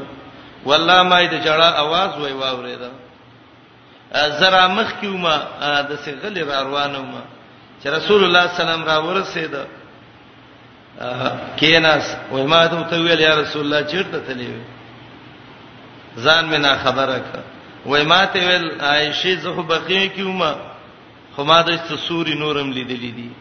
والله 0.65 1.03
ما 1.03 1.17
دې 1.29 1.45
جړه 1.45 1.69
आवाज 1.81 2.21
وای 2.21 2.33
واورېده 2.41 2.89
زرا 4.39 4.67
مخ 4.67 4.93
کیوما 5.01 5.37
د 5.89 5.95
سغل 6.03 6.37
را 6.49 6.61
روانه 6.63 6.99
ما 6.99 7.21
چې 7.83 7.87
رسول 7.89 8.23
الله 8.23 8.47
سلام 8.57 8.83
را 8.85 9.01
ورسید 9.05 9.55
کیناس 11.59 12.05
وای 12.31 12.43
ما 12.43 12.67
ته 12.67 12.83
ته 12.89 12.97
ویل 13.05 13.19
یا 13.19 13.33
رسول 13.41 13.61
الله 13.65 13.83
چیرته 13.91 14.19
تلې 14.27 14.51
ځان 16.25 16.45
مې 16.51 16.75
خبره 16.83 17.17
کړ 17.29 17.39
وای 17.85 18.03
ما 18.03 18.25
ته 18.25 18.39
ویل 18.49 18.81
عائشه 18.81 19.35
زه 19.35 19.51
بقې 19.69 20.09
کیومه 20.15 20.55
خو 21.35 21.43
ما 21.43 21.61
د 21.61 21.79
سوري 22.07 22.33
نورم 22.35 22.71
لیدلې 22.73 23.11
دي 23.17 23.31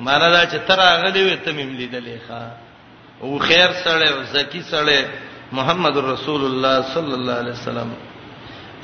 معنا 0.00 0.28
دا 0.32 0.46
چې 0.46 0.56
تر 0.68 0.80
هغه 0.80 1.10
دی 1.10 1.36
ته 1.36 1.52
مم 1.52 1.70
لیدلې 1.76 2.18
ښا 2.28 2.42
او 3.20 3.38
خیر 3.38 3.72
سره 3.84 4.08
او 4.10 4.22
زکی 4.32 4.62
سره 4.62 5.04
محمد 5.52 5.96
رسول 5.96 6.44
الله 6.44 6.82
صلی 6.94 7.12
الله 7.14 7.32
علیه 7.34 7.52
وسلم 7.52 7.90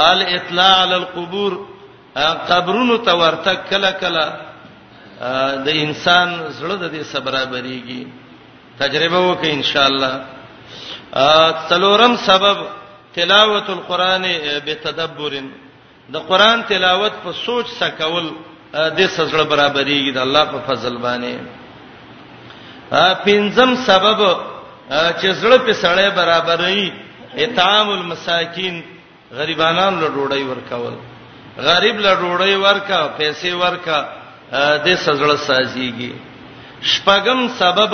ال 0.00 0.22
اطلاع 0.22 0.82
علی 0.82 0.94
القبور 0.94 1.66
قبرونو 2.48 2.96
ته 2.96 3.12
ورته 3.14 3.54
کله 3.70 3.90
کله 3.92 4.32
د 5.66 5.68
انسان 5.84 6.28
زړه 6.58 6.76
د 6.84 6.86
دې 6.94 7.02
صبره 7.12 7.40
بریږي 7.52 8.02
تجربه 8.80 9.20
وکړئ 9.28 9.50
ان 9.58 9.62
شاء 9.62 9.86
الله 9.92 10.14
څلورم 11.70 12.12
سبب 12.28 12.58
تلاوت 13.16 13.68
القرآن 13.78 14.24
بتدبر 14.66 15.32
د 16.12 16.16
قرآن 16.30 16.58
تلاوت 16.70 17.12
په 17.24 17.30
سوچ 17.44 17.66
سره 17.78 17.90
کول 18.00 18.26
د 18.96 19.00
سزړه 19.16 19.44
برابرېږي 19.52 20.12
د 20.12 20.18
الله 20.18 20.44
په 20.52 20.58
فضل 20.66 20.96
باندې 20.98 21.34
پنځم 23.26 23.70
سبب 23.88 24.20
چې 25.18 25.28
زړه 25.40 25.58
په 25.66 25.72
سړې 25.82 26.08
برابرې 26.18 26.92
اطعام 27.44 27.88
المساکین 27.90 28.82
غریبانو 29.32 30.00
له 30.02 30.08
ډوډۍ 30.14 30.42
ورکول 30.50 30.94
غریب 31.58 31.96
له 32.00 32.14
ډوډۍ 32.20 32.54
ورکا 32.64 33.00
پیسې 33.18 33.50
ورکا 33.62 34.00
د 34.84 34.86
سزړه 35.06 35.36
سازيږي 35.48 36.12
شپغم 36.90 37.40
سبب 37.60 37.92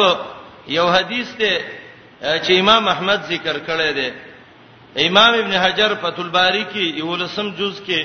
یو 0.77 0.87
حدیث 0.97 1.29
دی 1.41 1.53
چې 2.45 2.53
امام 2.63 2.89
احمد 2.89 3.21
ذکر 3.33 3.57
کړی 3.69 3.91
دی 3.99 4.09
امام 5.09 5.33
ابن 5.43 5.53
حجر 5.65 5.91
فتح 6.01 6.21
الباری 6.23 6.65
کې 6.73 6.83
یو 7.01 7.17
لسم 7.17 7.47
جز 7.59 7.81
کې 7.87 8.01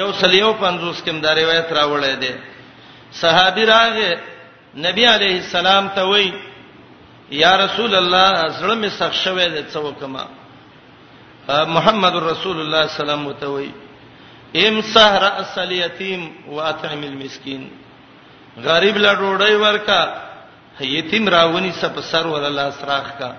یو 0.00 0.12
سلیو 0.22 0.50
50 0.62 1.02
کې 1.04 1.14
دا 1.26 1.34
روایت 1.34 1.68
راوړی 1.78 2.14
دی 2.22 2.32
صحابي 3.22 3.64
راغه 3.64 4.10
نبی 4.86 5.04
علیه 5.06 5.36
السلام 5.42 5.88
ته 5.94 6.02
وایي 6.04 6.32
یا 7.30 7.52
رسول 7.64 7.94
الله 7.94 8.48
زړه 8.60 8.74
می 8.82 8.88
سخ 8.88 9.12
شوې 9.24 9.48
ده 9.54 9.64
څه 9.72 9.78
وکما 9.78 10.24
محمد 11.76 12.14
رسول 12.16 12.60
الله 12.60 12.86
سلام 12.86 13.26
وتوي 13.26 13.70
امسح 14.56 15.12
راس 15.20 15.58
الیتیم 15.58 16.26
واطعم 16.54 17.02
المسکین 17.04 17.68
غریب 18.64 18.96
لا 18.96 19.12
ډوډۍ 19.20 19.54
ورکا 19.62 20.02
یتیم 20.80 21.28
راونی 21.28 21.70
سپ 21.80 21.98
سر 22.10 22.26
ول 22.26 22.44
الله 22.44 22.70
سراخ 22.80 23.08
کا 23.18 23.30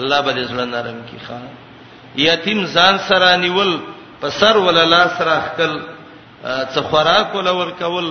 الله 0.00 0.20
به 0.20 0.44
زړه 0.48 0.64
نرم 0.72 1.00
کی 1.10 1.18
خان 1.26 1.46
یتیم 2.20 2.64
ځان 2.66 2.98
سره 3.08 3.36
نیول 3.36 3.76
په 4.20 4.30
سر 4.40 4.56
ول 4.56 4.78
الله 4.78 5.04
سراخ 5.18 5.56
کل 5.56 5.72
څه 6.42 6.80
خوراک 6.90 7.34
ول 7.34 7.48
ورکول 7.62 8.10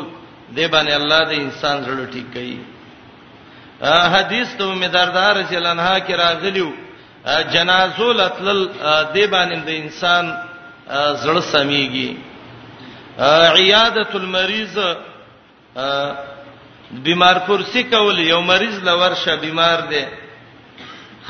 دی 0.55 0.67
باندې 0.67 0.91
الله 0.95 1.21
د 1.29 1.31
انسان 1.43 1.85
زړه 1.85 2.13
ټیک 2.13 2.33
کوي 2.33 2.57
حدیث 4.15 4.55
ته 4.57 4.65
مدردار 4.83 5.37
جلنها 5.51 5.95
کې 5.99 6.11
راغلیو 6.23 6.71
جنازو 7.53 8.11
لتل 8.19 8.65
دی 9.13 9.27
باندې 9.27 9.65
د 9.67 9.79
انسان 9.83 10.35
زړه 10.93 11.41
سميږي 11.41 12.17
عیادت 13.57 14.15
المریض 14.15 14.77
بیمار 17.03 17.35
پرسی 17.47 17.83
کول 17.83 18.19
یو 18.19 18.41
مریض 18.41 18.83
لورشه 18.83 19.35
بیمار 19.41 19.79
دی 19.89 20.05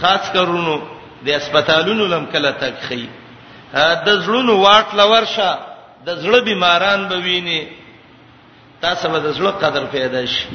خاص 0.02 0.32
کرونو 0.34 0.76
د 1.26 1.30
هسپتالونو 1.30 2.06
لم 2.06 2.26
کله 2.32 2.52
تک 2.52 2.76
خي 2.88 3.08
د 4.06 4.10
زړونو 4.26 4.54
واټ 4.66 4.94
لورشه 4.94 5.58
د 6.06 6.10
زړه 6.22 6.40
بیماران 6.44 7.08
به 7.08 7.16
ویني 7.18 7.66
تاسو 8.82 9.10
به 9.10 9.20
د 9.20 9.32
زړه 9.34 9.52
قدر 9.62 9.86
پیدا 9.86 10.26
شي 10.26 10.48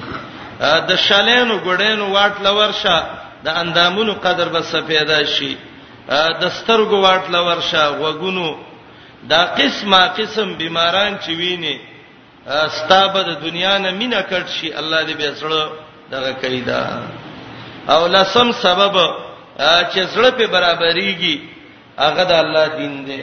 د 0.61 0.97
شالینو 0.97 1.59
ګډینو 1.59 2.05
واټ 2.13 2.41
لورشه 2.45 3.05
د 3.45 3.49
اندامونو 3.49 4.15
قدر 4.15 4.49
به 4.49 4.61
څه 4.63 4.77
پیدا 4.87 5.25
شي 5.25 5.57
د 6.41 6.49
سترګو 6.51 6.97
واټ 7.03 7.31
لورشه 7.31 7.91
وګونو 8.01 8.49
دا 9.29 9.41
قسمه 9.61 10.01
قسم 10.19 10.55
بیماران 10.57 11.19
چې 11.19 11.29
ویني 11.31 11.79
ستابه 12.69 13.23
د 13.23 13.29
دنیا 13.45 13.79
نه 13.79 13.91
مینا 13.99 14.21
کړ 14.23 14.43
شي 14.57 14.69
الله 14.79 15.05
دې 15.07 15.13
به 15.17 15.35
سره 15.35 15.71
دغه 16.11 16.33
کیدا 16.41 16.83
او 17.89 18.07
لسم 18.07 18.53
سبب 18.53 18.95
چې 19.93 20.01
سره 20.15 20.31
په 20.31 20.47
برابرېږي 20.47 21.37
هغه 21.99 22.25
د 22.25 22.33
الله 22.33 22.67
دین 22.77 23.05
دی 23.07 23.23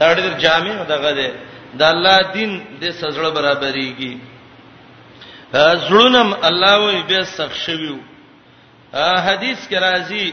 دا 0.00 0.14
ډېر 0.14 0.32
جامع 0.42 0.84
دغه 0.84 1.12
دی 1.12 1.30
د 1.74 1.82
الله 1.82 2.18
دین 2.32 2.62
د 2.80 2.90
سره 2.92 3.30
برابرېږي 3.36 4.12
زړونم 5.54 6.28
الله 6.42 6.78
وي 6.86 7.02
به 7.02 7.24
سخ 7.24 7.54
شویو 7.54 7.98
حدیث 9.26 9.68
کې 9.68 9.78
راځي 9.80 10.32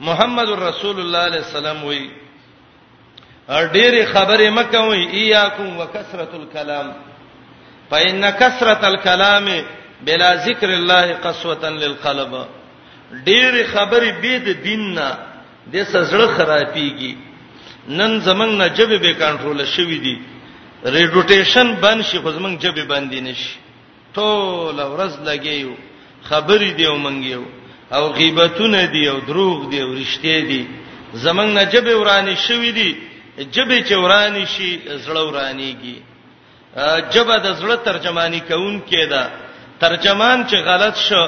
محمد 0.00 0.48
رسول 0.48 0.60
الله 0.60 0.72
صلی 0.80 1.02
الله 1.02 1.24
علیه 1.28 1.40
وسلم 1.40 1.84
وی 1.84 2.10
ډېر 3.48 3.94
خبرې 4.12 4.48
مکوئ 4.58 5.02
ایاکم 5.18 5.76
وکثرت 5.80 6.34
الکلام 6.34 6.86
فإن 7.90 8.30
کثرت 8.38 8.84
الکلام 8.84 9.46
بلا 10.04 10.34
ذکر 10.36 10.68
الله 10.70 11.12
قسوة 11.24 11.70
للقلب 11.70 12.32
ډېر 13.24 13.54
خبرې 13.72 14.12
به 14.22 14.38
د 14.44 14.48
دین 14.64 14.94
نه 14.94 15.16
د 15.72 15.76
سزړه 15.84 16.26
خرابيږي 16.36 17.16
نن 17.88 18.20
زمنګ 18.20 18.52
نه 18.60 18.68
جبه 18.68 18.98
به 18.98 19.12
کنټرول 19.14 19.64
شوې 19.76 19.98
دي 20.04 20.18
ریډوټیشن 20.84 21.80
بند 21.80 22.02
شي 22.04 22.18
خو 22.20 22.30
زمنګ 22.32 22.58
جبه 22.60 22.84
بند 22.84 23.14
نشي 23.14 23.56
ټول 24.14 24.76
ورځ 24.80 25.12
لګیو 25.24 25.72
خبرې 26.30 26.70
دیو 26.76 26.96
منګیو 26.96 27.42
او 27.92 28.12
غیبتونه 28.12 28.86
دی 28.92 29.08
او 29.08 29.20
دروغ 29.20 29.68
دی 29.70 29.80
او 29.80 29.94
رښتې 29.94 30.44
دی 30.48 30.66
زمنګ 31.14 31.48
نه 31.48 31.64
جبه 31.64 31.96
ورانی 31.96 32.36
شوې 32.36 32.72
دي 32.74 33.07
جبه 33.38 33.82
چورانی 33.88 34.46
شي 34.46 34.80
زړه 35.06 35.22
ورانیږي 35.28 35.96
جبه 37.14 37.36
د 37.38 37.46
زړه 37.60 37.76
ترجمانی 37.86 38.40
کون 38.40 38.80
کېدا 38.90 39.24
ترجمان 39.80 40.46
چې 40.46 40.56
غلط 40.56 40.96
شو 40.96 41.22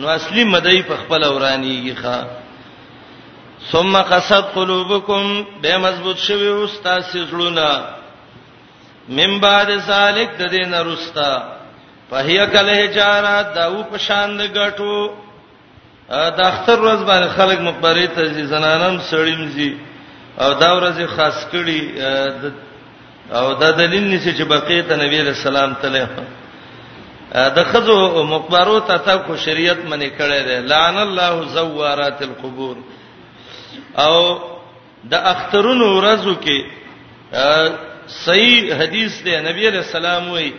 نو 0.00 0.08
اصلي 0.08 0.44
مدعي 0.44 0.82
په 0.82 0.96
خپل 0.96 1.24
ورانیږي 1.24 1.94
ښا 2.02 2.24
ثم 3.70 3.96
قصد 4.02 4.44
قلوبکم 4.54 5.44
به 5.62 5.76
مضبوط 5.78 6.16
شوی 6.18 6.48
اوس 6.48 6.80
تاسو 6.80 7.18
زړونه 7.26 7.80
من 9.08 9.38
بعد 9.40 9.70
سالک 9.86 10.28
د 10.38 10.42
دین 10.48 10.74
رستا 10.74 11.32
فهي 12.10 12.46
کله 12.52 12.94
چارا 12.94 13.42
داو 13.56 13.82
پشان 13.90 14.38
د 14.38 14.42
غټو 14.54 15.10
د 16.36 16.38
اختر 16.40 16.78
روز 16.78 17.00
باندې 17.06 17.28
خلک 17.36 17.58
مقبره 17.60 18.06
ته 18.06 18.24
ځي 18.32 18.44
زنانم 18.46 18.96
سړیم 19.10 19.52
ځي 19.54 19.72
او 20.38 20.52
دا 20.60 20.70
ورځ 20.78 21.06
خاص 21.16 21.46
کړي 21.52 21.82
او 23.38 23.46
دا 23.62 23.70
دلیل 23.70 24.04
نشي 24.14 24.32
چې 24.38 24.44
بقیه 24.44 24.82
ته 24.88 24.96
نبی 24.96 25.20
رسول 25.22 25.56
الله 25.56 25.74
تعالی 25.82 26.06
د 27.56 27.64
خزو 27.70 28.22
مقبرو 28.24 28.78
ته 28.88 28.96
تا 29.06 29.16
کو 29.28 29.36
شریعت 29.44 29.78
منی 29.88 30.10
کړی 30.18 30.40
دی 30.48 30.56
لعن 30.72 30.98
الله 30.98 31.48
زوارات 31.54 32.22
القبور 32.28 32.76
او 34.04 34.16
د 35.12 35.14
اخترونو 35.32 35.86
ورځو 36.00 36.36
کې 36.44 36.58
صحیح 38.18 38.74
حدیث 38.80 39.22
دی 39.24 39.36
نبی 39.48 39.68
رسول 39.70 40.06
الله 40.06 40.32
وی 40.32 40.52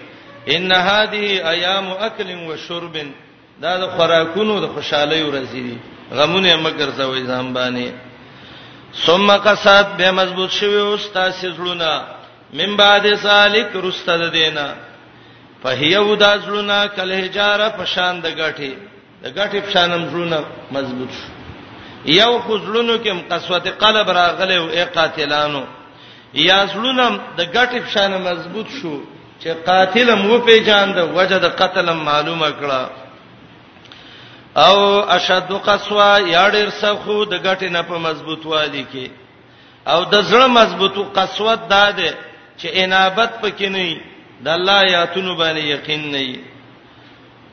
ان 0.55 0.71
هذه 0.87 1.49
ایام 1.53 1.87
اکل 2.09 2.29
و 2.49 2.57
شرب 2.65 2.97
دا 3.61 3.77
د 3.85 3.95
خوراکونو 3.97 4.59
د 4.59 4.67
خوشحالي 4.75 5.23
ورځې 5.31 5.53
دي 5.69 5.77
غمونه 6.11 6.55
مګر 6.65 6.89
زوي 6.99 7.23
ځان 7.27 7.53
باندې 7.53 8.06
ثم 9.05 9.31
قصد 9.37 9.97
به 9.97 10.11
مضبوط 10.11 10.49
شوی 10.51 10.75
او 10.79 10.97
ستاسو 10.97 11.47
زړونه 11.55 12.01
من 12.53 12.75
بعد 12.77 13.15
سالک 13.15 13.67
رستد 13.75 14.31
دینا 14.31 14.67
فهیو 15.63 16.15
د 16.15 16.23
زړونه 16.43 16.87
کله 16.95 17.15
حجاره 17.23 17.69
په 17.77 17.85
شان 17.85 18.19
د 18.21 18.25
غټي 18.39 18.73
د 19.23 19.25
غټي 19.37 19.59
په 19.65 19.71
شانم 19.73 20.03
زړونه 20.09 20.37
مضبوط 20.71 21.09
شو 21.17 21.27
یو 22.05 22.39
خو 22.39 22.57
زړونو 22.57 22.97
کې 23.03 23.11
مقصوت 23.19 23.67
قلب 23.79 24.07
راغله 24.09 24.55
او 24.61 24.67
قاتلانو 24.95 25.63
یا 26.33 26.59
زړونم 26.73 27.13
د 27.37 27.41
غټي 27.55 27.79
په 27.83 27.89
شان 27.93 28.11
مضبوط 28.29 28.67
شو 28.81 28.99
چې 29.41 29.47
قاتلم 29.65 30.31
و 30.31 30.39
پیجان 30.45 30.87
د 30.93 30.99
وجه 31.17 31.37
د 31.39 31.45
قتلم 31.61 31.97
معلومه 32.09 32.49
کړه 32.61 32.81
او 34.57 34.99
اشد 35.15 35.51
قسوا 35.65 36.17
یا 36.33 36.45
ډیر 36.55 36.69
سخو 36.81 37.17
د 37.25 37.33
غټې 37.45 37.69
نه 37.75 37.81
په 37.89 37.95
مضبوطوالي 38.05 38.83
کې 38.91 39.05
او 39.93 39.99
د 40.13 40.15
زړه 40.29 40.47
مضبوطو 40.59 41.01
قسوت 41.17 41.59
داده 41.73 42.09
چې 42.59 42.67
انابت 42.83 43.31
پکې 43.41 43.67
نه 43.75 43.97
د 44.43 44.47
الله 44.57 44.77
آیاتونو 44.87 45.33
باندې 45.39 45.63
یقین 45.75 46.11
نه 46.11 46.17
وي 46.29 46.39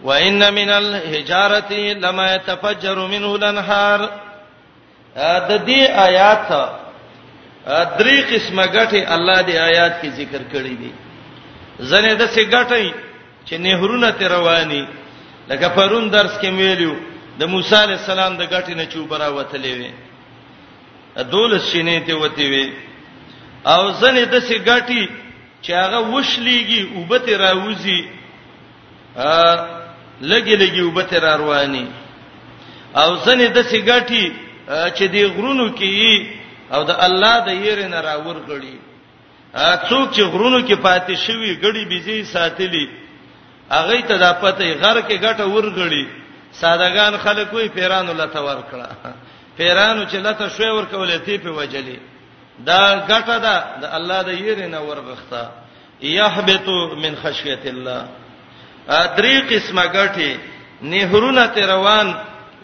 وان 0.05 0.53
من 0.55 0.71
الحجاره 0.81 1.73
لما 2.05 2.35
يتفجر 2.35 2.99
منه 3.13 3.35
الانهار 3.35 4.01
د 5.51 5.53
دې 5.69 5.81
آیات 6.09 6.49
درې 8.01 8.19
قسمه 8.33 8.65
غټې 8.67 9.01
الله 9.17 9.39
دې 9.49 9.55
آیات 9.71 9.95
کې 10.03 10.09
ذکر 10.21 10.43
کړې 10.53 10.75
دي 10.83 10.93
زنه 11.79 12.15
د 12.15 12.23
سې 12.35 12.45
غټې 12.53 12.93
چې 13.49 13.55
نهرونه 13.61 14.11
تر 14.19 14.31
رواني 14.39 14.85
لکه 15.49 15.69
پرون 15.77 16.05
درس 16.13 16.33
کې 16.41 16.49
ویلو 16.61 16.93
د 17.39 17.43
موسی 17.53 17.77
علی 17.83 17.93
السلام 17.99 18.33
د 18.37 18.43
غټې 18.53 18.71
نه 18.81 18.85
چوبرا 18.93 19.29
وتلې 19.29 19.73
وي 19.79 19.91
دول 21.33 21.53
شینې 21.61 22.07
ته 22.07 22.15
وتی 22.23 22.47
وي 22.53 22.67
او 23.73 23.83
ځنې 24.01 24.25
د 24.33 24.37
سي 24.49 24.57
غټي 24.69 25.05
چې 25.65 25.71
هغه 25.83 25.99
وشلېږي 26.13 26.81
وبته 26.97 27.35
راوځي 27.45 28.01
ا 29.17 29.33
لګي 30.31 30.57
لګي 30.63 30.83
وبته 30.85 31.19
را 31.25 31.37
رواني 31.43 31.87
او 33.01 33.11
ځنې 33.27 33.47
د 33.57 33.63
سي 33.71 33.81
غټي 33.89 34.25
چې 34.97 35.05
دی 35.13 35.25
غرونو 35.37 35.69
کې 35.79 36.73
او 36.75 36.85
د 36.91 36.97
الله 37.07 37.35
د 37.47 37.51
یېر 37.65 37.79
نه 37.93 38.01
راور 38.09 38.37
غړي 38.49 38.75
څوک 39.89 40.07
چې 40.15 40.21
غرونو 40.33 40.61
کې 40.69 40.75
پاتې 40.87 41.15
شوی 41.27 41.51
غړي 41.63 41.83
بيزي 41.91 42.25
ساتلي 42.35 42.87
اغه 43.73 44.01
ته 44.01 44.17
د 44.17 44.33
پته 44.41 44.73
غر 44.81 45.01
کې 45.09 45.15
ګټه 45.19 45.45
ورغړي 45.49 46.05
سادهغان 46.53 47.15
خلک 47.25 47.53
وی 47.55 47.69
پیرانو 47.69 48.13
لته 48.13 48.41
ورکړه 48.45 48.89
پیرانو 49.57 50.05
چې 50.05 50.15
لته 50.17 50.49
شوي 50.49 50.71
ورکولې 50.71 51.19
تی 51.27 51.39
په 51.39 51.49
وجلې 51.51 51.99
دا 52.59 53.07
ګټه 53.09 53.37
ده 53.41 53.57
د 53.81 53.85
الله 53.97 54.23
د 54.23 54.29
يرنه 54.41 54.81
ورغښتا 54.81 55.45
يهبط 56.03 56.69
من 57.03 57.17
خشيه 57.17 57.63
الله 57.65 58.07
درې 59.17 59.37
قسمه 59.53 59.83
ګټه 59.87 60.37
نهرونه 60.83 61.47
ته 61.47 61.67
روان 61.67 62.15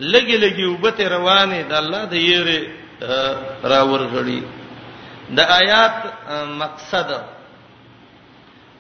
لګي 0.01 0.36
لګي 0.44 0.64
وبته 0.66 1.09
روانه 1.09 1.61
د 1.68 1.72
الله 1.72 2.05
د 2.05 2.12
يره 2.12 2.72
راورغړي 3.64 4.42
د 5.30 5.38
آیات 5.40 5.96
مقصد 6.61 7.09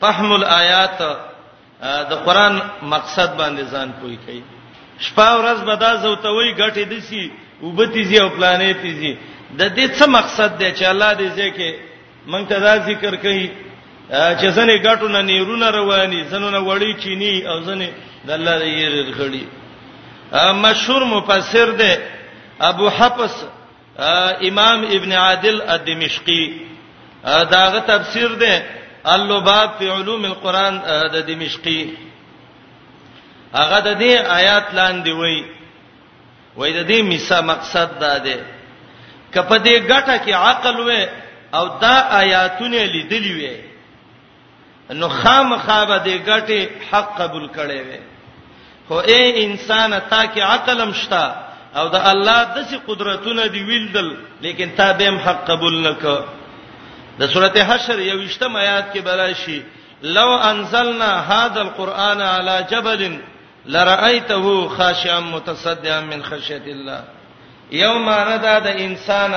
فهم 0.00 0.32
الآیات 0.32 1.29
د 2.10 2.12
قران 2.26 2.54
مقصد 2.82 3.28
باندې 3.40 3.62
ځان 3.72 3.88
پوي 4.00 4.16
کوي 4.26 4.42
شپه 5.06 5.28
ورځ 5.40 5.58
به 5.68 5.74
دا 5.74 5.92
زوتوي 6.02 6.50
غټي 6.60 6.84
دسی 6.92 7.24
وبتی 7.62 8.02
زی 8.08 8.18
او 8.20 8.28
پلانې 8.36 8.70
تیزی 8.82 9.12
د 9.58 9.62
دې 9.76 9.86
څه 9.96 10.06
مقصد 10.18 10.50
دی 10.58 10.70
چې 10.72 10.84
الله 10.92 11.10
دې 11.20 11.28
ځکه 11.40 11.68
مونږ 12.30 12.44
ته 12.50 12.56
دا 12.66 12.74
ذکر 12.88 13.16
کوي 13.24 13.50
چې 14.40 14.46
زنه 14.56 14.74
غټو 14.84 15.08
نه 15.08 15.20
نیرونه 15.32 15.70
رواني 15.70 16.24
زنه 16.24 16.60
وړي 16.60 16.92
چيني 17.02 17.48
او 17.48 17.60
زنه 17.62 17.88
د 18.24 18.30
الله 18.30 18.58
دې 18.60 18.68
ير 18.82 18.94
غړي 19.18 19.44
مشهور 20.64 21.02
مفسر 21.04 21.70
دی 21.80 21.94
ابو 22.60 22.88
حفص 22.88 23.34
امام 24.48 24.78
ابن 24.96 25.12
عادل 25.12 25.62
الدمشقي 25.62 26.52
داغه 27.24 27.78
تفسیر 27.86 28.28
دی 28.42 28.54
اللباب 29.06 29.70
فی 29.78 29.88
علوم 29.88 30.24
القرآن 30.24 30.78
د 31.12 31.16
دمشقی 31.26 31.80
هغه 33.54 33.80
د 33.80 33.98
دې 33.98 34.14
آیات 34.38 34.74
لاندې 34.74 35.12
وای 35.12 35.44
وای 36.56 36.72
د 36.72 36.86
دې 36.88 37.00
میسا 37.08 37.40
مقصد 37.52 37.98
دا 38.00 38.18
ده 38.18 38.38
کپه 39.34 39.56
دې 39.64 39.88
ګټه 39.90 40.16
کې 40.24 40.32
عقل 40.32 40.76
وې 40.80 41.08
او 41.54 41.68
دا 41.82 41.96
آیاتونه 42.22 42.76
لیدلې 42.84 43.34
وې 43.36 43.56
نو 45.00 45.08
خامخابه 45.08 45.98
دې 45.98 46.16
ګټه 46.26 46.68
حق 46.90 47.18
قبول 47.20 47.46
کړي 47.56 47.82
وې 47.88 48.00
خو 48.88 48.98
اے 49.00 49.22
انسان 49.44 49.92
تا 50.10 50.22
کې 50.34 50.40
عقلم 50.40 50.92
شتا 50.92 51.26
او 51.76 51.88
د 51.88 51.94
الله 52.10 52.44
د 52.54 52.66
سي 52.70 52.76
قدرتونه 52.88 53.46
دی 53.46 53.62
ویلدل 53.64 54.08
لیکن 54.40 54.70
تا 54.76 54.92
به 54.92 55.08
هم 55.08 55.18
حق 55.18 55.46
قبول 55.50 55.74
نکړ 55.94 56.22
د 57.18 57.22
سورته 57.28 57.60
حشر 57.68 57.98
یو 57.98 58.18
وشتم 58.24 58.56
آیات 58.56 58.92
کې 58.92 59.00
براشي 59.04 59.62
لو 60.02 60.28
انزلنا 60.50 61.10
هذا 61.32 61.60
القرآن 61.62 62.20
على 62.20 62.66
جبل 62.70 63.18
لرأيته 63.66 64.68
خاشعا 64.68 65.20
متصدعا 65.20 66.00
من 66.00 66.22
خشية 66.24 66.66
الله 66.66 67.04
یوم 67.72 68.08
ردا 68.08 68.58
د 68.58 68.66
انسان 68.66 69.34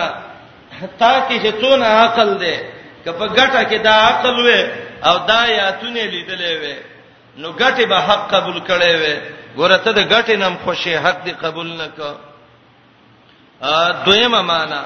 حتا 0.82 1.13
کې 1.30 1.36
چې 1.43 1.51
څونه 1.61 1.86
عقل 1.86 2.38
دی 2.39 2.55
کپه 3.05 3.28
ګټه 3.28 3.61
کې 3.71 3.78
دا 3.84 3.93
عقل 4.09 4.36
وې 4.45 4.61
او 5.07 5.17
دا 5.28 5.45
یاتونه 5.47 5.99
لیدلې 6.03 6.53
وې 6.61 6.78
نو 7.38 7.53
ګټه 7.59 7.82
به 7.86 7.99
حق 8.07 8.34
قبول 8.36 8.59
کړي 8.69 8.93
وې 9.03 9.15
ګورته 9.57 9.91
د 9.93 10.09
ګټې 10.09 10.32
نام 10.38 10.55
خوشي 10.65 10.97
حق 10.99 11.24
دی 11.26 11.32
قبول 11.32 11.67
نک 11.67 11.99
ا 13.61 13.91
دویمه 14.05 14.41
معنی 14.41 14.84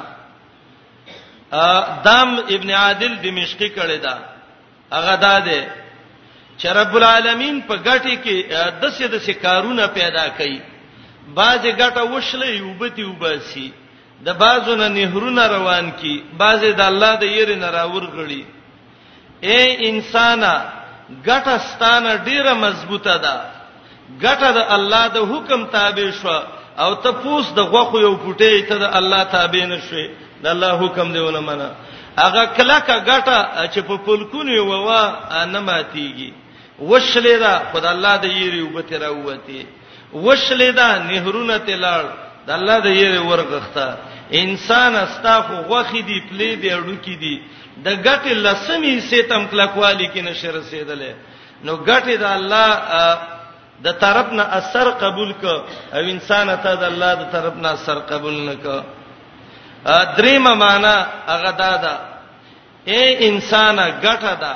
دام 2.06 2.38
ابن 2.56 2.70
عادل 2.72 3.16
دمشقي 3.24 3.70
کړی 3.70 3.98
دا 3.98 4.16
هغه 4.92 5.16
دا 5.16 5.40
دی 5.40 5.62
چې 6.60 6.66
رب 6.68 6.96
العالمین 6.98 7.62
په 7.62 7.74
غټي 7.86 8.16
کې 8.24 8.82
دسه 8.82 9.08
دسه 9.08 9.34
کارونه 9.34 9.88
پیدا 9.88 10.28
کړي 10.40 10.60
باز 11.36 11.60
غټه 11.66 12.02
وشلې 12.12 12.50
یوبتی 12.50 13.04
وباسي 13.04 13.72
د 14.26 14.30
بازونه 14.34 14.88
نهرونه 14.88 15.48
روان 15.48 15.92
کی 15.92 16.24
باز 16.38 16.60
د 16.60 16.82
الله 16.82 17.16
د 17.16 17.24
یری 17.24 17.56
نه 17.56 17.70
راورغړي 17.72 18.44
اے 19.44 19.62
انسانا 19.90 20.54
غټه 21.26 21.58
ستانه 21.60 22.16
ډیره 22.26 22.54
مضبوطه 22.54 23.18
ده 23.18 23.36
غټه 24.22 24.50
د 24.52 24.58
الله 24.76 25.08
د 25.08 25.18
حکم 25.32 25.66
تابع 25.66 26.10
شو 26.22 26.40
او 26.84 26.94
ته 26.96 27.12
پوس 27.12 27.46
د 27.54 27.60
غوخو 27.60 28.00
یو 28.00 28.16
پټې 28.24 28.70
ته 28.70 28.78
د 28.78 28.86
الله 28.98 29.24
تابع 29.24 29.66
نشې 29.66 30.08
د 30.44 30.46
الله 30.54 30.72
حکم 30.84 31.08
دیونه 31.16 31.40
منه 31.50 31.68
هغه 32.26 32.44
کلاکه 32.58 32.96
ګټه 33.10 33.38
چې 33.74 33.80
په 33.90 33.96
پلکونی 34.08 34.60
ووا 34.72 35.04
نه 35.54 35.60
ماتيږي 35.70 36.30
وشلې 36.90 37.36
دا 37.44 37.54
خدای 37.72 37.92
الله 37.96 38.14
د 38.26 38.28
یری 38.42 38.62
وبته 38.68 38.96
راوته 39.06 39.62
وشلې 40.26 40.70
دا 40.80 40.90
نهرونه 41.10 41.56
تلړ 41.68 42.04
د 42.48 42.50
الله 42.58 42.78
د 42.88 42.90
یری 43.02 43.22
ورغخته 43.30 43.88
انسان 44.42 44.94
استاخو 45.06 45.56
غوخي 45.70 46.02
دی 46.10 46.18
پلې 46.30 46.50
دی 46.62 46.70
اړوکی 46.78 47.16
دی 47.24 47.36
د 47.86 47.88
ګټې 48.08 48.34
لسمی 48.48 48.94
سیتم 49.12 49.42
کلاکوالی 49.52 50.08
کې 50.14 50.22
نشه 50.28 50.50
رسیدلې 50.60 51.14
نو 51.66 51.74
ګټې 51.90 52.16
د 52.24 52.26
الله 52.38 52.68
د 53.86 53.88
طرف 54.04 54.28
نه 54.38 54.44
اثر 54.60 54.88
قبول 55.04 55.32
ک 55.42 55.44
او 55.96 56.02
انسان 56.14 56.48
ته 56.64 56.72
د 56.82 56.84
الله 56.92 57.12
د 57.22 57.24
طرف 57.36 57.54
نه 57.64 57.70
اثر 57.78 57.98
قبول 58.12 58.36
نک 58.50 58.66
دریم 59.96 60.42
معنا 60.58 60.96
هغه 61.28 61.52
دا 61.62 61.74
ده 61.84 61.94
اے 62.92 63.30
انسان 63.30 63.80
غټه 64.04 64.34
ده 64.34 64.54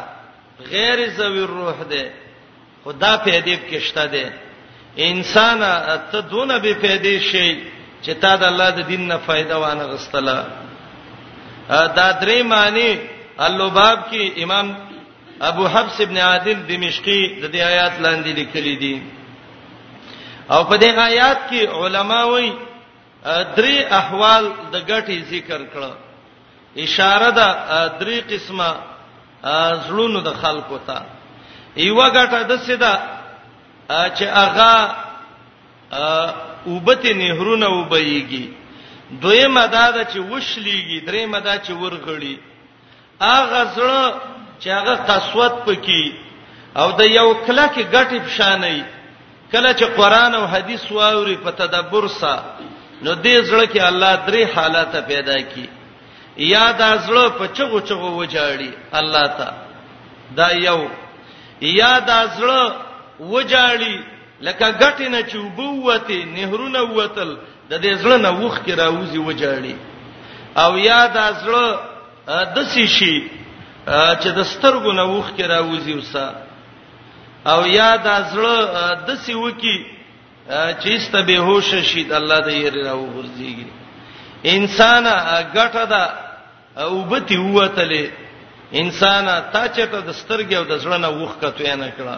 غیر 0.71 1.09
ذوی 1.17 1.41
روح 1.43 1.77
ده 1.91 2.11
خدا 2.85 3.17
په 3.17 3.29
ادب 3.37 3.59
کې 3.69 3.75
شته 3.79 4.05
ده 4.05 4.31
انسان 4.97 5.59
ته 6.11 6.19
دونه 6.19 6.57
به 6.57 6.73
پیدا 6.73 7.19
شي 7.19 7.59
چې 8.03 8.11
تا 8.21 8.35
د 8.35 8.43
الله 8.43 8.69
د 8.69 8.79
دین 8.87 9.07
نه 9.07 9.17
فائدہ 9.27 9.51
وانه 9.55 9.83
غستله 9.83 10.45
دا 11.69 12.19
درې 12.21 12.41
معنی 12.43 12.97
اللباب 13.37 13.99
کې 14.11 14.43
امام 14.43 14.75
ابو 15.41 15.67
حفص 15.67 16.01
ابن 16.01 16.17
عادل 16.17 16.57
دمشقي 16.67 17.39
د 17.41 17.51
دې 17.51 17.55
آیات 17.55 17.93
لاندې 17.99 18.27
لیکلي 18.39 18.75
دي 18.75 19.01
او 20.51 20.63
په 20.63 20.77
دې 20.77 20.85
آیات 20.97 21.39
کې 21.49 21.67
علما 21.75 22.23
وایي 22.25 22.51
درې 23.25 23.85
احوال 23.93 24.49
د 24.73 24.83
ګټي 24.89 25.17
ذکر 25.31 25.61
کړه 25.73 25.91
اشاره 26.77 27.29
ده 27.37 27.47
درې 28.01 28.17
قسمه 28.31 28.69
زړونو 29.87 30.19
د 30.21 30.29
خلکو 30.41 30.77
ته 30.87 30.97
یو 31.75 31.95
ګټه 32.17 32.39
د 32.49 32.53
سیده 32.65 32.93
چې 34.17 34.25
هغه 34.41 34.71
وبته 36.73 37.13
نهرونه 37.13 37.67
وبېږي 37.77 38.45
دویمه 39.21 39.65
دا 39.75 39.85
ده 39.95 40.03
چې 40.11 40.17
وشلېږي 40.31 40.99
دریمه 41.07 41.39
دا 41.39 41.55
چې 41.65 41.71
ورغړي 41.81 42.35
هغه 43.21 43.61
زړه 43.75 44.03
چې 44.61 44.67
هغه 44.77 44.95
قسوت 45.09 45.53
پکې 45.65 46.03
او 46.81 46.91
د 46.99 47.01
یو 47.19 47.27
کلک 47.45 47.73
ګټي 47.95 48.19
بشانې 48.25 48.77
کله 49.51 49.73
چې 49.73 49.85
قران 49.97 50.35
او 50.35 50.45
حديث 50.47 50.91
واوري 50.91 51.35
په 51.43 51.51
تدبر 51.51 52.07
سره 52.07 52.43
نو 53.03 53.11
دې 53.25 53.35
زړه 53.49 53.65
کې 53.71 53.79
الله 53.79 54.15
درې 54.27 54.43
حالات 54.55 54.95
پیدا 55.07 55.35
کړي 55.51 55.67
یا 56.53 56.65
دا 56.71 56.89
زړه 56.97 57.29
په 57.37 57.45
چغو 57.57 57.79
چغو 57.89 58.09
وجاړي 58.17 58.71
الله 58.93 59.27
ته 59.27 59.53
دا 60.39 60.47
یو 60.67 60.81
یا 61.79 61.93
دا 62.09 62.19
زړه 62.27 62.75
وجاړي 63.19 64.01
لکه 64.47 64.65
غټ 64.81 64.99
نه 65.13 65.21
چوبوته 65.31 66.19
نهرونه 66.25 66.81
وتل 66.81 67.37
د 67.69 67.81
دې 67.81 67.93
زړه 68.03 68.17
نه 68.25 68.31
وښ 68.41 68.55
کې 68.65 68.73
راوځي 68.73 69.17
وجاړي 69.27 69.75
او 70.63 70.77
یا 70.77 71.01
دا 71.17 71.27
زړه 71.43 71.79
د 72.55 72.63
سشي 72.73 73.27
چې 74.21 74.29
د 74.37 74.43
سترګو 74.53 74.91
نه 74.99 75.05
وښ 75.13 75.27
کې 75.35 75.45
راوځي 75.53 75.93
وسا 75.93 76.35
او 77.51 77.65
یا 77.65 77.91
دا 78.05 78.15
زړه 78.33 78.57
د 79.07 79.19
سې 79.25 79.33
وکی 79.43 79.77
چې 80.49 80.97
است 80.97 81.11
به 81.11 81.37
هوش 81.37 81.75
شي 81.85 82.03
د 82.03 82.11
الله 82.13 82.39
د 82.41 82.47
یری 82.49 82.83
راو 82.83 83.05
ورځيږي 83.15 83.67
انسان 84.43 85.05
غټه 85.53 85.85
دا 85.93 86.03
او 86.83 87.01
بتی 87.09 87.37
وته 87.37 87.85
انسان 88.73 89.25
تا 89.53 89.67
چته 89.75 89.99
د 90.01 90.09
سترګې 90.21 90.55
او 90.59 90.63
د 90.63 90.73
زړه 90.83 90.97
نه 91.03 91.09
وښ 91.21 91.31
کته 91.41 91.75
نه 91.75 91.91
کړه 91.97 92.17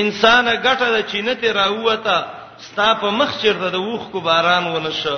انسان 0.00 0.44
غټه 0.64 0.88
د 0.96 1.06
چینته 1.12 1.52
راوته 1.52 2.18
ستا 2.66 2.94
په 3.00 3.08
مخ 3.18 3.30
چیرته 3.42 3.68
د 3.70 3.76
وښ 3.76 4.02
کو 4.12 4.18
باران 4.20 4.64
ونشه 4.74 5.16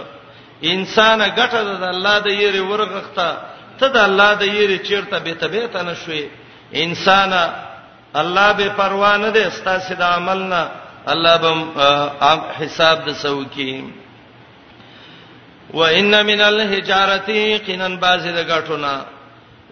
انسان 0.62 1.18
غټه 1.36 1.60
د 1.82 1.84
الله 1.94 2.16
د 2.20 2.26
یری 2.42 2.58
ورغخته 2.70 3.30
ته 3.78 3.88
د 3.88 3.96
الله 4.06 4.30
د 4.34 4.42
یری 4.58 4.78
چیرته 4.88 5.18
به 5.24 5.32
تبه 5.40 5.64
ته 5.72 5.80
نشوي 5.88 6.24
انسان 6.84 7.32
الله 8.20 8.48
به 8.58 8.68
پروا 8.78 9.16
نه 9.16 9.30
ده 9.30 9.50
ستا 9.56 9.74
سید 9.80 10.02
عمل 10.02 10.38
نه 10.52 10.62
الله 11.12 11.36
بم 11.36 11.64
حساب 12.58 12.98
د 13.08 13.12
سو 13.22 13.38
کی 13.54 13.80
وان 15.74 16.12
من 16.26 16.40
الحجاره 16.40 17.58
قنن 17.66 17.96
باز 18.04 18.24
د 18.36 18.46
غټونا 18.50 18.94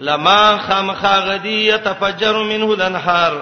لما 0.08 0.56
خامخا 0.66 1.14
غدی 1.28 1.56
يتفجر 1.68 2.36
منه 2.50 2.68
الانهار 2.76 3.32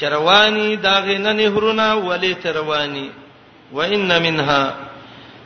چروانی 0.00 0.76
داغه 0.76 1.18
نه 1.18 1.32
نهرونه 1.32 1.94
ولی 1.94 2.34
تروانی 2.34 3.10
وان 3.72 4.18
منها 4.24 4.74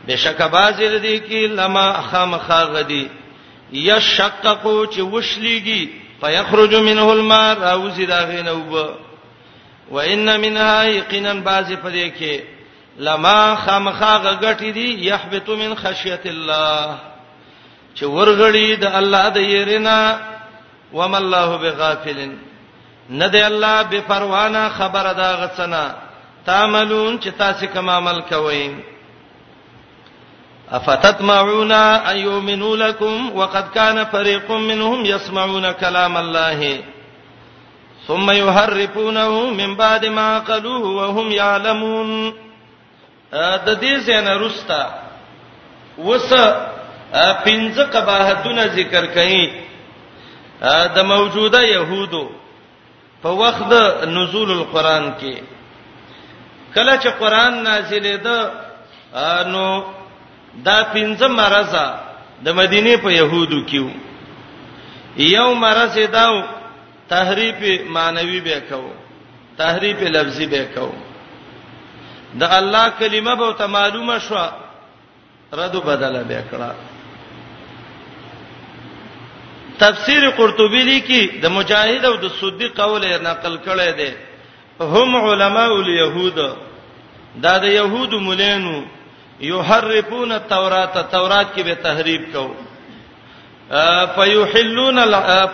بشک 0.09 0.43
باز 0.57 0.77
د 0.81 0.99
دې 1.03 1.29
کی 1.29 1.47
لما 1.47 1.87
خامخا 2.11 2.63
غدی 2.75 3.07
یشقق 3.73 4.65
چ 4.67 4.99
وشلیږي 4.99 5.83
فیخرج 6.21 6.75
منه 6.75 7.09
الماء 7.13 7.59
راوزی 7.61 8.07
داغه 8.07 8.43
نه 8.43 8.53
وبو 8.53 8.85
وان 9.91 10.41
منها 10.41 10.85
یقینا 10.85 11.33
بعض 11.35 11.73
پدې 11.73 12.11
کې 12.21 12.37
لما 12.99 13.55
خامخا 13.55 14.17
غټی 14.43 14.73
دی 14.73 14.89
یحبط 15.09 15.49
من 15.49 15.75
خشیت 15.75 16.27
الله 16.27 16.99
چې 17.97 18.03
ورغړی 18.05 18.77
د 18.83 18.87
الله 18.87 19.29
د 19.29 19.37
يرنا 19.37 20.19
وم 20.93 21.15
الله 21.15 21.57
بغافل 21.57 22.31
نه 23.11 23.27
دی 23.29 23.43
الله 23.43 23.83
بے 23.83 24.01
پروانه 24.01 24.69
خبر 24.79 25.13
دا 25.13 25.31
غسنا 25.41 25.95
تعملون 26.47 27.19
چې 27.21 27.29
تاسو 27.39 27.67
کوم 27.75 27.91
عمل 27.91 28.21
کوئ 28.23 28.71
افتتمعون 30.73 31.73
ان 31.73 32.17
يؤمنوا 32.17 32.77
لكم 32.77 33.31
وقد 33.37 33.65
كان 33.75 34.05
فريق 34.05 34.51
منهم 34.51 35.05
يسمعون 35.07 35.73
كلام 35.73 36.17
الله 36.17 36.83
ثم 38.09 38.31
يحرفونه 38.31 39.51
من 39.51 39.77
بعد 39.77 40.07
ما 40.07 40.39
قالوه 40.39 40.85
وهم 40.89 41.33
يعلمون 41.33 42.33
د 43.67 43.69
دې 43.83 43.95
زنه 44.07 44.33
رستا 44.37 44.85
وس 45.99 46.31
پنځه 47.45 47.85
قباحتونه 47.95 48.65
ذکر 48.79 49.05
کړي 49.15 49.45
د 50.97 50.99
موجوده 51.13 51.61
يهودو 51.65 52.25
په 53.23 53.31
وخت 53.41 53.63
د 53.69 53.77
نزول 54.17 54.51
القرآن 54.51 55.05
کې 55.21 55.35
کله 56.75 56.97
چې 57.03 57.09
قرآن 57.21 57.63
نازلې 57.67 58.17
ده 58.27 58.51
نو 59.53 59.65
دا 60.67 60.79
پنځه 60.95 61.29
مرزه 61.41 61.87
د 62.45 62.49
مدینه 62.61 62.97
په 62.97 63.11
يهودو 63.11 63.61
کې 63.69 63.85
یو 65.37 65.55
مرزه 65.55 66.05
داو 66.17 66.37
تحریف 67.15 67.63
معنوي 67.97 68.41
به 68.41 68.59
کو 68.69 68.83
تحریف 69.61 69.99
لفظي 70.17 70.47
به 70.53 70.63
کو 70.75 70.89
د 72.41 72.43
الله 72.59 72.87
کلمه 73.01 73.35
به 73.41 73.53
ته 73.61 73.67
معلومه 73.77 74.19
شو 74.29 74.37
رد 75.61 75.77
بدله 75.91 76.23
به 76.31 76.43
کړه 76.53 76.71
تفسیر 79.85 80.31
قرطبی 80.39 80.83
لیکي 80.91 81.23
د 81.43 81.47
مجاهد 81.59 82.05
او 82.05 82.15
د 82.25 82.29
سودی 82.41 82.69
قول 82.81 83.05
نقل 83.29 83.55
کړی 83.67 83.91
دی 84.01 84.11
هم 84.97 85.17
علماء 85.29 85.71
اليهود 85.81 86.35
دا 87.45 87.55
د 87.61 87.65
يهود 87.65 88.13
مولانو 88.29 88.83
یحرفون 89.47 90.33
التوراۃ 90.33 90.95
تورات 91.17 91.47
کې 91.57 91.61
به 91.61 91.75
تحریف 91.85 92.33
کوو 92.33 92.55
فیحلون 94.17 94.99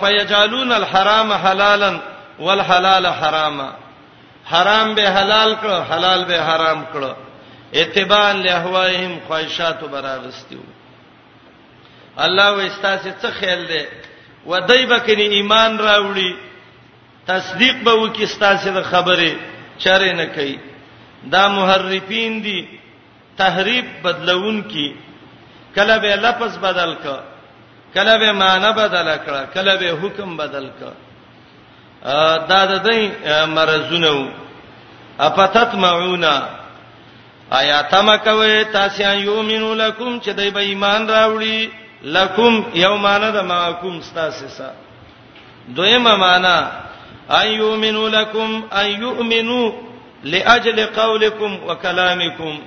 فیجالون 0.01 0.73
الحرام 0.73 1.33
حلالا 1.33 1.99
والحلال 2.39 3.07
حراما 3.07 3.71
حرام 4.47 4.95
به 4.95 5.11
حلال 5.11 5.57
کړ 5.63 5.81
حلال 5.91 6.25
به 6.25 6.37
حرام 6.43 6.85
کړ 6.93 7.05
اتباع 7.75 8.33
لهواهم 8.33 9.13
خواہشات 9.27 9.85
براغستیو 9.85 10.59
الله 12.17 12.51
واستاسه 12.51 13.15
څه 13.23 13.27
خیال 13.41 13.67
دی 13.69 13.85
ودای 14.47 14.87
بکنی 14.87 15.23
ایمان 15.23 15.79
راوړي 15.79 16.35
تصدیق 17.27 17.77
به 17.85 17.93
وکي 17.93 18.25
استاسه 18.25 18.71
د 18.71 18.83
خبره 18.83 19.33
چاره 19.79 20.13
نه 20.13 20.27
کوي 20.27 20.59
دا 21.33 21.49
محرفین 21.49 22.43
دي 22.43 22.69
تحریف 23.39 23.85
بدلون 24.05 24.63
کی 24.63 24.95
کله 25.77 25.99
به 25.99 26.17
لفظ 26.27 26.59
بدل 26.59 26.95
کړ 27.05 27.38
کله 27.95 28.15
به 28.19 28.33
معنا 28.33 28.71
بدل 28.73 29.17
کړه 29.25 29.43
کله 29.55 29.77
به 29.77 29.89
حکم 30.01 30.37
بدل 30.37 30.69
کړه 30.81 30.95
دا 32.49 32.61
د 32.67 32.83
دې 32.89 33.01
مرزونه 33.49 34.29
اپاتت 35.19 35.75
معونا 35.75 36.35
آیا 37.51 37.83
تم 37.93 38.17
کوي 38.25 38.65
تاسو 38.65 39.03
یومنو 39.03 39.75
لکم 39.75 40.21
چې 40.21 40.29
دای 40.35 40.51
به 40.51 40.61
ایمان 40.61 41.09
راوړي 41.09 41.69
لکم 42.03 42.65
یومانه 42.75 43.31
د 43.31 43.37
ماکم 43.45 43.97
استاسسا 43.99 44.71
دویمه 45.77 46.15
معنا 46.17 46.71
ایومنو 47.41 48.09
لکم 48.09 48.63
ایومنو 48.77 49.61
لاجل 50.25 50.87
قولکم 50.87 51.57
وکلامکم 51.69 52.59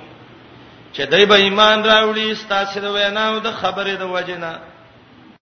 چې 0.94 1.00
دای 1.10 1.26
به 1.26 1.34
ایمان 1.34 1.84
راوړي 1.84 2.30
استاسره 2.32 2.90
وینا 2.90 3.28
او 3.34 3.38
د 3.40 3.50
خبره 3.52 3.96
د 3.96 4.02
وجنه 4.02 4.71